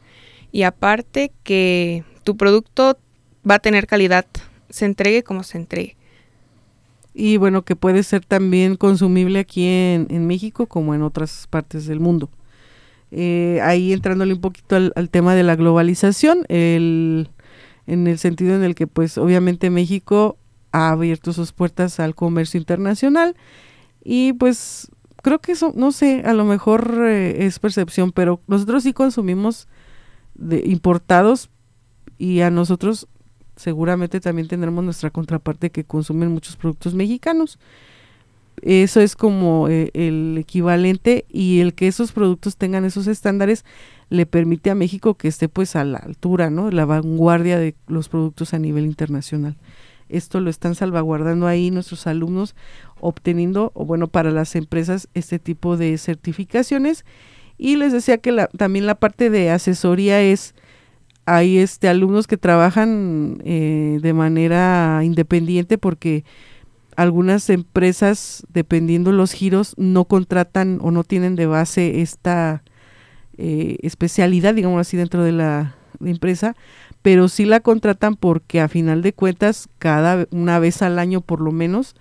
y 0.51 0.63
aparte 0.63 1.31
que 1.43 2.03
tu 2.23 2.37
producto 2.37 2.97
va 3.49 3.55
a 3.55 3.59
tener 3.59 3.87
calidad, 3.87 4.25
se 4.69 4.85
entregue 4.85 5.23
como 5.23 5.43
se 5.43 5.57
entregue. 5.57 5.97
Y 7.13 7.37
bueno, 7.37 7.63
que 7.63 7.75
puede 7.75 8.03
ser 8.03 8.25
también 8.25 8.77
consumible 8.77 9.39
aquí 9.39 9.65
en, 9.65 10.27
México 10.27 10.67
como 10.67 10.95
en 10.95 11.01
otras 11.01 11.47
partes 11.49 11.85
del 11.85 11.99
mundo. 11.99 12.29
Eh, 13.11 13.59
ahí 13.61 13.91
entrándole 13.91 14.33
un 14.33 14.41
poquito 14.41 14.77
al, 14.77 15.09
tema 15.09 15.35
de 15.35 15.43
la 15.43 15.57
globalización, 15.57 16.45
el, 16.47 17.29
en 17.85 18.07
el 18.07 18.17
sentido 18.17 18.55
en 18.55 18.63
el 18.63 18.73
que 18.73 18.87
pues 18.87 19.17
obviamente 19.17 19.69
México 19.69 20.37
ha 20.71 20.91
abierto 20.91 21.33
sus 21.33 21.51
puertas 21.51 21.99
al 21.99 22.15
comercio 22.15 22.57
internacional 22.57 23.35
y 24.03 24.31
pues 24.33 24.89
creo 25.21 25.39
que 25.39 25.51
eso, 25.51 25.73
no 25.75 25.91
sé, 25.91 26.23
a 26.25 26.33
lo 26.33 26.45
mejor 26.45 27.01
eh, 27.05 27.45
es 27.45 27.59
percepción, 27.59 28.11
pero 28.13 28.41
nosotros 28.47 28.83
sí 28.83 28.93
consumimos 28.93 29.67
de 30.35 30.63
importados 30.65 31.49
y 32.17 32.41
a 32.41 32.49
nosotros 32.49 33.07
seguramente 33.55 34.19
también 34.19 34.47
tendremos 34.47 34.83
nuestra 34.83 35.09
contraparte 35.09 35.69
que 35.69 35.83
consumen 35.83 36.31
muchos 36.31 36.55
productos 36.55 36.93
mexicanos. 36.93 37.59
Eso 38.61 39.01
es 39.01 39.15
como 39.15 39.67
eh, 39.69 39.89
el 39.93 40.37
equivalente 40.37 41.25
y 41.29 41.61
el 41.61 41.73
que 41.73 41.87
esos 41.87 42.11
productos 42.11 42.57
tengan 42.57 42.85
esos 42.85 43.07
estándares 43.07 43.65
le 44.09 44.25
permite 44.25 44.69
a 44.69 44.75
México 44.75 45.15
que 45.15 45.27
esté 45.27 45.49
pues 45.49 45.75
a 45.75 45.83
la 45.83 45.97
altura, 45.97 46.49
¿no? 46.49 46.69
La 46.69 46.85
vanguardia 46.85 47.57
de 47.57 47.75
los 47.87 48.09
productos 48.09 48.53
a 48.53 48.59
nivel 48.59 48.85
internacional. 48.85 49.55
Esto 50.09 50.41
lo 50.41 50.49
están 50.49 50.75
salvaguardando 50.75 51.47
ahí 51.47 51.71
nuestros 51.71 52.05
alumnos, 52.05 52.53
obteniendo, 52.99 53.71
o 53.73 53.85
bueno, 53.85 54.07
para 54.07 54.29
las 54.29 54.55
empresas 54.55 55.07
este 55.13 55.39
tipo 55.39 55.77
de 55.77 55.97
certificaciones. 55.97 57.05
Y 57.57 57.77
les 57.77 57.93
decía 57.93 58.17
que 58.17 58.33
la, 58.33 58.47
también 58.47 58.85
la 58.85 58.95
parte 58.95 59.29
de 59.29 59.49
asesoría 59.49 60.21
es, 60.21 60.53
hay 61.25 61.59
este, 61.59 61.87
alumnos 61.87 62.27
que 62.27 62.37
trabajan 62.37 63.41
eh, 63.45 63.99
de 64.01 64.13
manera 64.13 64.99
independiente 65.03 65.77
porque 65.77 66.25
algunas 66.95 67.49
empresas, 67.49 68.45
dependiendo 68.49 69.11
los 69.11 69.31
giros, 69.31 69.73
no 69.77 70.05
contratan 70.05 70.79
o 70.81 70.91
no 70.91 71.03
tienen 71.03 71.35
de 71.35 71.45
base 71.45 72.01
esta 72.01 72.63
eh, 73.37 73.77
especialidad, 73.81 74.53
digamos 74.53 74.79
así, 74.81 74.97
dentro 74.97 75.23
de 75.23 75.31
la 75.31 75.75
empresa, 76.03 76.55
pero 77.01 77.27
sí 77.27 77.45
la 77.45 77.59
contratan 77.59 78.15
porque 78.15 78.61
a 78.61 78.67
final 78.67 79.01
de 79.01 79.13
cuentas, 79.13 79.69
cada 79.79 80.27
una 80.31 80.59
vez 80.59 80.81
al 80.81 80.99
año 80.99 81.21
por 81.21 81.41
lo 81.41 81.51
menos, 81.51 81.95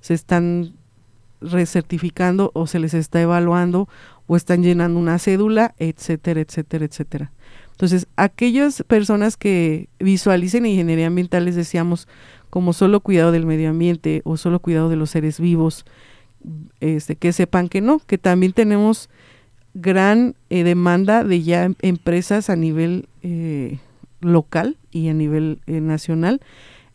se 0.00 0.14
están 0.14 0.74
recertificando 1.40 2.50
o 2.54 2.66
se 2.66 2.78
les 2.78 2.94
está 2.94 3.20
evaluando 3.20 3.88
o 4.26 4.36
están 4.36 4.62
llenando 4.62 4.98
una 4.98 5.18
cédula, 5.18 5.74
etcétera, 5.78 6.40
etcétera, 6.40 6.84
etcétera. 6.84 7.32
Entonces, 7.72 8.06
aquellas 8.16 8.82
personas 8.84 9.36
que 9.36 9.88
visualicen 9.98 10.66
ingeniería 10.66 11.08
ambiental, 11.08 11.44
les 11.44 11.56
decíamos, 11.56 12.06
como 12.52 12.74
solo 12.74 13.00
cuidado 13.00 13.32
del 13.32 13.46
medio 13.46 13.70
ambiente 13.70 14.20
o 14.26 14.36
solo 14.36 14.60
cuidado 14.60 14.90
de 14.90 14.96
los 14.96 15.08
seres 15.08 15.40
vivos, 15.40 15.86
este, 16.80 17.16
que 17.16 17.32
sepan 17.32 17.70
que 17.70 17.80
no, 17.80 17.98
que 18.00 18.18
también 18.18 18.52
tenemos 18.52 19.08
gran 19.72 20.34
eh, 20.50 20.62
demanda 20.62 21.24
de 21.24 21.42
ya 21.42 21.64
em, 21.64 21.76
empresas 21.80 22.50
a 22.50 22.56
nivel 22.56 23.08
eh, 23.22 23.78
local 24.20 24.76
y 24.90 25.08
a 25.08 25.14
nivel 25.14 25.60
eh, 25.66 25.80
nacional 25.80 26.42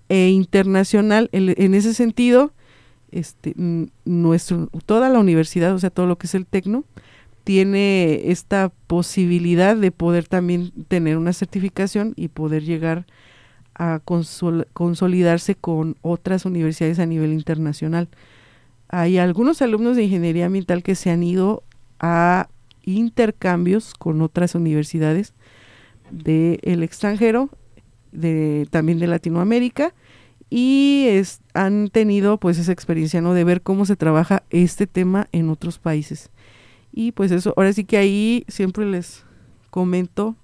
e 0.09 0.29
internacional. 0.29 1.27
En, 1.31 1.73
ese 1.73 1.95
sentido, 1.95 2.51
este, 3.11 3.55
nuestro, 4.05 4.69
toda 4.85 5.09
la 5.09 5.17
universidad, 5.17 5.73
o 5.73 5.79
sea, 5.79 5.89
todo 5.89 6.05
lo 6.05 6.19
que 6.19 6.27
es 6.27 6.35
el 6.35 6.45
Tecno, 6.45 6.83
tiene 7.43 8.29
esta 8.29 8.71
posibilidad 8.85 9.75
de 9.75 9.89
poder 9.89 10.27
también 10.27 10.71
tener 10.87 11.17
una 11.17 11.33
certificación 11.33 12.13
y 12.15 12.27
poder 12.27 12.61
llegar 12.61 12.99
a 12.99 13.05
consolidarse 14.73 15.55
con 15.55 15.97
otras 16.01 16.45
universidades 16.45 16.99
a 16.99 17.05
nivel 17.05 17.33
internacional. 17.33 18.09
Hay 18.89 19.17
algunos 19.17 19.61
alumnos 19.61 19.95
de 19.95 20.03
ingeniería 20.03 20.47
ambiental 20.47 20.81
que 20.81 20.95
se 20.95 21.11
han 21.11 21.21
ido 21.23 21.63
a 21.99 22.47
intercambios 22.83 23.93
con 23.93 24.21
otras 24.21 24.55
universidades 24.55 25.33
del 26.09 26.83
extranjero, 26.83 27.49
de, 28.11 28.67
también 28.71 28.99
de 28.99 29.07
Latinoamérica, 29.07 29.93
y 30.49 31.07
han 31.53 31.89
tenido 31.89 32.37
pues 32.37 32.57
esa 32.57 32.71
experiencia 32.71 33.21
¿no? 33.21 33.33
de 33.33 33.43
ver 33.43 33.61
cómo 33.61 33.85
se 33.85 33.97
trabaja 33.97 34.43
este 34.49 34.87
tema 34.87 35.27
en 35.33 35.49
otros 35.49 35.77
países. 35.77 36.31
Y 36.93 37.11
pues 37.11 37.31
eso, 37.31 37.53
ahora 37.57 37.73
sí 37.73 37.83
que 37.83 37.97
ahí 37.97 38.45
siempre 38.47 38.85
les 38.85 39.25
comento 39.69 40.35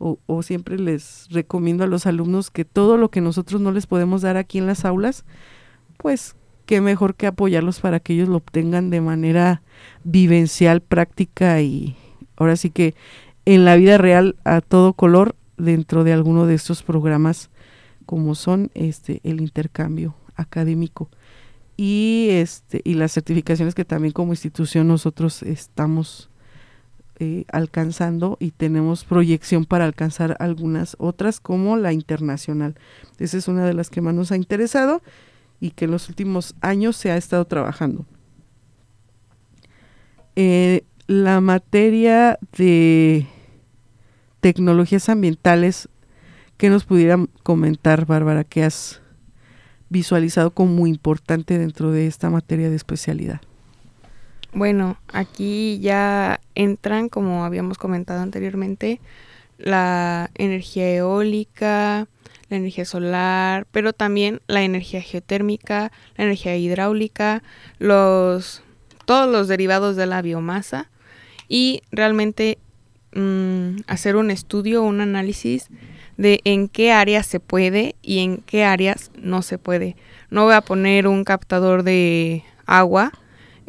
o, 0.00 0.42
siempre 0.42 0.78
les 0.78 1.28
recomiendo 1.30 1.84
a 1.84 1.86
los 1.86 2.06
alumnos 2.06 2.50
que 2.50 2.64
todo 2.64 2.96
lo 2.96 3.10
que 3.10 3.20
nosotros 3.20 3.60
no 3.60 3.70
les 3.70 3.86
podemos 3.86 4.22
dar 4.22 4.38
aquí 4.38 4.56
en 4.56 4.66
las 4.66 4.86
aulas, 4.86 5.24
pues 5.98 6.36
qué 6.64 6.80
mejor 6.80 7.14
que 7.14 7.26
apoyarlos 7.26 7.80
para 7.80 8.00
que 8.00 8.14
ellos 8.14 8.28
lo 8.28 8.36
obtengan 8.36 8.88
de 8.88 9.02
manera 9.02 9.62
vivencial, 10.02 10.80
práctica 10.80 11.60
y 11.60 11.96
ahora 12.36 12.56
sí 12.56 12.70
que 12.70 12.94
en 13.44 13.66
la 13.66 13.76
vida 13.76 13.98
real 13.98 14.36
a 14.44 14.62
todo 14.62 14.94
color 14.94 15.36
dentro 15.58 16.02
de 16.02 16.14
alguno 16.14 16.46
de 16.46 16.54
estos 16.54 16.82
programas 16.82 17.50
como 18.06 18.34
son 18.34 18.70
este 18.74 19.20
el 19.22 19.40
intercambio 19.42 20.14
académico. 20.34 21.10
Y 21.76 22.28
este 22.30 22.80
y 22.84 22.94
las 22.94 23.12
certificaciones 23.12 23.74
que 23.74 23.84
también 23.84 24.12
como 24.12 24.32
institución 24.32 24.88
nosotros 24.88 25.42
estamos 25.42 26.29
eh, 27.22 27.44
alcanzando 27.52 28.38
y 28.40 28.50
tenemos 28.50 29.04
proyección 29.04 29.66
para 29.66 29.84
alcanzar 29.84 30.36
algunas 30.40 30.96
otras 30.98 31.38
como 31.38 31.76
la 31.76 31.92
internacional. 31.92 32.76
Esa 33.18 33.36
es 33.36 33.46
una 33.46 33.66
de 33.66 33.74
las 33.74 33.90
que 33.90 34.00
más 34.00 34.14
nos 34.14 34.32
ha 34.32 34.36
interesado 34.36 35.02
y 35.60 35.72
que 35.72 35.84
en 35.84 35.90
los 35.90 36.08
últimos 36.08 36.54
años 36.62 36.96
se 36.96 37.10
ha 37.10 37.18
estado 37.18 37.44
trabajando. 37.44 38.06
Eh, 40.34 40.84
la 41.06 41.42
materia 41.42 42.38
de 42.56 43.26
tecnologías 44.40 45.10
ambientales, 45.10 45.90
¿qué 46.56 46.70
nos 46.70 46.84
pudiera 46.86 47.22
comentar, 47.42 48.06
Bárbara, 48.06 48.44
que 48.44 48.64
has 48.64 49.02
visualizado 49.90 50.52
como 50.52 50.72
muy 50.72 50.88
importante 50.88 51.58
dentro 51.58 51.92
de 51.92 52.06
esta 52.06 52.30
materia 52.30 52.70
de 52.70 52.76
especialidad? 52.76 53.42
Bueno, 54.52 54.98
aquí 55.12 55.78
ya 55.80 56.40
entran, 56.54 57.08
como 57.08 57.44
habíamos 57.44 57.78
comentado 57.78 58.20
anteriormente, 58.20 59.00
la 59.58 60.30
energía 60.34 60.92
eólica, 60.92 62.08
la 62.48 62.56
energía 62.56 62.84
solar, 62.84 63.66
pero 63.70 63.92
también 63.92 64.40
la 64.48 64.62
energía 64.62 65.02
geotérmica, 65.02 65.92
la 66.16 66.24
energía 66.24 66.56
hidráulica, 66.56 67.42
los 67.78 68.62
todos 69.04 69.28
los 69.28 69.48
derivados 69.48 69.96
de 69.96 70.06
la 70.06 70.22
biomasa 70.22 70.90
y 71.48 71.82
realmente 71.90 72.58
mm, 73.14 73.80
hacer 73.86 74.16
un 74.16 74.30
estudio, 74.30 74.82
un 74.82 75.00
análisis 75.00 75.68
de 76.16 76.40
en 76.44 76.68
qué 76.68 76.92
áreas 76.92 77.26
se 77.26 77.40
puede 77.40 77.96
y 78.02 78.18
en 78.18 78.38
qué 78.38 78.64
áreas 78.64 79.10
no 79.14 79.42
se 79.42 79.58
puede. 79.58 79.96
No 80.30 80.44
voy 80.44 80.54
a 80.54 80.60
poner 80.60 81.06
un 81.06 81.24
captador 81.24 81.82
de 81.82 82.44
agua 82.66 83.12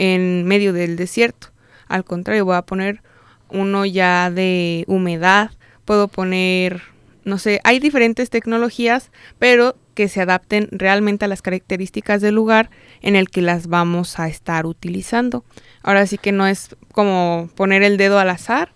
en 0.02 0.46
medio 0.48 0.74
del 0.74 0.96
desierto. 0.96 1.50
Al 1.88 2.04
contrario, 2.04 2.44
voy 2.44 2.56
a 2.56 2.64
poner 2.64 3.04
uno 3.50 3.86
ya 3.86 4.32
de 4.32 4.84
humedad. 4.88 5.52
Puedo 5.86 6.08
poner, 6.08 6.82
no 7.24 7.38
sé, 7.38 7.62
hay 7.64 7.78
diferentes 7.78 8.32
tecnologías, 8.32 9.12
pero 9.38 9.76
que 9.94 10.08
se 10.08 10.20
adapten 10.20 10.70
realmente 10.72 11.26
a 11.26 11.28
las 11.28 11.44
características 11.44 12.20
del 12.20 12.34
lugar 12.34 12.72
en 13.04 13.16
el 13.16 13.30
que 13.30 13.44
las 13.44 13.68
vamos 13.68 14.18
a 14.18 14.28
estar 14.28 14.66
utilizando. 14.66 15.46
Ahora 15.84 16.08
sí 16.08 16.18
que 16.18 16.32
no 16.32 16.48
es 16.48 16.76
como 16.94 17.52
poner 17.54 17.84
el 17.84 17.98
dedo 17.98 18.18
al 18.18 18.32
azar, 18.32 18.74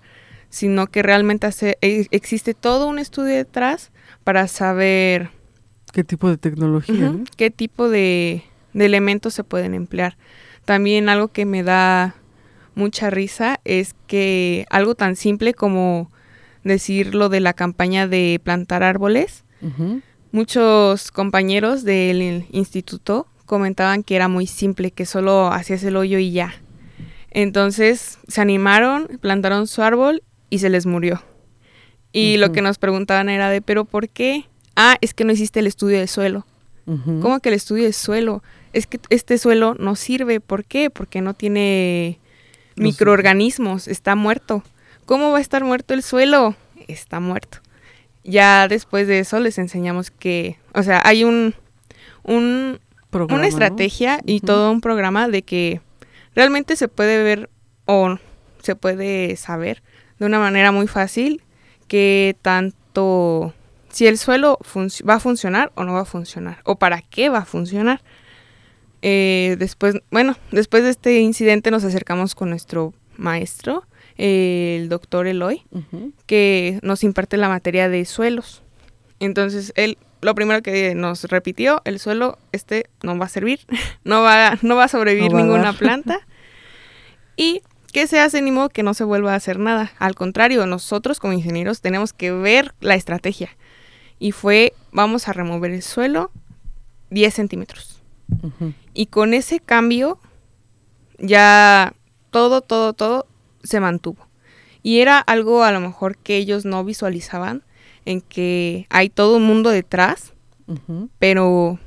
sino 0.49 0.85
que 0.85 1.01
realmente 1.01 1.49
e, 1.81 2.05
existe 2.11 2.53
todo 2.53 2.87
un 2.87 2.99
estudio 2.99 3.33
detrás 3.33 3.91
para 4.23 4.47
saber 4.47 5.31
qué 5.91 6.03
tipo 6.03 6.29
de 6.29 6.37
tecnología, 6.37 7.15
qué 7.35 7.49
tipo 7.49 7.89
de, 7.89 8.43
de 8.73 8.85
elementos 8.85 9.33
se 9.33 9.43
pueden 9.43 9.73
emplear. 9.73 10.17
También 10.65 11.09
algo 11.09 11.29
que 11.29 11.45
me 11.45 11.63
da 11.63 12.15
mucha 12.75 13.09
risa 13.09 13.59
es 13.63 13.95
que 14.07 14.65
algo 14.69 14.95
tan 14.95 15.15
simple 15.15 15.53
como 15.53 16.11
decir 16.63 17.15
lo 17.15 17.29
de 17.29 17.39
la 17.39 17.53
campaña 17.53 18.07
de 18.07 18.41
plantar 18.43 18.83
árboles, 18.83 19.43
muchos 20.31 21.11
compañeros 21.11 21.83
del 21.83 22.45
instituto 22.51 23.27
comentaban 23.45 24.03
que 24.03 24.15
era 24.15 24.27
muy 24.27 24.47
simple, 24.47 24.91
que 24.91 25.05
solo 25.05 25.47
hacías 25.47 25.83
el 25.83 25.95
hoyo 25.95 26.17
y 26.17 26.31
ya. 26.31 26.55
Entonces 27.31 28.19
se 28.27 28.41
animaron, 28.41 29.19
plantaron 29.21 29.67
su 29.67 29.81
árbol 29.81 30.23
y 30.49 30.59
se 30.59 30.69
les 30.69 30.85
murió. 30.85 31.21
Y 32.11 32.37
lo 32.37 32.51
que 32.53 32.61
nos 32.61 32.77
preguntaban 32.77 33.27
era 33.27 33.49
de, 33.49 33.61
¿pero 33.61 33.83
por 33.83 34.07
qué? 34.07 34.45
Ah, 34.75 34.97
es 35.01 35.13
que 35.13 35.25
no 35.25 35.33
hiciste 35.33 35.59
el 35.59 35.67
estudio 35.67 35.99
de 35.99 36.07
suelo. 36.07 36.45
¿Cómo 36.85 37.39
que 37.39 37.49
el 37.49 37.55
estudio 37.55 37.83
de 37.83 37.93
suelo? 37.93 38.41
Es 38.75 38.87
que 38.87 38.99
este 39.09 39.37
suelo 39.37 39.75
no 39.79 39.95
sirve. 39.95 40.39
¿Por 40.39 40.65
qué? 40.65 40.89
Porque 40.89 41.21
no 41.21 41.33
tiene 41.33 42.19
microorganismos, 42.75 43.87
está 43.87 44.15
muerto. 44.15 44.63
¿Cómo 45.05 45.31
va 45.31 45.37
a 45.37 45.41
estar 45.41 45.63
muerto 45.63 45.93
el 45.93 46.03
suelo? 46.03 46.55
Está 46.87 47.19
muerto. 47.19 47.59
Ya 48.23 48.67
después 48.67 49.07
de 49.07 49.19
eso 49.19 49.39
les 49.39 49.57
enseñamos 49.57 50.11
que, 50.11 50.57
o 50.73 50.83
sea, 50.83 51.01
hay 51.05 51.23
un, 51.23 51.53
un 52.23 52.79
una 53.23 53.47
estrategia 53.47 54.19
y 54.25 54.41
todo 54.41 54.71
un 54.71 54.81
programa 54.81 55.27
de 55.27 55.43
que 55.43 55.81
realmente 56.35 56.75
se 56.75 56.87
puede 56.87 57.23
ver 57.23 57.49
o 57.85 58.17
se 58.61 58.75
puede 58.75 59.35
saber 59.37 59.81
de 60.19 60.25
una 60.25 60.39
manera 60.39 60.71
muy 60.71 60.87
fácil 60.87 61.41
que 61.87 62.35
tanto 62.41 63.53
si 63.89 64.07
el 64.07 64.17
suelo 64.17 64.59
va 65.07 65.13
a 65.13 65.19
funcionar 65.19 65.71
o 65.75 65.83
no 65.83 65.93
va 65.93 66.01
a 66.01 66.05
funcionar 66.05 66.59
o 66.65 66.75
para 66.77 67.01
qué 67.01 67.29
va 67.29 67.39
a 67.39 67.45
funcionar. 67.45 68.01
Eh, 69.01 69.55
después, 69.59 69.95
bueno, 70.11 70.35
después 70.51 70.83
de 70.83 70.89
este 70.89 71.19
incidente 71.19 71.71
nos 71.71 71.83
acercamos 71.83 72.35
con 72.35 72.49
nuestro 72.49 72.93
maestro, 73.17 73.85
el 74.17 74.89
doctor 74.89 75.27
Eloy, 75.27 75.63
que 76.25 76.79
nos 76.81 77.03
imparte 77.03 77.37
la 77.37 77.49
materia 77.49 77.89
de 77.89 78.05
suelos. 78.05 78.63
Entonces, 79.19 79.73
él 79.75 79.97
lo 80.25 80.35
primero 80.35 80.61
que 80.61 80.95
nos 80.95 81.23
repitió, 81.25 81.81
el 81.85 81.99
suelo 81.99 82.39
este 82.51 82.89
no 83.03 83.17
va 83.17 83.25
a 83.25 83.29
servir, 83.29 83.59
no 84.03 84.21
va, 84.21 84.57
no 84.61 84.75
va 84.75 84.85
a 84.85 84.89
sobrevivir 84.89 85.33
ninguna 85.33 85.73
planta. 85.77 86.19
Y 87.37 87.61
¿qué 87.93 88.07
se 88.07 88.19
hace? 88.19 88.41
Ni 88.41 88.51
modo 88.51 88.69
que 88.69 88.83
no 88.83 88.93
se 88.93 89.03
vuelva 89.03 89.33
a 89.33 89.35
hacer 89.35 89.59
nada. 89.59 89.93
Al 89.99 90.15
contrario, 90.15 90.65
nosotros 90.65 91.19
como 91.19 91.33
ingenieros 91.33 91.81
tenemos 91.81 92.11
que 92.11 92.31
ver 92.31 92.73
la 92.81 92.95
estrategia. 92.95 93.55
Y 94.17 94.31
fue, 94.31 94.73
vamos 94.91 95.27
a 95.27 95.33
remover 95.33 95.71
el 95.71 95.83
suelo 95.83 96.31
10 97.11 97.33
centímetros. 97.33 97.94
Y 98.93 99.07
con 99.07 99.33
ese 99.33 99.59
cambio, 99.59 100.19
ya 101.19 101.93
todo, 102.31 102.61
todo, 102.61 102.93
todo 102.93 103.27
se 103.63 103.79
mantuvo. 103.79 104.27
Y 104.83 104.99
era 104.99 105.19
algo 105.19 105.63
a 105.63 105.71
lo 105.71 105.79
mejor 105.79 106.17
que 106.17 106.37
ellos 106.37 106.65
no 106.65 106.83
visualizaban, 106.83 107.63
en 108.05 108.21
que 108.21 108.85
hay 108.89 109.09
todo 109.09 109.37
un 109.37 109.43
mundo 109.43 109.69
detrás, 109.69 110.33
pero 111.19 111.79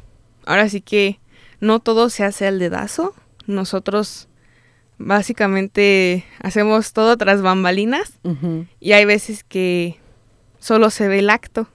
ahora 0.46 0.68
sí 0.68 0.80
que 0.80 1.20
no 1.60 1.80
todo 1.80 2.10
se 2.10 2.24
hace 2.24 2.46
al 2.46 2.58
dedazo. 2.58 3.14
Nosotros 3.46 4.28
básicamente 4.98 6.24
hacemos 6.40 6.92
todo 6.92 7.16
tras 7.16 7.40
bambalinas 7.40 8.18
y 8.80 8.92
hay 8.92 9.04
veces 9.04 9.44
que 9.44 9.98
solo 10.58 10.90
se 10.90 11.08
ve 11.08 11.20
el 11.20 11.30
acto. 11.30 11.68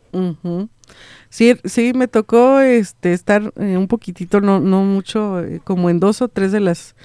Sí, 1.33 1.55
sí, 1.65 1.93
me 1.95 2.07
tocó 2.07 2.59
este 2.59 3.11
estar 3.11 3.51
eh, 3.55 3.75
un 3.75 3.87
poquitito, 3.87 4.39
no, 4.39 4.59
no 4.59 4.83
mucho, 4.83 5.39
eh, 5.39 5.61
como 5.63 5.89
en 5.89 5.99
dos 5.99 6.21
o 6.21 6.27
tres 6.27 6.51
de 6.51 6.59
las 6.59 6.95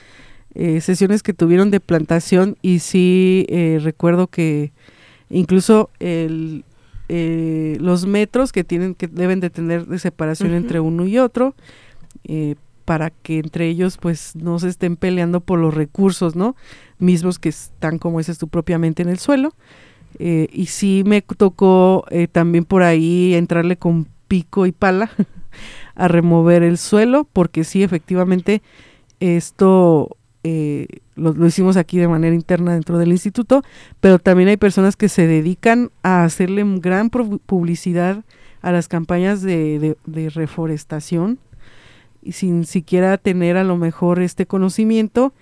eh, 0.54 0.82
sesiones 0.82 1.22
que 1.22 1.32
tuvieron 1.32 1.70
de 1.70 1.80
plantación 1.80 2.58
y 2.60 2.80
sí 2.80 3.46
recuerdo 3.80 4.26
que 4.26 4.72
incluso 5.30 5.88
el, 5.98 6.66
los 7.08 8.04
metros 8.04 8.52
que 8.52 8.64
tienen 8.64 8.94
que 8.94 9.06
deben 9.06 9.40
de 9.40 9.48
tener 9.48 9.86
de 9.86 9.98
separación 9.98 10.52
entre 10.52 10.78
uno 10.78 11.06
y 11.06 11.16
otro 11.16 11.54
para 12.84 13.08
que 13.08 13.38
entre 13.38 13.66
ellos 13.68 13.96
pues 13.96 14.36
no 14.36 14.58
se 14.58 14.68
estén 14.68 14.96
peleando 14.96 15.40
por 15.40 15.58
los 15.58 15.72
recursos, 15.72 16.36
¿no? 16.36 16.54
Mismos 16.98 17.38
que 17.38 17.48
están, 17.48 17.98
como 17.98 18.18
dices 18.18 18.36
tú, 18.36 18.48
propiamente 18.48 19.00
en 19.00 19.08
el 19.08 19.18
suelo. 19.18 19.54
Eh, 20.18 20.48
y 20.52 20.66
sí 20.66 21.02
me 21.06 21.22
tocó 21.22 22.04
eh, 22.10 22.28
también 22.28 22.64
por 22.64 22.82
ahí 22.82 23.34
entrarle 23.34 23.76
con 23.76 24.08
pico 24.28 24.66
y 24.66 24.72
pala 24.72 25.10
a 25.94 26.08
remover 26.08 26.62
el 26.62 26.78
suelo, 26.78 27.26
porque 27.32 27.64
sí, 27.64 27.82
efectivamente, 27.82 28.62
esto 29.20 30.16
eh, 30.44 30.86
lo, 31.16 31.46
hicimos 31.46 31.76
aquí 31.76 31.98
de 31.98 32.08
manera 32.08 32.34
interna 32.34 32.74
dentro 32.74 32.98
del 32.98 33.10
instituto, 33.10 33.62
pero 34.00 34.18
también 34.18 34.48
hay 34.48 34.56
personas 34.56 34.96
que 34.96 35.08
se 35.08 35.26
dedican 35.26 35.90
a 36.02 36.24
hacerle 36.24 36.64
gran 36.78 37.10
publicidad 37.10 38.24
a 38.62 38.72
las 38.72 38.88
campañas 38.88 39.42
de, 39.42 39.96
de 40.06 40.30
reforestación 40.30 41.38
y 42.22 42.32
sin 42.32 42.64
siquiera 42.66 43.18
tener 43.18 43.56
a 43.56 43.64
lo 43.64 43.76
mejor 43.76 44.20
este 44.20 44.46
conocimiento. 44.46 45.32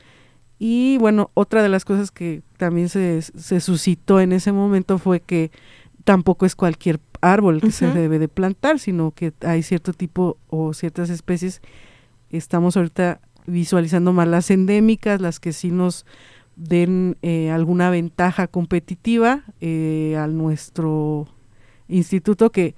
Y 0.58 0.96
bueno, 0.98 1.30
otra 1.34 1.62
de 1.62 1.68
las 1.68 1.84
cosas 1.84 2.10
que 2.10 2.42
también 2.56 2.88
se, 2.88 3.20
se 3.22 3.60
suscitó 3.60 4.20
en 4.20 4.32
ese 4.32 4.52
momento 4.52 4.98
fue 4.98 5.20
que 5.20 5.50
tampoco 6.04 6.46
es 6.46 6.54
cualquier 6.54 6.98
árbol 7.20 7.60
que 7.60 7.70
se 7.70 7.86
debe 7.86 8.18
de 8.18 8.28
plantar, 8.28 8.78
sino 8.78 9.10
que 9.10 9.32
hay 9.40 9.62
cierto 9.62 9.92
tipo 9.92 10.38
o 10.48 10.74
ciertas 10.74 11.10
especies. 11.10 11.60
Estamos 12.30 12.76
ahorita 12.76 13.20
visualizando 13.46 14.12
más 14.12 14.28
las 14.28 14.50
endémicas, 14.50 15.20
las 15.20 15.40
que 15.40 15.52
sí 15.52 15.70
nos 15.70 16.04
den 16.56 17.18
eh, 17.22 17.50
alguna 17.50 17.90
ventaja 17.90 18.46
competitiva 18.46 19.44
eh, 19.60 20.16
a 20.18 20.26
nuestro 20.26 21.28
instituto 21.88 22.50
que 22.50 22.74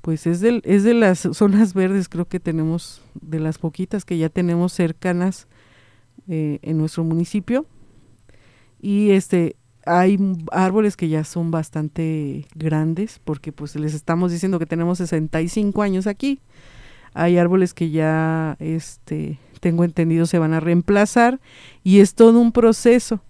pues 0.00 0.26
es, 0.26 0.40
del, 0.40 0.60
es 0.64 0.84
de 0.84 0.92
las 0.92 1.20
zonas 1.32 1.72
verdes, 1.72 2.10
creo 2.10 2.26
que 2.26 2.38
tenemos 2.38 3.00
de 3.14 3.40
las 3.40 3.56
poquitas 3.56 4.04
que 4.04 4.18
ya 4.18 4.28
tenemos 4.28 4.74
cercanas 4.74 5.46
eh, 6.28 6.58
en 6.60 6.76
nuestro 6.76 7.04
municipio. 7.04 7.64
Y 8.82 9.12
este 9.12 9.56
hay 9.86 10.18
árboles 10.52 10.96
que 10.96 11.08
ya 11.08 11.24
son 11.24 11.50
bastante 11.50 12.46
grandes, 12.54 13.20
porque 13.24 13.52
pues 13.52 13.76
les 13.76 13.94
estamos 13.94 14.32
diciendo 14.32 14.58
que 14.58 14.66
tenemos 14.66 14.98
65 14.98 15.82
años 15.82 16.06
aquí. 16.06 16.40
Hay 17.12 17.38
árboles 17.38 17.74
que 17.74 17.90
ya 17.90 18.56
este 18.58 19.38
tengo 19.60 19.84
entendido 19.84 20.26
se 20.26 20.38
van 20.38 20.52
a 20.52 20.60
reemplazar 20.60 21.40
y 21.82 22.00
es 22.00 22.14
todo 22.14 22.38
un 22.38 22.52
proceso. 22.52 23.20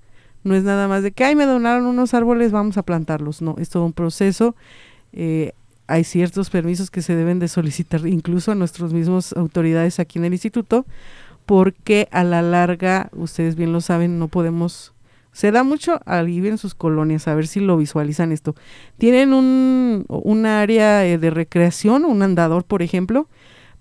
No 0.42 0.54
es 0.54 0.64
nada 0.64 0.88
más 0.88 1.02
de 1.02 1.12
que, 1.12 1.24
ay, 1.24 1.36
me 1.36 1.46
donaron 1.46 1.86
unos 1.86 2.12
árboles, 2.12 2.50
vamos 2.50 2.76
a 2.76 2.82
plantarlos. 2.82 3.40
No, 3.40 3.54
es 3.58 3.70
todo 3.70 3.84
un 3.84 3.92
proceso. 3.92 4.56
Eh, 5.12 5.52
hay 5.86 6.04
ciertos 6.04 6.50
permisos 6.50 6.90
que 6.90 7.02
se 7.02 7.14
deben 7.14 7.38
de 7.38 7.48
solicitar 7.48 8.06
incluso 8.06 8.52
a 8.52 8.54
nuestros 8.54 8.92
mismos 8.92 9.32
autoridades 9.34 10.00
aquí 10.00 10.18
en 10.18 10.24
el 10.24 10.32
instituto, 10.32 10.86
porque 11.46 12.08
a 12.10 12.24
la 12.24 12.42
larga, 12.42 13.10
ustedes 13.12 13.54
bien 13.54 13.72
lo 13.72 13.80
saben, 13.80 14.18
no 14.18 14.28
podemos... 14.28 14.93
Se 15.34 15.50
da 15.50 15.64
mucho 15.64 16.00
al 16.06 16.26
vivir 16.26 16.52
en 16.52 16.58
sus 16.58 16.74
colonias, 16.74 17.28
a 17.28 17.34
ver 17.34 17.48
si 17.48 17.60
lo 17.60 17.76
visualizan 17.76 18.32
esto. 18.32 18.54
Tienen 18.96 19.34
un, 19.34 20.06
un 20.08 20.46
área 20.46 21.04
eh, 21.04 21.18
de 21.18 21.30
recreación, 21.30 22.04
un 22.04 22.22
andador, 22.22 22.64
por 22.64 22.82
ejemplo, 22.82 23.28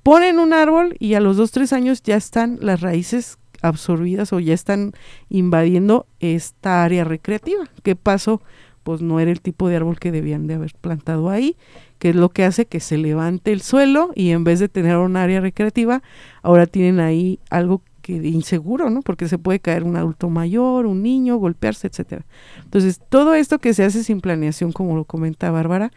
ponen 0.01 0.39
un 0.39 0.51
árbol 0.51 0.95
y 0.99 1.13
a 1.13 1.19
los 1.19 1.37
dos, 1.37 1.51
tres 1.51 1.71
años 1.71 2.01
ya 2.01 2.17
están 2.17 2.57
las 2.59 2.81
raíces 2.81 3.37
absorbidas 3.61 4.33
o 4.33 4.39
ya 4.39 4.53
están 4.53 4.93
invadiendo 5.29 6.07
esta 6.19 6.83
área 6.83 7.03
recreativa. 7.03 7.63
¿Qué 7.83 7.95
pasó? 7.95 8.41
Pues 8.83 9.01
no 9.01 9.21
era 9.21 9.31
el 9.31 9.39
tipo 9.39 9.69
de 9.69 9.77
árbol 9.77 9.99
que 9.99 10.11
debían 10.11 10.47
de 10.47 10.55
haber 10.55 10.73
plantado 10.81 11.29
ahí 11.29 11.55
que 12.03 12.09
es 12.09 12.17
lo 12.17 12.27
que 12.27 12.43
hace 12.43 12.65
que 12.65 12.81
se 12.81 12.97
levante 12.97 13.53
el 13.53 13.61
suelo 13.61 14.11
y 14.13 14.31
en 14.31 14.43
vez 14.43 14.59
de 14.59 14.67
tener 14.67 14.97
un 14.97 15.15
área 15.15 15.39
recreativa, 15.39 16.03
ahora 16.41 16.65
tienen 16.65 16.99
ahí 16.99 17.39
algo 17.49 17.81
que 18.03 18.13
inseguro, 18.13 18.91
¿no? 18.91 19.01
Porque 19.01 19.27
se 19.27 19.39
puede 19.39 19.59
caer 19.59 19.83
un 19.83 19.95
adulto 19.95 20.29
mayor, 20.29 20.85
un 20.85 21.01
niño, 21.01 21.37
golpearse, 21.37 21.87
etcétera. 21.87 22.25
Entonces, 22.63 23.01
todo 23.09 23.33
esto 23.33 23.57
que 23.57 23.73
se 23.73 23.83
hace 23.83 24.03
sin 24.03 24.21
planeación, 24.21 24.71
como 24.71 24.95
lo 24.95 25.05
comenta 25.05 25.49
Bárbara, 25.49 25.91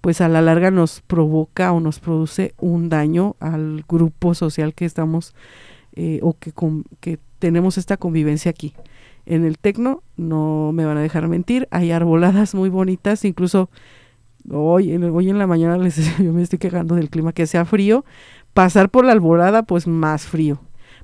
pues 0.00 0.20
a 0.20 0.28
la 0.28 0.40
larga 0.40 0.70
nos 0.70 1.02
provoca 1.02 1.70
o 1.72 1.80
nos 1.80 2.00
produce 2.00 2.54
un 2.58 2.88
daño 2.88 3.36
al 3.38 3.84
grupo 3.86 4.34
social 4.34 4.74
que 4.74 4.86
estamos 4.86 5.34
eh, 5.92 6.18
o 6.22 6.32
que, 6.32 6.52
que 7.00 7.18
tenemos 7.38 7.78
esta 7.78 7.98
convivencia 7.98 8.50
aquí. 8.50 8.74
En 9.26 9.44
el 9.44 9.58
Tecno, 9.58 10.02
no 10.16 10.72
me 10.72 10.86
van 10.86 10.96
a 10.96 11.02
dejar 11.02 11.28
mentir, 11.28 11.68
hay 11.70 11.92
arboladas 11.92 12.54
muy 12.54 12.70
bonitas, 12.70 13.24
incluso 13.26 13.68
Hoy, 14.48 14.96
hoy 14.96 15.28
en 15.28 15.38
la 15.38 15.46
mañana 15.46 15.76
les 15.76 15.96
yo 16.18 16.32
me 16.32 16.42
estoy 16.42 16.58
quejando 16.58 16.94
del 16.94 17.10
clima, 17.10 17.32
que 17.32 17.46
sea 17.46 17.66
frío. 17.66 18.06
Pasar 18.54 18.88
por 18.88 19.04
la 19.04 19.12
alborada, 19.12 19.62
pues 19.64 19.86
más 19.86 20.26
frío. 20.26 20.60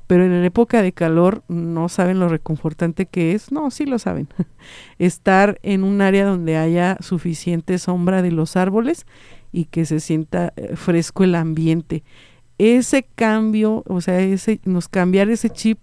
Pero 0.06 0.24
en 0.24 0.44
época 0.44 0.82
de 0.82 0.92
calor 0.92 1.42
no 1.48 1.88
saben 1.88 2.20
lo 2.20 2.28
reconfortante 2.28 3.06
que 3.06 3.32
es. 3.32 3.50
No, 3.50 3.70
sí 3.70 3.86
lo 3.86 3.98
saben. 3.98 4.28
Estar 4.98 5.58
en 5.62 5.82
un 5.82 6.00
área 6.00 6.24
donde 6.24 6.56
haya 6.56 6.96
suficiente 7.00 7.78
sombra 7.78 8.22
de 8.22 8.30
los 8.30 8.56
árboles 8.56 9.06
y 9.52 9.64
que 9.64 9.84
se 9.84 10.00
sienta 10.00 10.52
eh, 10.56 10.76
fresco 10.76 11.24
el 11.24 11.34
ambiente. 11.34 12.04
ese 12.58 13.06
cambio, 13.14 13.82
o 13.86 14.00
sea, 14.00 14.20
ese, 14.20 14.60
nos 14.64 14.88
cambiar 14.88 15.28
ese 15.28 15.50
chip, 15.50 15.78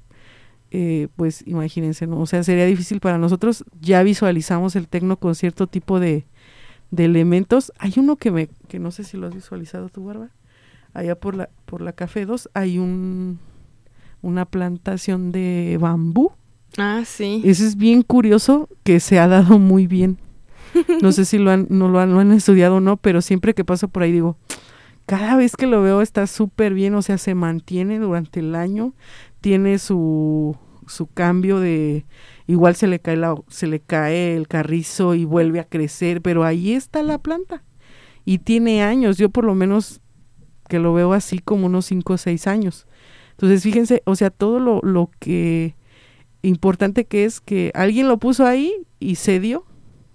eh, 0.71 1.07
pues 1.15 1.43
imagínense, 1.45 2.07
¿no? 2.07 2.19
O 2.19 2.25
sea, 2.25 2.43
sería 2.43 2.65
difícil 2.65 2.99
para 2.99 3.17
nosotros. 3.17 3.65
Ya 3.79 4.03
visualizamos 4.03 4.75
el 4.75 4.87
tecno 4.87 5.17
con 5.17 5.35
cierto 5.35 5.67
tipo 5.67 5.99
de, 5.99 6.25
de 6.91 7.05
elementos. 7.05 7.73
Hay 7.77 7.93
uno 7.97 8.15
que 8.15 8.31
me, 8.31 8.49
que 8.69 8.79
no 8.79 8.91
sé 8.91 9.03
si 9.03 9.17
lo 9.17 9.27
has 9.27 9.35
visualizado 9.35 9.89
tú, 9.89 10.05
Barba. 10.05 10.29
Allá 10.93 11.19
por 11.19 11.35
la, 11.35 11.49
por 11.65 11.81
la 11.81 11.93
Café 11.93 12.25
2 12.25 12.49
hay 12.53 12.77
un 12.77 13.39
una 14.23 14.45
plantación 14.45 15.31
de 15.31 15.77
bambú. 15.79 16.31
Ah, 16.77 17.03
sí. 17.05 17.43
Eso 17.45 17.63
es 17.63 17.77
bien 17.77 18.01
curioso 18.01 18.67
que 18.83 18.99
se 18.99 19.19
ha 19.19 19.27
dado 19.27 19.59
muy 19.59 19.85
bien. 19.85 20.17
No 21.03 21.11
sé 21.11 21.25
si 21.25 21.37
lo 21.37 21.51
han, 21.51 21.67
no 21.69 21.87
lo 21.87 21.99
han, 21.99 22.13
lo 22.13 22.19
han 22.19 22.31
estudiado 22.31 22.77
o 22.77 22.81
no, 22.81 22.97
pero 22.97 23.21
siempre 23.21 23.53
que 23.53 23.63
paso 23.63 23.89
por 23.89 24.01
ahí 24.01 24.11
digo, 24.11 24.37
cada 25.05 25.35
vez 25.35 25.55
que 25.55 25.67
lo 25.67 25.83
veo 25.83 26.01
está 26.01 26.25
súper 26.25 26.73
bien, 26.73 26.95
o 26.95 27.03
sea, 27.03 27.19
se 27.19 27.35
mantiene 27.35 27.99
durante 27.99 28.39
el 28.39 28.55
año, 28.55 28.95
tiene 29.39 29.77
su, 29.77 30.57
su 30.87 31.05
cambio 31.05 31.59
de, 31.59 32.05
igual 32.47 32.75
se 32.75 32.87
le 32.87 32.97
cae 32.97 33.17
la, 33.17 33.35
se 33.49 33.67
le 33.67 33.81
cae 33.81 34.35
el 34.35 34.47
carrizo 34.47 35.13
y 35.13 35.25
vuelve 35.25 35.59
a 35.59 35.65
crecer, 35.65 36.23
pero 36.23 36.43
ahí 36.43 36.73
está 36.73 37.03
la 37.03 37.19
planta 37.19 37.63
y 38.25 38.39
tiene 38.39 38.83
años, 38.83 39.17
yo 39.17 39.29
por 39.29 39.43
lo 39.43 39.55
menos 39.55 40.01
que 40.69 40.79
lo 40.79 40.93
veo 40.93 41.13
así 41.13 41.39
como 41.39 41.65
unos 41.67 41.85
5 41.87 42.13
o 42.13 42.17
6 42.17 42.47
años. 42.47 42.87
Entonces, 43.33 43.63
fíjense, 43.63 44.01
o 44.05 44.15
sea, 44.15 44.29
todo 44.29 44.59
lo, 44.59 44.79
lo 44.81 45.09
que 45.19 45.75
importante 46.41 47.05
que 47.05 47.25
es 47.25 47.39
que 47.39 47.71
alguien 47.73 48.07
lo 48.07 48.17
puso 48.17 48.45
ahí 48.45 48.73
y 48.99 49.15
se 49.15 49.39
dio. 49.39 49.65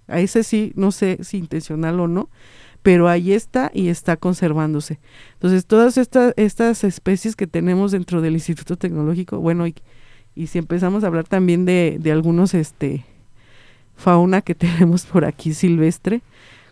A 0.06 0.20
ese 0.20 0.42
sí, 0.42 0.72
no 0.74 0.90
sé 0.90 1.18
si 1.22 1.36
intencional 1.36 2.00
o 2.00 2.08
no, 2.08 2.30
pero 2.82 3.08
ahí 3.08 3.32
está 3.32 3.70
y 3.74 3.88
está 3.88 4.16
conservándose. 4.16 4.98
Entonces, 5.34 5.66
todas 5.66 5.98
estas, 5.98 6.32
estas 6.36 6.82
especies 6.84 7.36
que 7.36 7.46
tenemos 7.46 7.92
dentro 7.92 8.22
del 8.22 8.34
Instituto 8.34 8.76
Tecnológico, 8.76 9.38
bueno, 9.38 9.66
y, 9.66 9.74
y 10.34 10.46
si 10.46 10.58
empezamos 10.58 11.04
a 11.04 11.08
hablar 11.08 11.28
también 11.28 11.66
de, 11.66 11.98
de 12.00 12.12
algunos, 12.12 12.54
este, 12.54 13.04
fauna 13.98 14.40
que 14.40 14.54
tenemos 14.54 15.04
por 15.04 15.26
aquí 15.26 15.52
silvestre, 15.52 16.22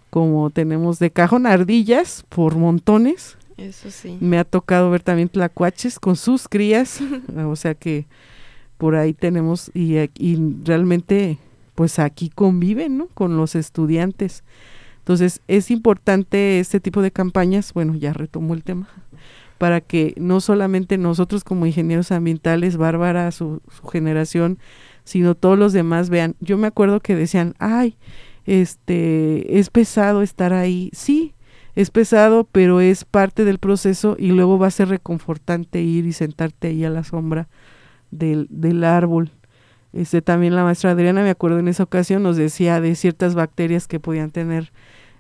como 0.09 0.49
tenemos 0.49 0.99
de 0.99 1.11
cajón 1.11 1.47
ardillas 1.47 2.25
por 2.31 2.57
montones, 2.57 3.37
eso 3.57 3.91
sí. 3.91 4.19
me 4.21 4.39
ha 4.39 4.45
tocado 4.45 4.91
ver 4.91 5.03
también 5.03 5.29
tlacuaches 5.29 5.99
con 5.99 6.17
sus 6.17 6.49
crías, 6.49 7.01
o 7.37 7.57
sea 7.57 7.75
que 7.75 8.07
por 8.79 8.95
ahí 8.97 9.13
tenemos 9.13 9.71
y, 9.75 9.97
y 10.19 10.55
realmente 10.65 11.39
pues 11.75 11.99
aquí 11.99 12.31
conviven, 12.31 12.99
¿no? 12.99 13.07
Con 13.09 13.37
los 13.37 13.55
estudiantes. 13.55 14.43
Entonces 14.99 15.41
es 15.47 15.71
importante 15.71 16.59
este 16.59 16.81
tipo 16.81 17.01
de 17.01 17.13
campañas, 17.13 17.73
bueno, 17.73 17.95
ya 17.95 18.13
retomo 18.13 18.55
el 18.55 18.65
tema, 18.65 18.89
para 19.57 19.81
que 19.81 20.15
no 20.17 20.41
solamente 20.41 20.99
nosotros 20.99 21.45
como 21.45 21.65
ingenieros 21.65 22.11
ambientales, 22.11 22.77
Bárbara, 22.77 23.31
su, 23.31 23.63
su 23.71 23.87
generación, 23.87 24.59
sino 25.05 25.37
todos 25.37 25.57
los 25.57 25.73
demás 25.73 26.11
vean. 26.11 26.35
Yo 26.41 26.59
me 26.59 26.67
acuerdo 26.67 26.99
que 27.01 27.15
decían, 27.15 27.55
ay, 27.61 27.97
este, 28.47 29.59
es 29.59 29.71
pesado 29.71 30.23
estar 30.23 30.53
ahí. 30.53 30.91
Sí, 30.93 31.35
es 31.77 31.91
pesado, 31.91 32.49
pero 32.51 32.81
es 32.81 33.05
parte 33.05 33.45
del 33.45 33.59
proceso 33.59 34.17
y 34.19 34.29
luego 34.29 34.59
va 34.59 34.67
a 34.67 34.71
ser 34.73 34.89
reconfortante 34.89 35.83
ir 35.83 36.07
y 36.07 36.13
sentarte 36.15 36.69
ahí 36.69 36.85
a 36.85 36.91
la 36.91 37.05
sombra 37.05 37.49
del, 38.11 38.47
del 38.51 38.83
árbol. 38.83 39.31
Este, 39.93 40.23
también 40.23 40.57
la 40.57 40.65
maestra 40.65 40.93
Adriana, 40.93 41.23
me 41.23 41.31
acuerdo 41.31 41.59
en 41.59 41.69
esa 41.69 41.83
ocasión, 41.83 42.23
nos 42.23 42.39
decía 42.39 42.81
de 42.81 42.95
ciertas 42.95 43.35
bacterias 43.35 43.87
que 43.87 44.01
podían 44.01 44.31
tener 44.31 44.73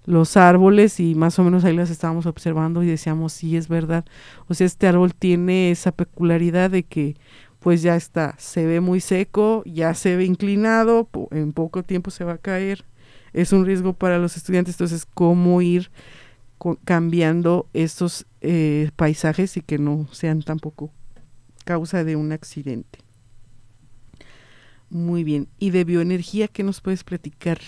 los 0.06 0.38
árboles 0.38 0.98
y 0.98 1.14
más 1.14 1.38
o 1.38 1.44
menos 1.44 1.64
ahí 1.64 1.76
las 1.76 1.90
estábamos 1.90 2.24
observando 2.24 2.82
y 2.82 2.86
decíamos, 2.86 3.34
sí, 3.34 3.56
es 3.56 3.68
verdad. 3.68 4.06
O 4.48 4.54
sea, 4.54 4.66
este 4.66 4.86
árbol 4.86 5.14
tiene 5.14 5.70
esa 5.70 5.92
peculiaridad 5.92 6.70
de 6.70 6.84
que 6.84 7.16
pues 7.60 7.82
ya 7.82 7.96
está, 7.96 8.34
se 8.38 8.64
ve 8.64 8.80
muy 8.80 9.00
seco, 9.00 9.62
ya 9.66 9.92
se 9.92 10.16
ve 10.16 10.24
inclinado, 10.24 11.08
en 11.32 11.52
poco 11.52 11.82
tiempo 11.82 12.10
se 12.10 12.24
va 12.24 12.34
a 12.34 12.38
caer. 12.38 12.84
Es 13.34 13.52
un 13.52 13.66
riesgo 13.66 13.92
para 13.92 14.18
los 14.18 14.38
estudiantes, 14.38 14.76
entonces, 14.76 15.04
¿cómo 15.04 15.60
ir 15.60 15.90
cambiando 16.84 17.68
estos 17.72 18.26
eh, 18.40 18.90
paisajes 18.96 19.56
y 19.56 19.60
que 19.60 19.78
no 19.78 20.08
sean 20.12 20.42
tampoco 20.42 20.90
causa 21.64 22.04
de 22.04 22.16
un 22.16 22.32
accidente. 22.32 23.00
Muy 24.88 25.24
bien. 25.24 25.48
¿Y 25.58 25.70
de 25.70 25.84
bioenergía 25.84 26.48
qué 26.48 26.62
nos 26.62 26.80
puedes 26.80 27.04
platicar? 27.04 27.58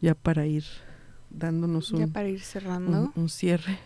Ya 0.00 0.14
para 0.14 0.46
ir 0.46 0.64
dándonos 1.30 1.92
un, 1.92 2.00
ya 2.00 2.06
para 2.06 2.28
ir 2.28 2.40
cerrando. 2.40 3.12
Un, 3.14 3.22
un, 3.22 3.28
cierre. 3.28 3.78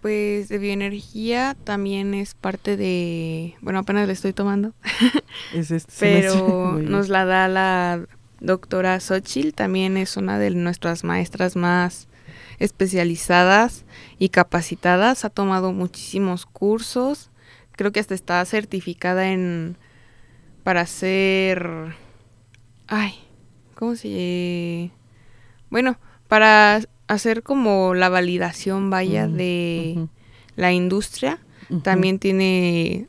Pues 0.00 0.48
de 0.48 0.58
bioenergía 0.58 1.56
también 1.64 2.14
es 2.14 2.34
parte 2.34 2.76
de, 2.76 3.56
bueno, 3.60 3.80
apenas 3.80 4.06
le 4.06 4.12
estoy 4.12 4.32
tomando, 4.32 4.72
es 5.54 5.70
este 5.72 5.92
pero 5.98 6.78
nos 6.82 7.08
la 7.08 7.24
da 7.24 7.48
la 7.48 8.06
doctora 8.40 9.00
Xochitl, 9.00 9.54
también 9.54 9.96
es 9.96 10.16
una 10.16 10.38
de 10.38 10.50
nuestras 10.52 11.02
maestras 11.02 11.56
más 11.56 12.06
especializadas 12.58 13.84
y 14.18 14.30
capacitadas, 14.30 15.24
ha 15.24 15.30
tomado 15.30 15.72
muchísimos 15.72 16.46
cursos, 16.46 17.30
creo 17.72 17.92
que 17.92 18.00
hasta 18.00 18.14
está 18.14 18.44
certificada 18.44 19.30
en 19.30 19.76
para 20.64 20.82
hacer 20.82 21.96
ay, 22.88 23.14
¿cómo 23.74 23.96
se 23.96 24.90
bueno, 25.70 25.98
para 26.28 26.80
hacer 27.06 27.42
como 27.42 27.94
la 27.94 28.08
validación 28.08 28.90
vaya 28.90 29.26
de 29.26 30.08
la 30.56 30.72
industria, 30.72 31.38
también 31.82 32.18
tiene 32.18 33.06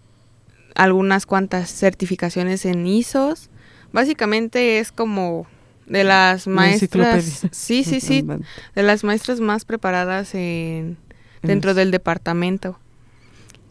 algunas 0.75 1.25
cuantas 1.25 1.69
certificaciones 1.71 2.65
en 2.65 2.85
ISOs. 2.85 3.49
Básicamente 3.91 4.79
es 4.79 4.91
como 4.91 5.47
de 5.89 6.03
las 6.03 6.47
maestras 6.47 7.47
sí 7.51 7.83
sí 7.83 7.99
sí 7.99 8.25
de 8.75 8.83
las 8.83 9.03
maestras 9.03 9.39
más 9.39 9.65
preparadas 9.65 10.33
en 10.35 10.97
dentro 11.41 11.73
del 11.73 11.91
departamento. 11.91 12.79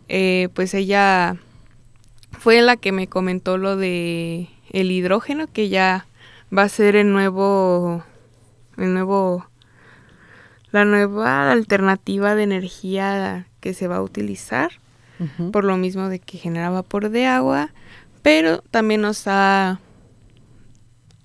Eh, 0.08 0.48
pues 0.54 0.74
ella 0.74 1.36
fue 2.32 2.62
la 2.62 2.76
que 2.76 2.92
me 2.92 3.08
comentó 3.08 3.58
lo 3.58 3.76
de 3.76 4.48
el 4.70 4.90
hidrógeno 4.90 5.46
que 5.52 5.68
ya 5.68 6.06
va 6.56 6.62
a 6.62 6.68
ser 6.68 6.96
el 6.96 7.12
nuevo 7.12 8.04
el 8.76 8.94
nuevo 8.94 9.46
la 10.70 10.84
nueva 10.84 11.50
alternativa 11.50 12.34
de 12.34 12.42
energía 12.42 13.46
que 13.60 13.74
se 13.74 13.88
va 13.88 13.96
a 13.96 14.02
utilizar 14.02 14.72
por 15.52 15.64
lo 15.64 15.76
mismo 15.76 16.08
de 16.08 16.20
que 16.20 16.38
genera 16.38 16.70
vapor 16.70 17.10
de 17.10 17.26
agua 17.26 17.70
pero 18.22 18.62
también 18.70 19.00
nos 19.00 19.24
ha 19.26 19.80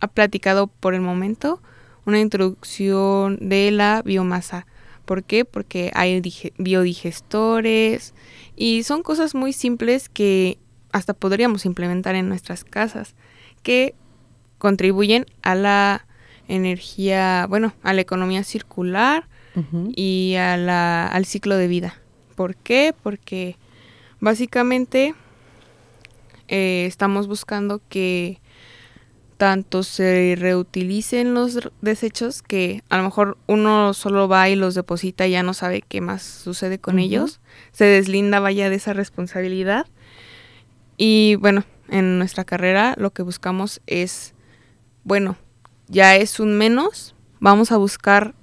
ha 0.03 0.07
platicado 0.07 0.67
por 0.67 0.93
el 0.93 0.99
momento 0.99 1.61
una 2.05 2.19
introducción 2.19 3.37
de 3.39 3.71
la 3.71 4.01
biomasa. 4.03 4.67
¿Por 5.05 5.23
qué? 5.23 5.45
Porque 5.45 5.91
hay 5.95 6.21
biodigestores 6.57 8.13
y 8.57 8.83
son 8.83 9.01
cosas 9.01 9.33
muy 9.33 9.53
simples 9.53 10.09
que 10.09 10.57
hasta 10.91 11.13
podríamos 11.13 11.65
implementar 11.65 12.15
en 12.15 12.27
nuestras 12.27 12.65
casas 12.65 13.15
que 13.63 13.95
contribuyen 14.57 15.25
a 15.41 15.55
la 15.55 16.05
energía, 16.49 17.45
bueno, 17.47 17.71
a 17.81 17.93
la 17.93 18.01
economía 18.01 18.43
circular 18.43 19.29
y 19.95 20.35
a 20.37 20.57
la, 20.57 21.07
al 21.07 21.25
ciclo 21.25 21.55
de 21.55 21.67
vida. 21.69 21.95
¿Por 22.35 22.57
qué? 22.57 22.93
Porque 23.03 23.55
básicamente 24.19 25.15
eh, 26.49 26.85
estamos 26.87 27.27
buscando 27.27 27.81
que 27.87 28.41
tanto 29.33 29.83
se 29.83 30.35
reutilicen 30.37 31.33
los 31.33 31.69
desechos 31.81 32.41
que 32.41 32.83
a 32.89 32.97
lo 32.97 33.03
mejor 33.03 33.37
uno 33.47 33.93
solo 33.93 34.27
va 34.27 34.49
y 34.49 34.55
los 34.55 34.75
deposita 34.75 35.27
y 35.27 35.31
ya 35.31 35.43
no 35.43 35.53
sabe 35.53 35.81
qué 35.81 36.01
más 36.01 36.23
sucede 36.23 36.79
con 36.79 36.99
ellos, 36.99 37.41
se 37.71 37.85
deslinda 37.85 38.39
vaya 38.39 38.69
de 38.69 38.75
esa 38.75 38.93
responsabilidad. 38.93 39.87
Y 40.97 41.35
bueno, 41.35 41.63
en 41.89 42.17
nuestra 42.17 42.45
carrera 42.45 42.95
lo 42.97 43.11
que 43.11 43.23
buscamos 43.23 43.81
es, 43.87 44.33
bueno, 45.03 45.35
ya 45.87 46.15
es 46.15 46.39
un 46.39 46.57
menos, 46.57 47.15
vamos 47.39 47.71
a 47.71 47.77
buscar 47.77 48.33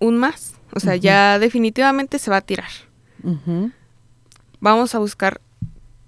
un 0.00 0.18
más. 0.18 0.54
O 0.72 0.80
sea, 0.80 0.96
ya 0.96 1.38
definitivamente 1.38 2.18
se 2.18 2.30
va 2.30 2.38
a 2.38 2.40
tirar. 2.40 2.70
Vamos 4.60 4.94
a 4.94 4.98
buscar 4.98 5.40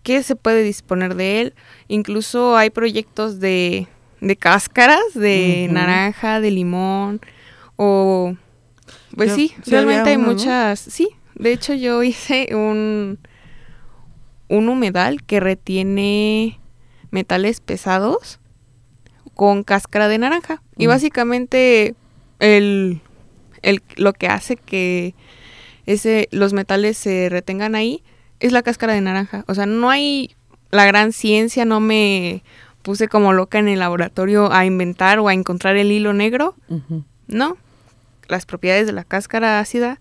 qué 0.03 0.23
se 0.23 0.37
puede 0.37 0.63
disponer 0.63 1.15
de 1.15 1.41
él. 1.41 1.55
Incluso 1.89 2.57
hay 2.57 2.71
proyectos 2.71 3.39
de 3.39 3.89
de 4.21 4.37
cáscaras 4.37 5.15
de 5.15 5.69
naranja, 5.71 6.41
de 6.41 6.51
limón 6.51 7.21
o 7.77 8.35
pues 9.15 9.33
sí, 9.33 9.55
realmente 9.67 10.11
hay 10.11 10.19
muchas, 10.19 10.79
sí, 10.79 11.09
de 11.35 11.53
hecho 11.53 11.75
yo 11.75 12.03
hice 12.03 12.55
un 12.55 13.19
un 14.49 14.69
humedal 14.69 15.25
que 15.25 15.41
retiene 15.41 16.61
metales 17.11 17.61
pesados 17.61 18.39
con 19.35 19.65
cáscara 19.65 20.09
de 20.09 20.19
naranja 20.19 20.63
y 20.77 20.87
básicamente 20.87 21.95
el, 22.39 23.01
el 23.63 23.83
lo 23.97 24.13
que 24.13 24.29
hace 24.29 24.57
que 24.57 25.15
ese, 25.87 26.29
los 26.33 26.53
metales 26.53 26.99
se 26.99 27.29
retengan 27.29 27.75
ahí, 27.75 28.03
es 28.41 28.53
la 28.53 28.63
cáscara 28.63 28.93
de 28.93 29.01
naranja. 29.01 29.45
O 29.47 29.55
sea, 29.55 29.67
no 29.67 29.89
hay 29.89 30.35
la 30.71 30.85
gran 30.85 31.13
ciencia, 31.13 31.65
no 31.65 31.81
me 31.81 32.43
puse 32.87 33.09
como 33.09 33.33
loca 33.33 33.59
en 33.59 33.67
el 33.67 33.81
laboratorio 33.81 34.53
a 34.53 34.65
inventar 34.65 35.19
o 35.19 35.27
a 35.27 35.35
encontrar 35.35 35.77
el 35.77 35.91
hilo 35.91 36.13
negro. 36.13 36.55
No, 37.27 37.57
las 38.29 38.47
propiedades 38.47 38.87
de 38.87 38.93
la 38.93 39.03
cáscara 39.03 39.59
ácida 39.59 39.99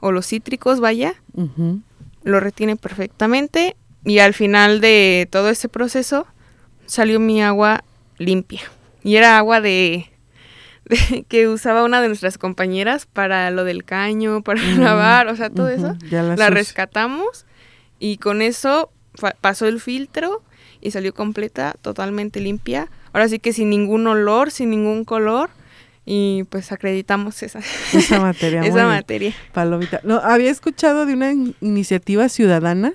o 0.00 0.10
los 0.10 0.26
cítricos, 0.26 0.80
vaya, 0.80 1.14
lo 2.24 2.40
retiene 2.40 2.74
perfectamente 2.74 3.76
y 4.04 4.18
al 4.18 4.34
final 4.34 4.80
de 4.80 5.28
todo 5.30 5.48
ese 5.48 5.68
proceso 5.68 6.26
salió 6.86 7.20
mi 7.20 7.40
agua 7.40 7.84
limpia. 8.18 8.62
Y 9.04 9.14
era 9.14 9.38
agua 9.38 9.60
de, 9.60 10.10
de- 10.86 11.24
que 11.28 11.46
usaba 11.46 11.84
una 11.84 12.00
de 12.02 12.08
nuestras 12.08 12.36
compañeras 12.36 13.06
para 13.06 13.52
lo 13.52 13.62
del 13.62 13.84
caño, 13.84 14.42
para 14.42 14.60
lavar, 14.60 15.28
o 15.28 15.36
sea, 15.36 15.50
todo 15.50 15.68
eso. 15.68 15.94
ya 16.10 16.22
la 16.24 16.34
La 16.34 16.50
rescatamos 16.50 17.46
y 18.00 18.16
con 18.18 18.42
eso 18.42 18.90
pasó 19.40 19.68
el 19.68 19.80
filtro 19.80 20.42
y 20.80 20.90
salió 20.90 21.14
completa, 21.14 21.74
totalmente 21.82 22.40
limpia. 22.40 22.88
Ahora 23.12 23.28
sí 23.28 23.38
que 23.38 23.52
sin 23.52 23.70
ningún 23.70 24.06
olor, 24.06 24.50
sin 24.50 24.70
ningún 24.70 25.04
color 25.04 25.50
y 26.06 26.44
pues 26.50 26.70
acreditamos 26.72 27.42
esa, 27.42 27.60
Esa 27.92 28.20
materia. 28.20 28.60
esa 28.64 28.74
bien. 28.74 28.86
materia. 28.88 29.32
Palomita. 29.52 30.00
No, 30.04 30.16
había 30.16 30.50
escuchado 30.50 31.06
de 31.06 31.14
una 31.14 31.32
in- 31.32 31.54
iniciativa 31.60 32.28
ciudadana 32.28 32.92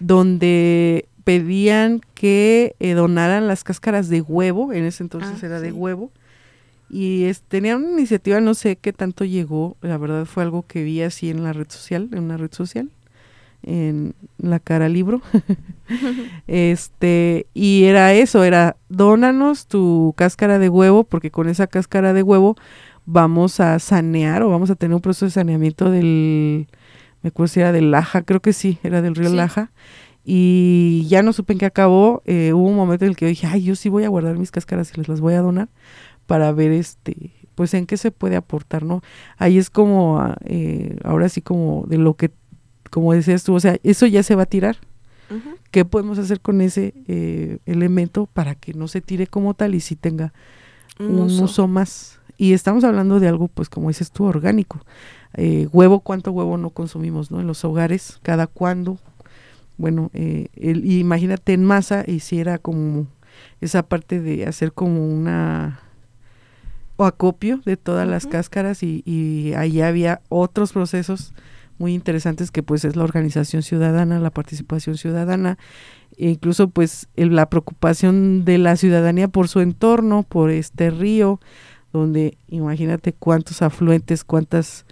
donde 0.00 1.06
pedían 1.24 2.00
que 2.14 2.74
eh, 2.80 2.94
donaran 2.94 3.46
las 3.46 3.62
cáscaras 3.62 4.08
de 4.08 4.20
huevo, 4.22 4.72
en 4.72 4.84
ese 4.84 5.02
entonces 5.04 5.42
Ah, 5.42 5.46
era 5.46 5.60
de 5.60 5.70
huevo, 5.70 6.10
y 6.88 7.24
es, 7.24 7.42
tenían 7.42 7.84
una 7.84 7.92
iniciativa, 7.92 8.40
no 8.40 8.54
sé 8.54 8.74
qué 8.76 8.92
tanto 8.92 9.24
llegó, 9.24 9.76
la 9.82 9.96
verdad 9.98 10.24
fue 10.24 10.42
algo 10.42 10.64
que 10.66 10.82
vi 10.82 11.02
así 11.02 11.30
en 11.30 11.44
la 11.44 11.52
red 11.52 11.68
social, 11.68 12.08
en 12.12 12.24
una 12.24 12.36
red 12.36 12.50
social, 12.52 12.90
en 13.62 14.14
la 14.38 14.58
cara 14.58 14.88
libro, 14.88 15.20
este, 16.46 17.46
y 17.54 17.84
era 17.84 18.12
eso, 18.14 18.44
era 18.44 18.76
dónanos 18.88 19.66
tu 19.66 20.14
cáscara 20.16 20.58
de 20.58 20.68
huevo, 20.68 21.04
porque 21.04 21.30
con 21.30 21.48
esa 21.48 21.66
cáscara 21.66 22.12
de 22.12 22.22
huevo 22.22 22.56
vamos 23.06 23.60
a 23.60 23.78
sanear 23.78 24.42
o 24.42 24.50
vamos 24.50 24.70
a 24.70 24.74
tener 24.76 24.94
un 24.94 25.00
proceso 25.00 25.26
de 25.26 25.32
saneamiento 25.32 25.90
del, 25.90 26.68
me 27.22 27.28
acuerdo 27.28 27.48
si 27.48 27.60
era 27.60 27.72
del 27.72 27.90
Laja, 27.90 28.22
creo 28.22 28.40
que 28.40 28.52
sí, 28.52 28.78
era 28.82 29.02
del 29.02 29.14
río 29.14 29.30
Sí. 29.30 29.36
Laja. 29.36 29.72
Y 30.24 31.06
ya 31.08 31.22
no 31.22 31.32
supe 31.32 31.54
en 31.54 31.58
qué 31.58 31.66
acabó. 31.66 32.22
eh, 32.26 32.52
hubo 32.52 32.68
un 32.68 32.76
momento 32.76 33.04
en 33.04 33.10
el 33.10 33.16
que 33.16 33.24
yo 33.24 33.28
dije, 33.30 33.46
ay, 33.46 33.62
yo 33.64 33.74
sí 33.74 33.88
voy 33.88 34.04
a 34.04 34.08
guardar 34.08 34.36
mis 34.38 34.50
cáscaras 34.50 34.92
y 34.92 34.98
les 34.98 35.08
las 35.08 35.20
voy 35.20 35.34
a 35.34 35.40
donar 35.40 35.68
para 36.26 36.52
ver 36.52 36.72
este, 36.72 37.32
pues 37.54 37.74
en 37.74 37.86
qué 37.86 37.96
se 37.96 38.10
puede 38.12 38.36
aportar, 38.36 38.84
¿no? 38.84 39.02
Ahí 39.38 39.58
es 39.58 39.70
como, 39.70 40.20
ah, 40.20 40.36
eh, 40.44 40.96
ahora 41.04 41.28
sí 41.28 41.42
como 41.42 41.84
de 41.88 41.98
lo 41.98 42.14
que, 42.14 42.30
como 42.90 43.12
decías 43.14 43.44
tú, 43.44 43.54
o 43.54 43.60
sea, 43.60 43.76
eso 43.82 44.06
ya 44.06 44.22
se 44.22 44.34
va 44.34 44.42
a 44.42 44.46
tirar. 44.46 44.76
¿Qué 45.70 45.84
podemos 45.84 46.18
hacer 46.18 46.40
con 46.40 46.60
ese 46.60 46.92
eh, 47.06 47.58
elemento 47.64 48.26
para 48.26 48.56
que 48.56 48.74
no 48.74 48.88
se 48.88 49.00
tire 49.00 49.28
como 49.28 49.54
tal 49.54 49.76
y 49.76 49.80
sí 49.80 49.94
tenga 49.94 50.32
Un 50.98 51.06
un 51.12 51.20
uso. 51.26 51.44
uso 51.44 51.68
más. 51.68 52.18
Y 52.36 52.52
estamos 52.54 52.82
hablando 52.82 53.20
de 53.20 53.28
algo, 53.28 53.46
pues 53.46 53.68
como 53.68 53.88
dices 53.88 54.10
tú, 54.10 54.24
orgánico. 54.24 54.80
Eh, 55.34 55.68
huevo, 55.72 56.00
¿cuánto 56.00 56.32
huevo 56.32 56.56
no 56.56 56.70
consumimos, 56.70 57.30
no? 57.30 57.38
En 57.40 57.46
los 57.46 57.64
hogares, 57.64 58.18
cada 58.22 58.48
cuándo. 58.48 58.98
Bueno, 59.78 60.10
eh, 60.14 60.48
el- 60.56 60.90
imagínate 60.90 61.52
en 61.52 61.64
masa, 61.64 62.02
hiciera 62.08 62.58
como 62.58 63.06
esa 63.60 63.84
parte 63.84 64.20
de 64.20 64.46
hacer 64.46 64.72
como 64.72 65.06
una 65.06 65.80
o 66.96 67.04
acopio 67.04 67.60
de 67.64 67.76
todas 67.76 68.06
las 68.08 68.26
cáscaras 68.26 68.82
y, 68.82 69.02
y 69.06 69.52
ahí 69.54 69.80
había 69.80 70.20
otros 70.28 70.72
procesos 70.72 71.32
muy 71.80 71.94
interesantes 71.94 72.50
que 72.52 72.62
pues 72.62 72.84
es 72.84 72.94
la 72.94 73.02
organización 73.04 73.62
ciudadana, 73.62 74.20
la 74.20 74.30
participación 74.30 74.96
ciudadana, 74.96 75.58
e 76.16 76.28
incluso 76.30 76.68
pues 76.68 77.08
el- 77.16 77.34
la 77.34 77.48
preocupación 77.48 78.44
de 78.44 78.58
la 78.58 78.76
ciudadanía 78.76 79.26
por 79.28 79.48
su 79.48 79.60
entorno, 79.60 80.22
por 80.22 80.50
este 80.50 80.90
río, 80.90 81.40
donde 81.92 82.36
imagínate 82.48 83.12
cuántos 83.14 83.62
afluentes, 83.62 84.22
cuántas, 84.24 84.84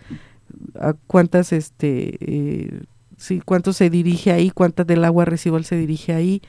cuántas 1.06 1.52
este, 1.52 2.16
eh, 2.20 2.80
sí, 3.16 3.40
cuánto 3.44 3.72
se 3.72 3.90
dirige 3.90 4.32
ahí, 4.32 4.50
cuánta 4.50 4.84
del 4.84 5.04
agua 5.04 5.24
residual 5.24 5.64
se 5.64 5.76
dirige 5.76 6.12
ahí. 6.14 6.42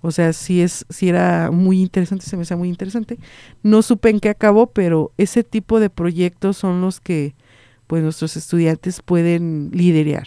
O 0.00 0.10
sea, 0.10 0.32
sí 0.32 0.62
es, 0.62 0.84
sí 0.90 1.08
era 1.08 1.50
muy 1.52 1.80
interesante, 1.80 2.24
se 2.26 2.36
me 2.36 2.42
hacía 2.42 2.56
muy 2.56 2.68
interesante. 2.68 3.18
No 3.62 3.82
supe 3.82 4.10
en 4.10 4.18
qué 4.18 4.30
acabó, 4.30 4.66
pero 4.68 5.12
ese 5.16 5.44
tipo 5.44 5.78
de 5.78 5.90
proyectos 5.90 6.56
son 6.56 6.80
los 6.80 6.98
que 6.98 7.34
pues 7.92 8.02
nuestros 8.02 8.38
estudiantes 8.38 9.02
pueden 9.02 9.68
liderar. 9.70 10.26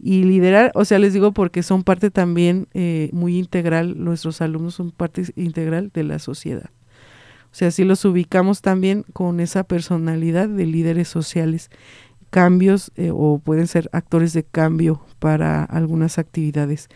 Y 0.00 0.24
liderar, 0.24 0.72
o 0.74 0.84
sea, 0.84 0.98
les 0.98 1.12
digo 1.12 1.30
porque 1.30 1.62
son 1.62 1.84
parte 1.84 2.10
también 2.10 2.66
eh, 2.74 3.08
muy 3.12 3.38
integral, 3.38 4.02
nuestros 4.02 4.40
alumnos 4.40 4.74
son 4.74 4.90
parte 4.90 5.22
integral 5.36 5.92
de 5.94 6.02
la 6.02 6.18
sociedad. 6.18 6.70
O 7.44 7.54
sea, 7.54 7.70
si 7.70 7.84
los 7.84 8.04
ubicamos 8.04 8.62
también 8.62 9.04
con 9.12 9.38
esa 9.38 9.62
personalidad 9.62 10.48
de 10.48 10.66
líderes 10.66 11.06
sociales, 11.06 11.70
cambios 12.30 12.90
eh, 12.96 13.12
o 13.14 13.38
pueden 13.38 13.68
ser 13.68 13.88
actores 13.92 14.32
de 14.32 14.42
cambio 14.42 15.02
para 15.20 15.62
algunas 15.62 16.18
actividades. 16.18 16.88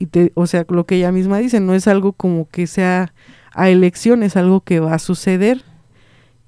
Y 0.00 0.06
te, 0.06 0.32
o 0.34 0.48
sea, 0.48 0.66
lo 0.68 0.86
que 0.86 0.96
ella 0.96 1.12
misma 1.12 1.38
dice, 1.38 1.60
no 1.60 1.76
es 1.76 1.86
algo 1.86 2.14
como 2.14 2.48
que 2.48 2.66
sea 2.66 3.14
a 3.52 3.70
elección, 3.70 4.24
es 4.24 4.36
algo 4.36 4.62
que 4.62 4.80
va 4.80 4.94
a 4.94 4.98
suceder 4.98 5.62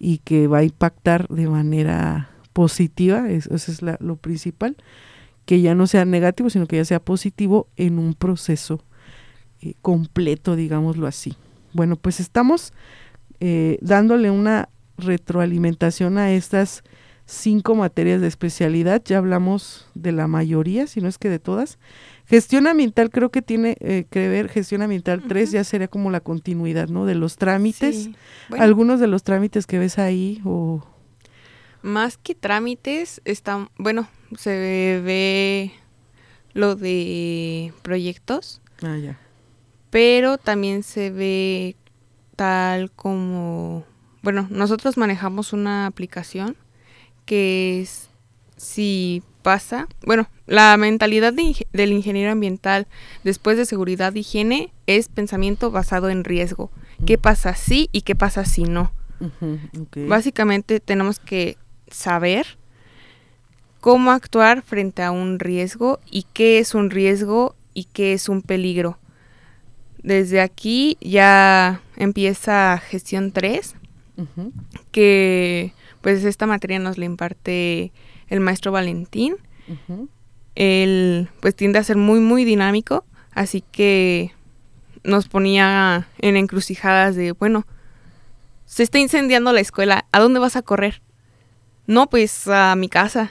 y 0.00 0.18
que 0.18 0.48
va 0.48 0.58
a 0.58 0.64
impactar 0.64 1.28
de 1.28 1.46
manera 1.46 2.30
positiva, 2.60 3.28
es- 3.28 3.48
eso 3.48 3.70
es 3.70 3.82
la- 3.82 3.98
lo 4.00 4.16
principal, 4.16 4.76
que 5.44 5.60
ya 5.60 5.74
no 5.74 5.86
sea 5.86 6.06
negativo, 6.06 6.48
sino 6.48 6.66
que 6.66 6.76
ya 6.76 6.86
sea 6.86 7.00
positivo 7.00 7.68
en 7.76 7.98
un 7.98 8.14
proceso 8.14 8.82
eh, 9.60 9.74
completo, 9.82 10.56
digámoslo 10.56 11.06
así. 11.06 11.34
Bueno, 11.74 11.96
pues 11.96 12.18
estamos 12.20 12.72
eh, 13.40 13.76
dándole 13.82 14.30
una 14.30 14.68
retroalimentación 14.96 16.16
a 16.18 16.32
estas 16.32 16.82
cinco 17.26 17.74
materias 17.74 18.20
de 18.22 18.28
especialidad, 18.28 19.02
ya 19.04 19.18
hablamos 19.18 19.86
de 19.94 20.12
la 20.12 20.26
mayoría, 20.28 20.86
si 20.86 21.00
no 21.02 21.08
es 21.08 21.18
que 21.18 21.28
de 21.28 21.38
todas. 21.38 21.78
Gestión 22.26 22.66
ambiental 22.66 23.10
creo 23.10 23.30
que 23.30 23.42
tiene 23.42 23.76
eh, 23.80 24.04
que 24.08 24.28
ver, 24.28 24.48
gestión 24.48 24.80
ambiental 24.82 25.22
3 25.28 25.48
Ujú. 25.50 25.54
ya 25.56 25.64
sería 25.64 25.88
como 25.88 26.10
la 26.10 26.20
continuidad, 26.20 26.88
¿no? 26.88 27.04
De 27.04 27.14
los 27.14 27.36
trámites, 27.36 28.04
Sí. 28.04 28.14
Bueno, 28.48 28.64
algunos 28.64 29.00
de 29.00 29.06
los 29.08 29.22
trámites 29.22 29.66
que 29.66 29.78
ves 29.78 29.98
ahí 29.98 30.40
o... 30.44 30.82
Más 31.86 32.16
que 32.18 32.34
trámites, 32.34 33.20
están, 33.24 33.68
bueno, 33.78 34.08
se 34.36 35.00
ve 35.04 35.70
lo 36.52 36.74
de 36.74 37.72
proyectos, 37.82 38.60
Ah, 38.82 38.96
ya. 38.98 39.18
pero 39.90 40.36
también 40.36 40.82
se 40.82 41.10
ve 41.10 41.76
tal 42.34 42.90
como, 42.90 43.84
bueno, 44.22 44.48
nosotros 44.50 44.96
manejamos 44.96 45.52
una 45.52 45.86
aplicación 45.86 46.56
que 47.24 47.80
es, 47.82 48.08
si 48.56 49.22
pasa, 49.42 49.86
bueno, 50.04 50.28
la 50.46 50.76
mentalidad 50.76 51.32
de 51.32 51.66
del 51.72 51.92
ingeniero 51.92 52.32
ambiental 52.32 52.88
después 53.22 53.56
de 53.56 53.64
seguridad 53.64 54.14
e 54.16 54.20
higiene 54.20 54.72
es 54.88 55.08
pensamiento 55.08 55.70
basado 55.70 56.10
en 56.10 56.24
riesgo. 56.24 56.72
¿Qué 57.06 57.16
pasa 57.16 57.54
si 57.54 57.88
y 57.92 58.00
qué 58.02 58.16
pasa 58.16 58.44
si 58.44 58.64
no? 58.64 58.90
Básicamente 59.94 60.80
tenemos 60.80 61.18
que 61.20 61.56
saber 61.90 62.58
cómo 63.80 64.10
actuar 64.10 64.62
frente 64.62 65.02
a 65.02 65.10
un 65.10 65.38
riesgo 65.38 66.00
y 66.10 66.24
qué 66.32 66.58
es 66.58 66.74
un 66.74 66.90
riesgo 66.90 67.54
y 67.72 67.84
qué 67.84 68.12
es 68.12 68.28
un 68.28 68.42
peligro. 68.42 68.98
Desde 70.02 70.40
aquí 70.40 70.96
ya 71.00 71.80
empieza 71.96 72.78
gestión 72.78 73.32
3, 73.32 73.76
Ujú, 74.16 74.52
que 74.92 75.72
pues 76.00 76.24
esta 76.24 76.46
materia 76.46 76.78
nos 76.78 76.96
la 76.96 77.04
imparte 77.04 77.92
el 78.28 78.40
maestro 78.40 78.72
Valentín. 78.72 79.36
Él 80.54 81.28
pues 81.40 81.54
tiende 81.54 81.78
a 81.78 81.84
ser 81.84 81.96
muy 81.96 82.20
muy 82.20 82.44
dinámico, 82.44 83.04
así 83.32 83.62
que 83.72 84.32
nos 85.04 85.28
ponía 85.28 86.08
en 86.18 86.36
encrucijadas 86.36 87.14
de, 87.14 87.32
bueno, 87.32 87.66
se 88.64 88.82
está 88.82 88.98
incendiando 88.98 89.52
la 89.52 89.60
escuela, 89.60 90.06
¿a 90.12 90.18
dónde 90.18 90.40
vas 90.40 90.56
a 90.56 90.62
correr? 90.62 91.02
No, 91.86 92.08
pues 92.08 92.48
a 92.48 92.74
mi 92.76 92.88
casa. 92.88 93.30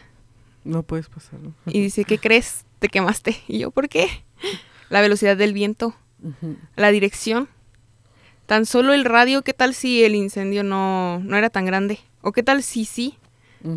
No 0.64 0.84
puedes 0.84 1.10
pasarlo. 1.10 1.54
Y 1.68 1.82
dice, 1.82 2.06
¿qué 2.06 2.18
crees? 2.18 2.66
Te 2.80 2.90
quemaste. 2.90 3.38
Y 3.48 3.60
yo, 3.60 3.72
¿por 3.72 3.90
qué? 3.90 4.08
La 4.90 5.02
velocidad 5.02 5.38
del 5.38 5.54
viento, 5.54 5.96
la 6.76 6.92
dirección. 6.92 7.50
Tan 8.46 8.66
solo 8.66 8.94
el 8.94 9.06
radio, 9.06 9.42
¿qué 9.42 9.54
tal 9.54 9.74
si 9.74 10.04
el 10.04 10.16
incendio 10.16 10.64
no, 10.64 11.20
no 11.20 11.38
era 11.38 11.50
tan 11.50 11.66
grande? 11.66 12.00
¿O 12.22 12.32
qué 12.32 12.44
tal 12.44 12.64
si 12.64 12.86
sí? 12.86 13.18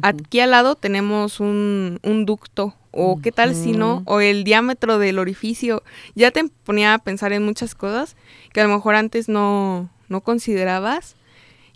Aquí 0.03 0.41
al 0.41 0.51
lado 0.51 0.75
tenemos 0.75 1.41
un, 1.41 1.99
un 2.03 2.27
ducto. 2.27 2.75
¿O 2.91 3.21
qué 3.23 3.33
tal 3.33 3.55
si 3.55 3.73
no? 3.73 4.03
O 4.07 4.21
el 4.21 4.45
diámetro 4.45 4.99
del 4.99 5.19
orificio. 5.19 5.83
Ya 6.15 6.31
te 6.31 6.45
ponía 6.65 6.95
a 6.95 6.99
pensar 6.99 7.33
en 7.33 7.45
muchas 7.45 7.75
cosas 7.75 8.17
que 8.53 8.61
a 8.61 8.65
lo 8.67 8.75
mejor 8.75 8.95
antes 8.95 9.29
no, 9.29 9.89
no 10.09 10.21
considerabas. 10.21 11.17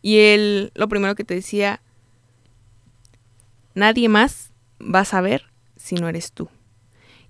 Y 0.02 0.18
él 0.18 0.72
lo 0.74 0.88
primero 0.88 1.14
que 1.14 1.24
te 1.24 1.34
decía, 1.34 1.80
nadie 3.74 4.08
más 4.08 4.52
va 4.80 5.00
a 5.00 5.04
saber 5.04 5.44
si 5.76 5.96
no 5.96 6.08
eres 6.08 6.32
tú. 6.32 6.48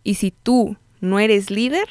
Y 0.03 0.15
si 0.15 0.31
tú 0.31 0.77
no 1.01 1.19
eres 1.19 1.51
líder, 1.51 1.89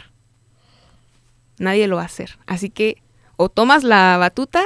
nadie 1.58 1.88
lo 1.88 1.97
va 1.97 2.04
a 2.04 2.06
hacer. 2.06 2.38
Así 2.45 2.70
que 2.70 3.02
o 3.38 3.49
tomas 3.49 3.84
la 3.84 4.18
batuta 4.18 4.64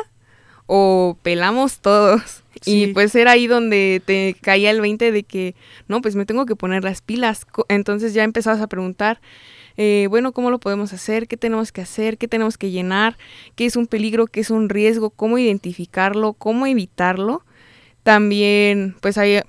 o 0.65 1.17
pelamos 1.21 1.79
todos. 1.79 2.43
Y 2.63 2.87
pues 2.87 3.13
era 3.15 3.31
ahí 3.31 3.47
donde 3.47 4.01
te 4.03 4.35
caía 4.41 4.71
el 4.71 4.81
20 4.81 5.11
de 5.11 5.23
que, 5.23 5.55
no, 5.87 6.01
pues 6.01 6.15
me 6.15 6.25
tengo 6.25 6.45
que 6.45 6.55
poner 6.55 6.83
las 6.83 7.01
pilas. 7.01 7.45
Entonces 7.67 8.13
ya 8.13 8.23
empezabas 8.23 8.61
a 8.61 8.67
preguntar, 8.67 9.21
eh, 9.77 10.07
bueno, 10.09 10.31
¿cómo 10.31 10.49
lo 10.49 10.59
podemos 10.59 10.93
hacer? 10.93 11.27
¿Qué 11.27 11.37
tenemos 11.37 11.71
que 11.71 11.81
hacer? 11.81 12.17
¿Qué 12.17 12.27
tenemos 12.27 12.57
que 12.57 12.71
llenar? 12.71 13.17
¿Qué 13.55 13.65
es 13.65 13.75
un 13.75 13.87
peligro? 13.87 14.25
¿Qué 14.25 14.39
es 14.39 14.49
un 14.49 14.69
riesgo? 14.69 15.11
¿Cómo 15.11 15.37
identificarlo? 15.37 16.33
¿Cómo 16.33 16.65
evitarlo? 16.65 17.45
También, 18.03 18.95
pues 19.01 19.17
hay 19.17 19.41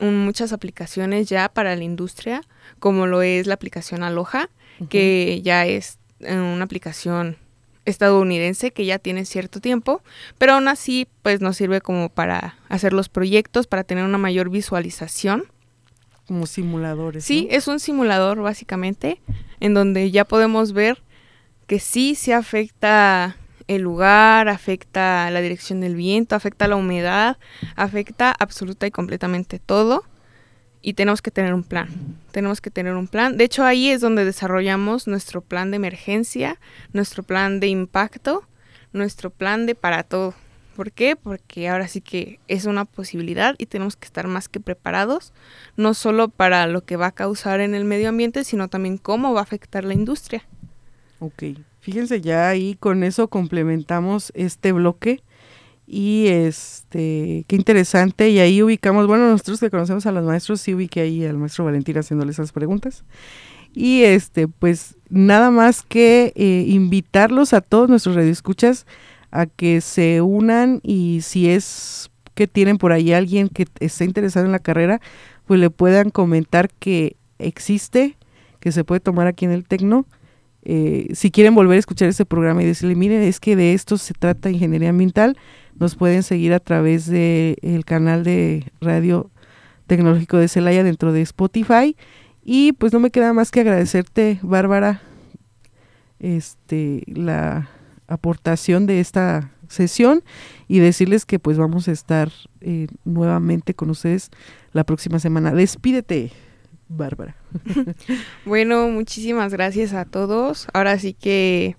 muchas 0.00 0.52
aplicaciones 0.52 1.28
ya 1.28 1.48
para 1.48 1.76
la 1.76 1.84
industria, 1.84 2.42
como 2.78 3.06
lo 3.06 3.22
es 3.22 3.46
la 3.46 3.54
aplicación 3.54 4.02
Aloha, 4.02 4.48
que 4.88 5.42
ya 5.42 5.66
es 5.66 5.98
eh, 6.20 6.36
una 6.36 6.64
aplicación 6.64 7.36
estadounidense 7.84 8.70
que 8.72 8.86
ya 8.86 8.98
tiene 8.98 9.24
cierto 9.24 9.60
tiempo, 9.60 10.02
pero 10.38 10.54
aún 10.54 10.68
así 10.68 11.06
pues 11.22 11.40
nos 11.40 11.56
sirve 11.56 11.80
como 11.80 12.08
para 12.08 12.56
hacer 12.68 12.92
los 12.92 13.08
proyectos, 13.08 13.66
para 13.66 13.84
tener 13.84 14.04
una 14.04 14.18
mayor 14.18 14.50
visualización. 14.50 15.44
Como 16.26 16.46
simuladores. 16.46 17.24
Sí, 17.24 17.48
es 17.50 17.66
un 17.68 17.80
simulador 17.80 18.40
básicamente, 18.40 19.20
en 19.58 19.74
donde 19.74 20.10
ya 20.10 20.24
podemos 20.24 20.72
ver 20.72 21.02
que 21.66 21.80
sí 21.80 22.14
se 22.14 22.34
afecta 22.34 23.36
el 23.70 23.82
lugar, 23.82 24.48
afecta 24.48 25.30
la 25.30 25.40
dirección 25.40 25.80
del 25.80 25.94
viento, 25.94 26.34
afecta 26.34 26.66
la 26.66 26.74
humedad, 26.74 27.38
afecta 27.76 28.34
absoluta 28.36 28.86
y 28.88 28.90
completamente 28.90 29.60
todo 29.60 30.04
y 30.82 30.94
tenemos 30.94 31.22
que 31.22 31.30
tener 31.30 31.54
un 31.54 31.62
plan. 31.62 31.88
Tenemos 32.32 32.60
que 32.60 32.70
tener 32.70 32.94
un 32.94 33.06
plan. 33.06 33.36
De 33.36 33.44
hecho, 33.44 33.64
ahí 33.64 33.90
es 33.90 34.00
donde 34.00 34.24
desarrollamos 34.24 35.06
nuestro 35.06 35.40
plan 35.40 35.70
de 35.70 35.76
emergencia, 35.76 36.58
nuestro 36.92 37.22
plan 37.22 37.60
de 37.60 37.68
impacto, 37.68 38.42
nuestro 38.92 39.30
plan 39.30 39.66
de 39.66 39.76
para 39.76 40.02
todo. 40.02 40.34
¿Por 40.74 40.90
qué? 40.90 41.14
Porque 41.14 41.68
ahora 41.68 41.86
sí 41.86 42.00
que 42.00 42.40
es 42.48 42.64
una 42.64 42.86
posibilidad 42.86 43.54
y 43.58 43.66
tenemos 43.66 43.94
que 43.94 44.06
estar 44.06 44.26
más 44.26 44.48
que 44.48 44.58
preparados, 44.58 45.32
no 45.76 45.94
solo 45.94 46.28
para 46.28 46.66
lo 46.66 46.84
que 46.84 46.96
va 46.96 47.08
a 47.08 47.12
causar 47.12 47.60
en 47.60 47.76
el 47.76 47.84
medio 47.84 48.08
ambiente, 48.08 48.42
sino 48.42 48.66
también 48.66 48.98
cómo 48.98 49.32
va 49.32 49.40
a 49.40 49.44
afectar 49.44 49.84
la 49.84 49.94
industria. 49.94 50.42
Ok, 51.20 51.42
fíjense 51.80 52.20
ya 52.20 52.48
ahí 52.48 52.76
con 52.78 53.02
eso 53.02 53.28
complementamos 53.28 54.32
este 54.34 54.72
bloque 54.72 55.22
y 55.86 56.28
este, 56.28 57.44
qué 57.48 57.56
interesante. 57.56 58.30
Y 58.30 58.38
ahí 58.38 58.62
ubicamos, 58.62 59.08
bueno, 59.08 59.28
nosotros 59.28 59.58
que 59.58 59.70
conocemos 59.70 60.06
a 60.06 60.12
los 60.12 60.24
maestros, 60.24 60.60
sí 60.60 60.72
ubiqué 60.72 61.00
ahí 61.00 61.24
al 61.24 61.36
maestro 61.36 61.64
Valentín 61.64 61.98
haciéndole 61.98 62.30
esas 62.30 62.52
preguntas. 62.52 63.04
Y 63.74 64.02
este, 64.02 64.46
pues 64.46 64.96
nada 65.08 65.50
más 65.50 65.82
que 65.82 66.32
eh, 66.36 66.64
invitarlos 66.68 67.52
a 67.52 67.60
todos 67.60 67.88
nuestros 67.88 68.14
radioescuchas 68.14 68.86
a 69.32 69.46
que 69.46 69.80
se 69.80 70.20
unan 70.20 70.80
y 70.82 71.20
si 71.22 71.50
es 71.50 72.10
que 72.34 72.46
tienen 72.46 72.78
por 72.78 72.92
ahí 72.92 73.12
alguien 73.12 73.48
que 73.48 73.66
esté 73.80 74.04
interesado 74.04 74.46
en 74.46 74.52
la 74.52 74.58
carrera, 74.60 75.00
pues 75.46 75.58
le 75.58 75.70
puedan 75.70 76.10
comentar 76.10 76.70
que 76.70 77.16
existe, 77.38 78.16
que 78.60 78.72
se 78.72 78.84
puede 78.84 79.00
tomar 79.00 79.26
aquí 79.26 79.44
en 79.44 79.50
el 79.50 79.66
Tecno. 79.66 80.06
Eh, 80.62 81.08
si 81.14 81.30
quieren 81.30 81.54
volver 81.54 81.76
a 81.76 81.80
escuchar 81.80 82.08
ese 82.08 82.26
programa 82.26 82.62
y 82.62 82.66
decirle, 82.66 82.94
miren, 82.94 83.22
es 83.22 83.40
que 83.40 83.56
de 83.56 83.72
esto 83.72 83.96
se 83.98 84.14
trata 84.14 84.50
ingeniería 84.50 84.90
ambiental, 84.90 85.36
nos 85.78 85.96
pueden 85.96 86.22
seguir 86.22 86.52
a 86.52 86.60
través 86.60 87.06
del 87.06 87.56
el 87.62 87.84
canal 87.84 88.24
de 88.24 88.70
Radio 88.80 89.30
Tecnológico 89.86 90.36
de 90.36 90.48
Celaya 90.48 90.84
dentro 90.84 91.12
de 91.12 91.22
Spotify. 91.22 91.96
Y 92.44 92.72
pues 92.72 92.92
no 92.92 93.00
me 93.00 93.10
queda 93.10 93.32
más 93.32 93.50
que 93.50 93.60
agradecerte, 93.60 94.38
Bárbara, 94.42 95.02
este, 96.18 97.02
la 97.06 97.70
aportación 98.06 98.86
de 98.86 99.00
esta 99.00 99.52
sesión 99.68 100.22
y 100.68 100.80
decirles 100.80 101.24
que 101.24 101.38
pues 101.38 101.56
vamos 101.56 101.88
a 101.88 101.92
estar 101.92 102.30
eh, 102.60 102.88
nuevamente 103.04 103.74
con 103.74 103.88
ustedes 103.90 104.30
la 104.72 104.84
próxima 104.84 105.18
semana. 105.18 105.52
Despídete, 105.52 106.32
Bárbara. 106.90 107.36
bueno, 108.44 108.88
muchísimas 108.88 109.52
gracias 109.52 109.94
a 109.94 110.04
todos. 110.04 110.66
Ahora 110.74 110.98
sí 110.98 111.14
que 111.14 111.76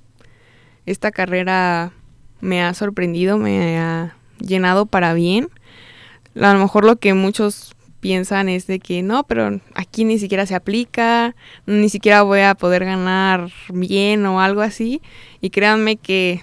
esta 0.86 1.12
carrera 1.12 1.91
me 2.39 2.64
ha 2.64 2.74
sorprendido, 2.74 3.38
me 3.38 3.78
ha 3.78 4.16
llenado 4.39 4.86
para 4.86 5.14
bien. 5.14 5.49
A 6.39 6.53
lo 6.53 6.59
mejor 6.59 6.86
lo 6.86 6.95
que 6.95 7.14
muchos 7.14 7.76
piensan 7.99 8.47
es 8.47 8.68
de 8.68 8.80
que 8.80 9.03
no, 9.03 9.26
pero 9.26 9.59
aquí 9.76 10.05
ni 10.05 10.18
siquiera 10.18 10.45
se 10.45 10.55
aplica, 10.55 11.36
ni 11.66 11.89
siquiera 11.89 12.24
voy 12.24 12.39
a 12.39 12.55
poder 12.55 12.86
ganar 12.86 13.51
bien 13.68 14.26
o 14.26 14.39
algo 14.39 14.62
así. 14.62 15.01
Y 15.41 15.49
créanme 15.49 15.97
que 15.97 16.41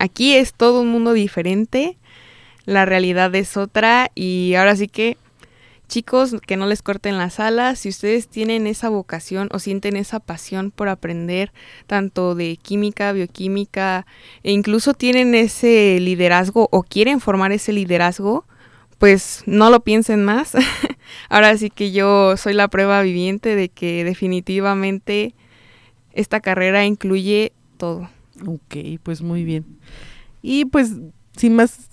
aquí 0.00 0.34
es 0.34 0.54
todo 0.54 0.80
un 0.80 0.88
mundo 0.88 1.12
diferente, 1.12 1.98
la 2.64 2.86
realidad 2.86 3.34
es 3.34 3.58
otra 3.58 4.10
y 4.14 4.54
ahora 4.54 4.76
sí 4.76 4.88
que 4.88 5.18
Chicos, 5.92 6.34
que 6.46 6.56
no 6.56 6.64
les 6.64 6.80
corten 6.80 7.18
las 7.18 7.38
alas, 7.38 7.80
si 7.80 7.90
ustedes 7.90 8.26
tienen 8.26 8.66
esa 8.66 8.88
vocación 8.88 9.50
o 9.52 9.58
sienten 9.58 9.96
esa 9.96 10.20
pasión 10.20 10.70
por 10.70 10.88
aprender 10.88 11.52
tanto 11.86 12.34
de 12.34 12.56
química, 12.56 13.12
bioquímica 13.12 14.06
e 14.42 14.52
incluso 14.52 14.94
tienen 14.94 15.34
ese 15.34 16.00
liderazgo 16.00 16.66
o 16.72 16.82
quieren 16.82 17.20
formar 17.20 17.52
ese 17.52 17.74
liderazgo, 17.74 18.46
pues 18.96 19.42
no 19.44 19.68
lo 19.68 19.80
piensen 19.84 20.24
más. 20.24 20.52
Ahora 21.28 21.54
sí 21.58 21.68
que 21.68 21.92
yo 21.92 22.38
soy 22.38 22.54
la 22.54 22.68
prueba 22.68 23.02
viviente 23.02 23.54
de 23.54 23.68
que 23.68 24.02
definitivamente 24.02 25.34
esta 26.14 26.40
carrera 26.40 26.86
incluye 26.86 27.52
todo. 27.76 28.08
Ok, 28.46 28.76
pues 29.02 29.20
muy 29.20 29.44
bien. 29.44 29.66
Y 30.40 30.64
pues 30.64 30.92
sin 31.36 31.54
más 31.54 31.91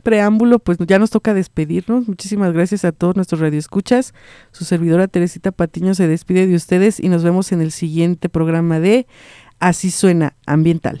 preámbulo, 0.00 0.58
pues 0.58 0.78
ya 0.80 0.98
nos 0.98 1.10
toca 1.10 1.34
despedirnos. 1.34 2.08
Muchísimas 2.08 2.52
gracias 2.52 2.84
a 2.84 2.92
todos 2.92 3.16
nuestros 3.16 3.40
radioescuchas. 3.40 4.14
Su 4.52 4.64
servidora 4.64 5.08
Teresita 5.08 5.52
Patiño 5.52 5.94
se 5.94 6.08
despide 6.08 6.46
de 6.46 6.54
ustedes 6.54 7.00
y 7.00 7.08
nos 7.08 7.22
vemos 7.22 7.52
en 7.52 7.60
el 7.60 7.70
siguiente 7.70 8.28
programa 8.28 8.80
de 8.80 9.06
Así 9.58 9.90
suena 9.90 10.34
ambiental. 10.46 11.00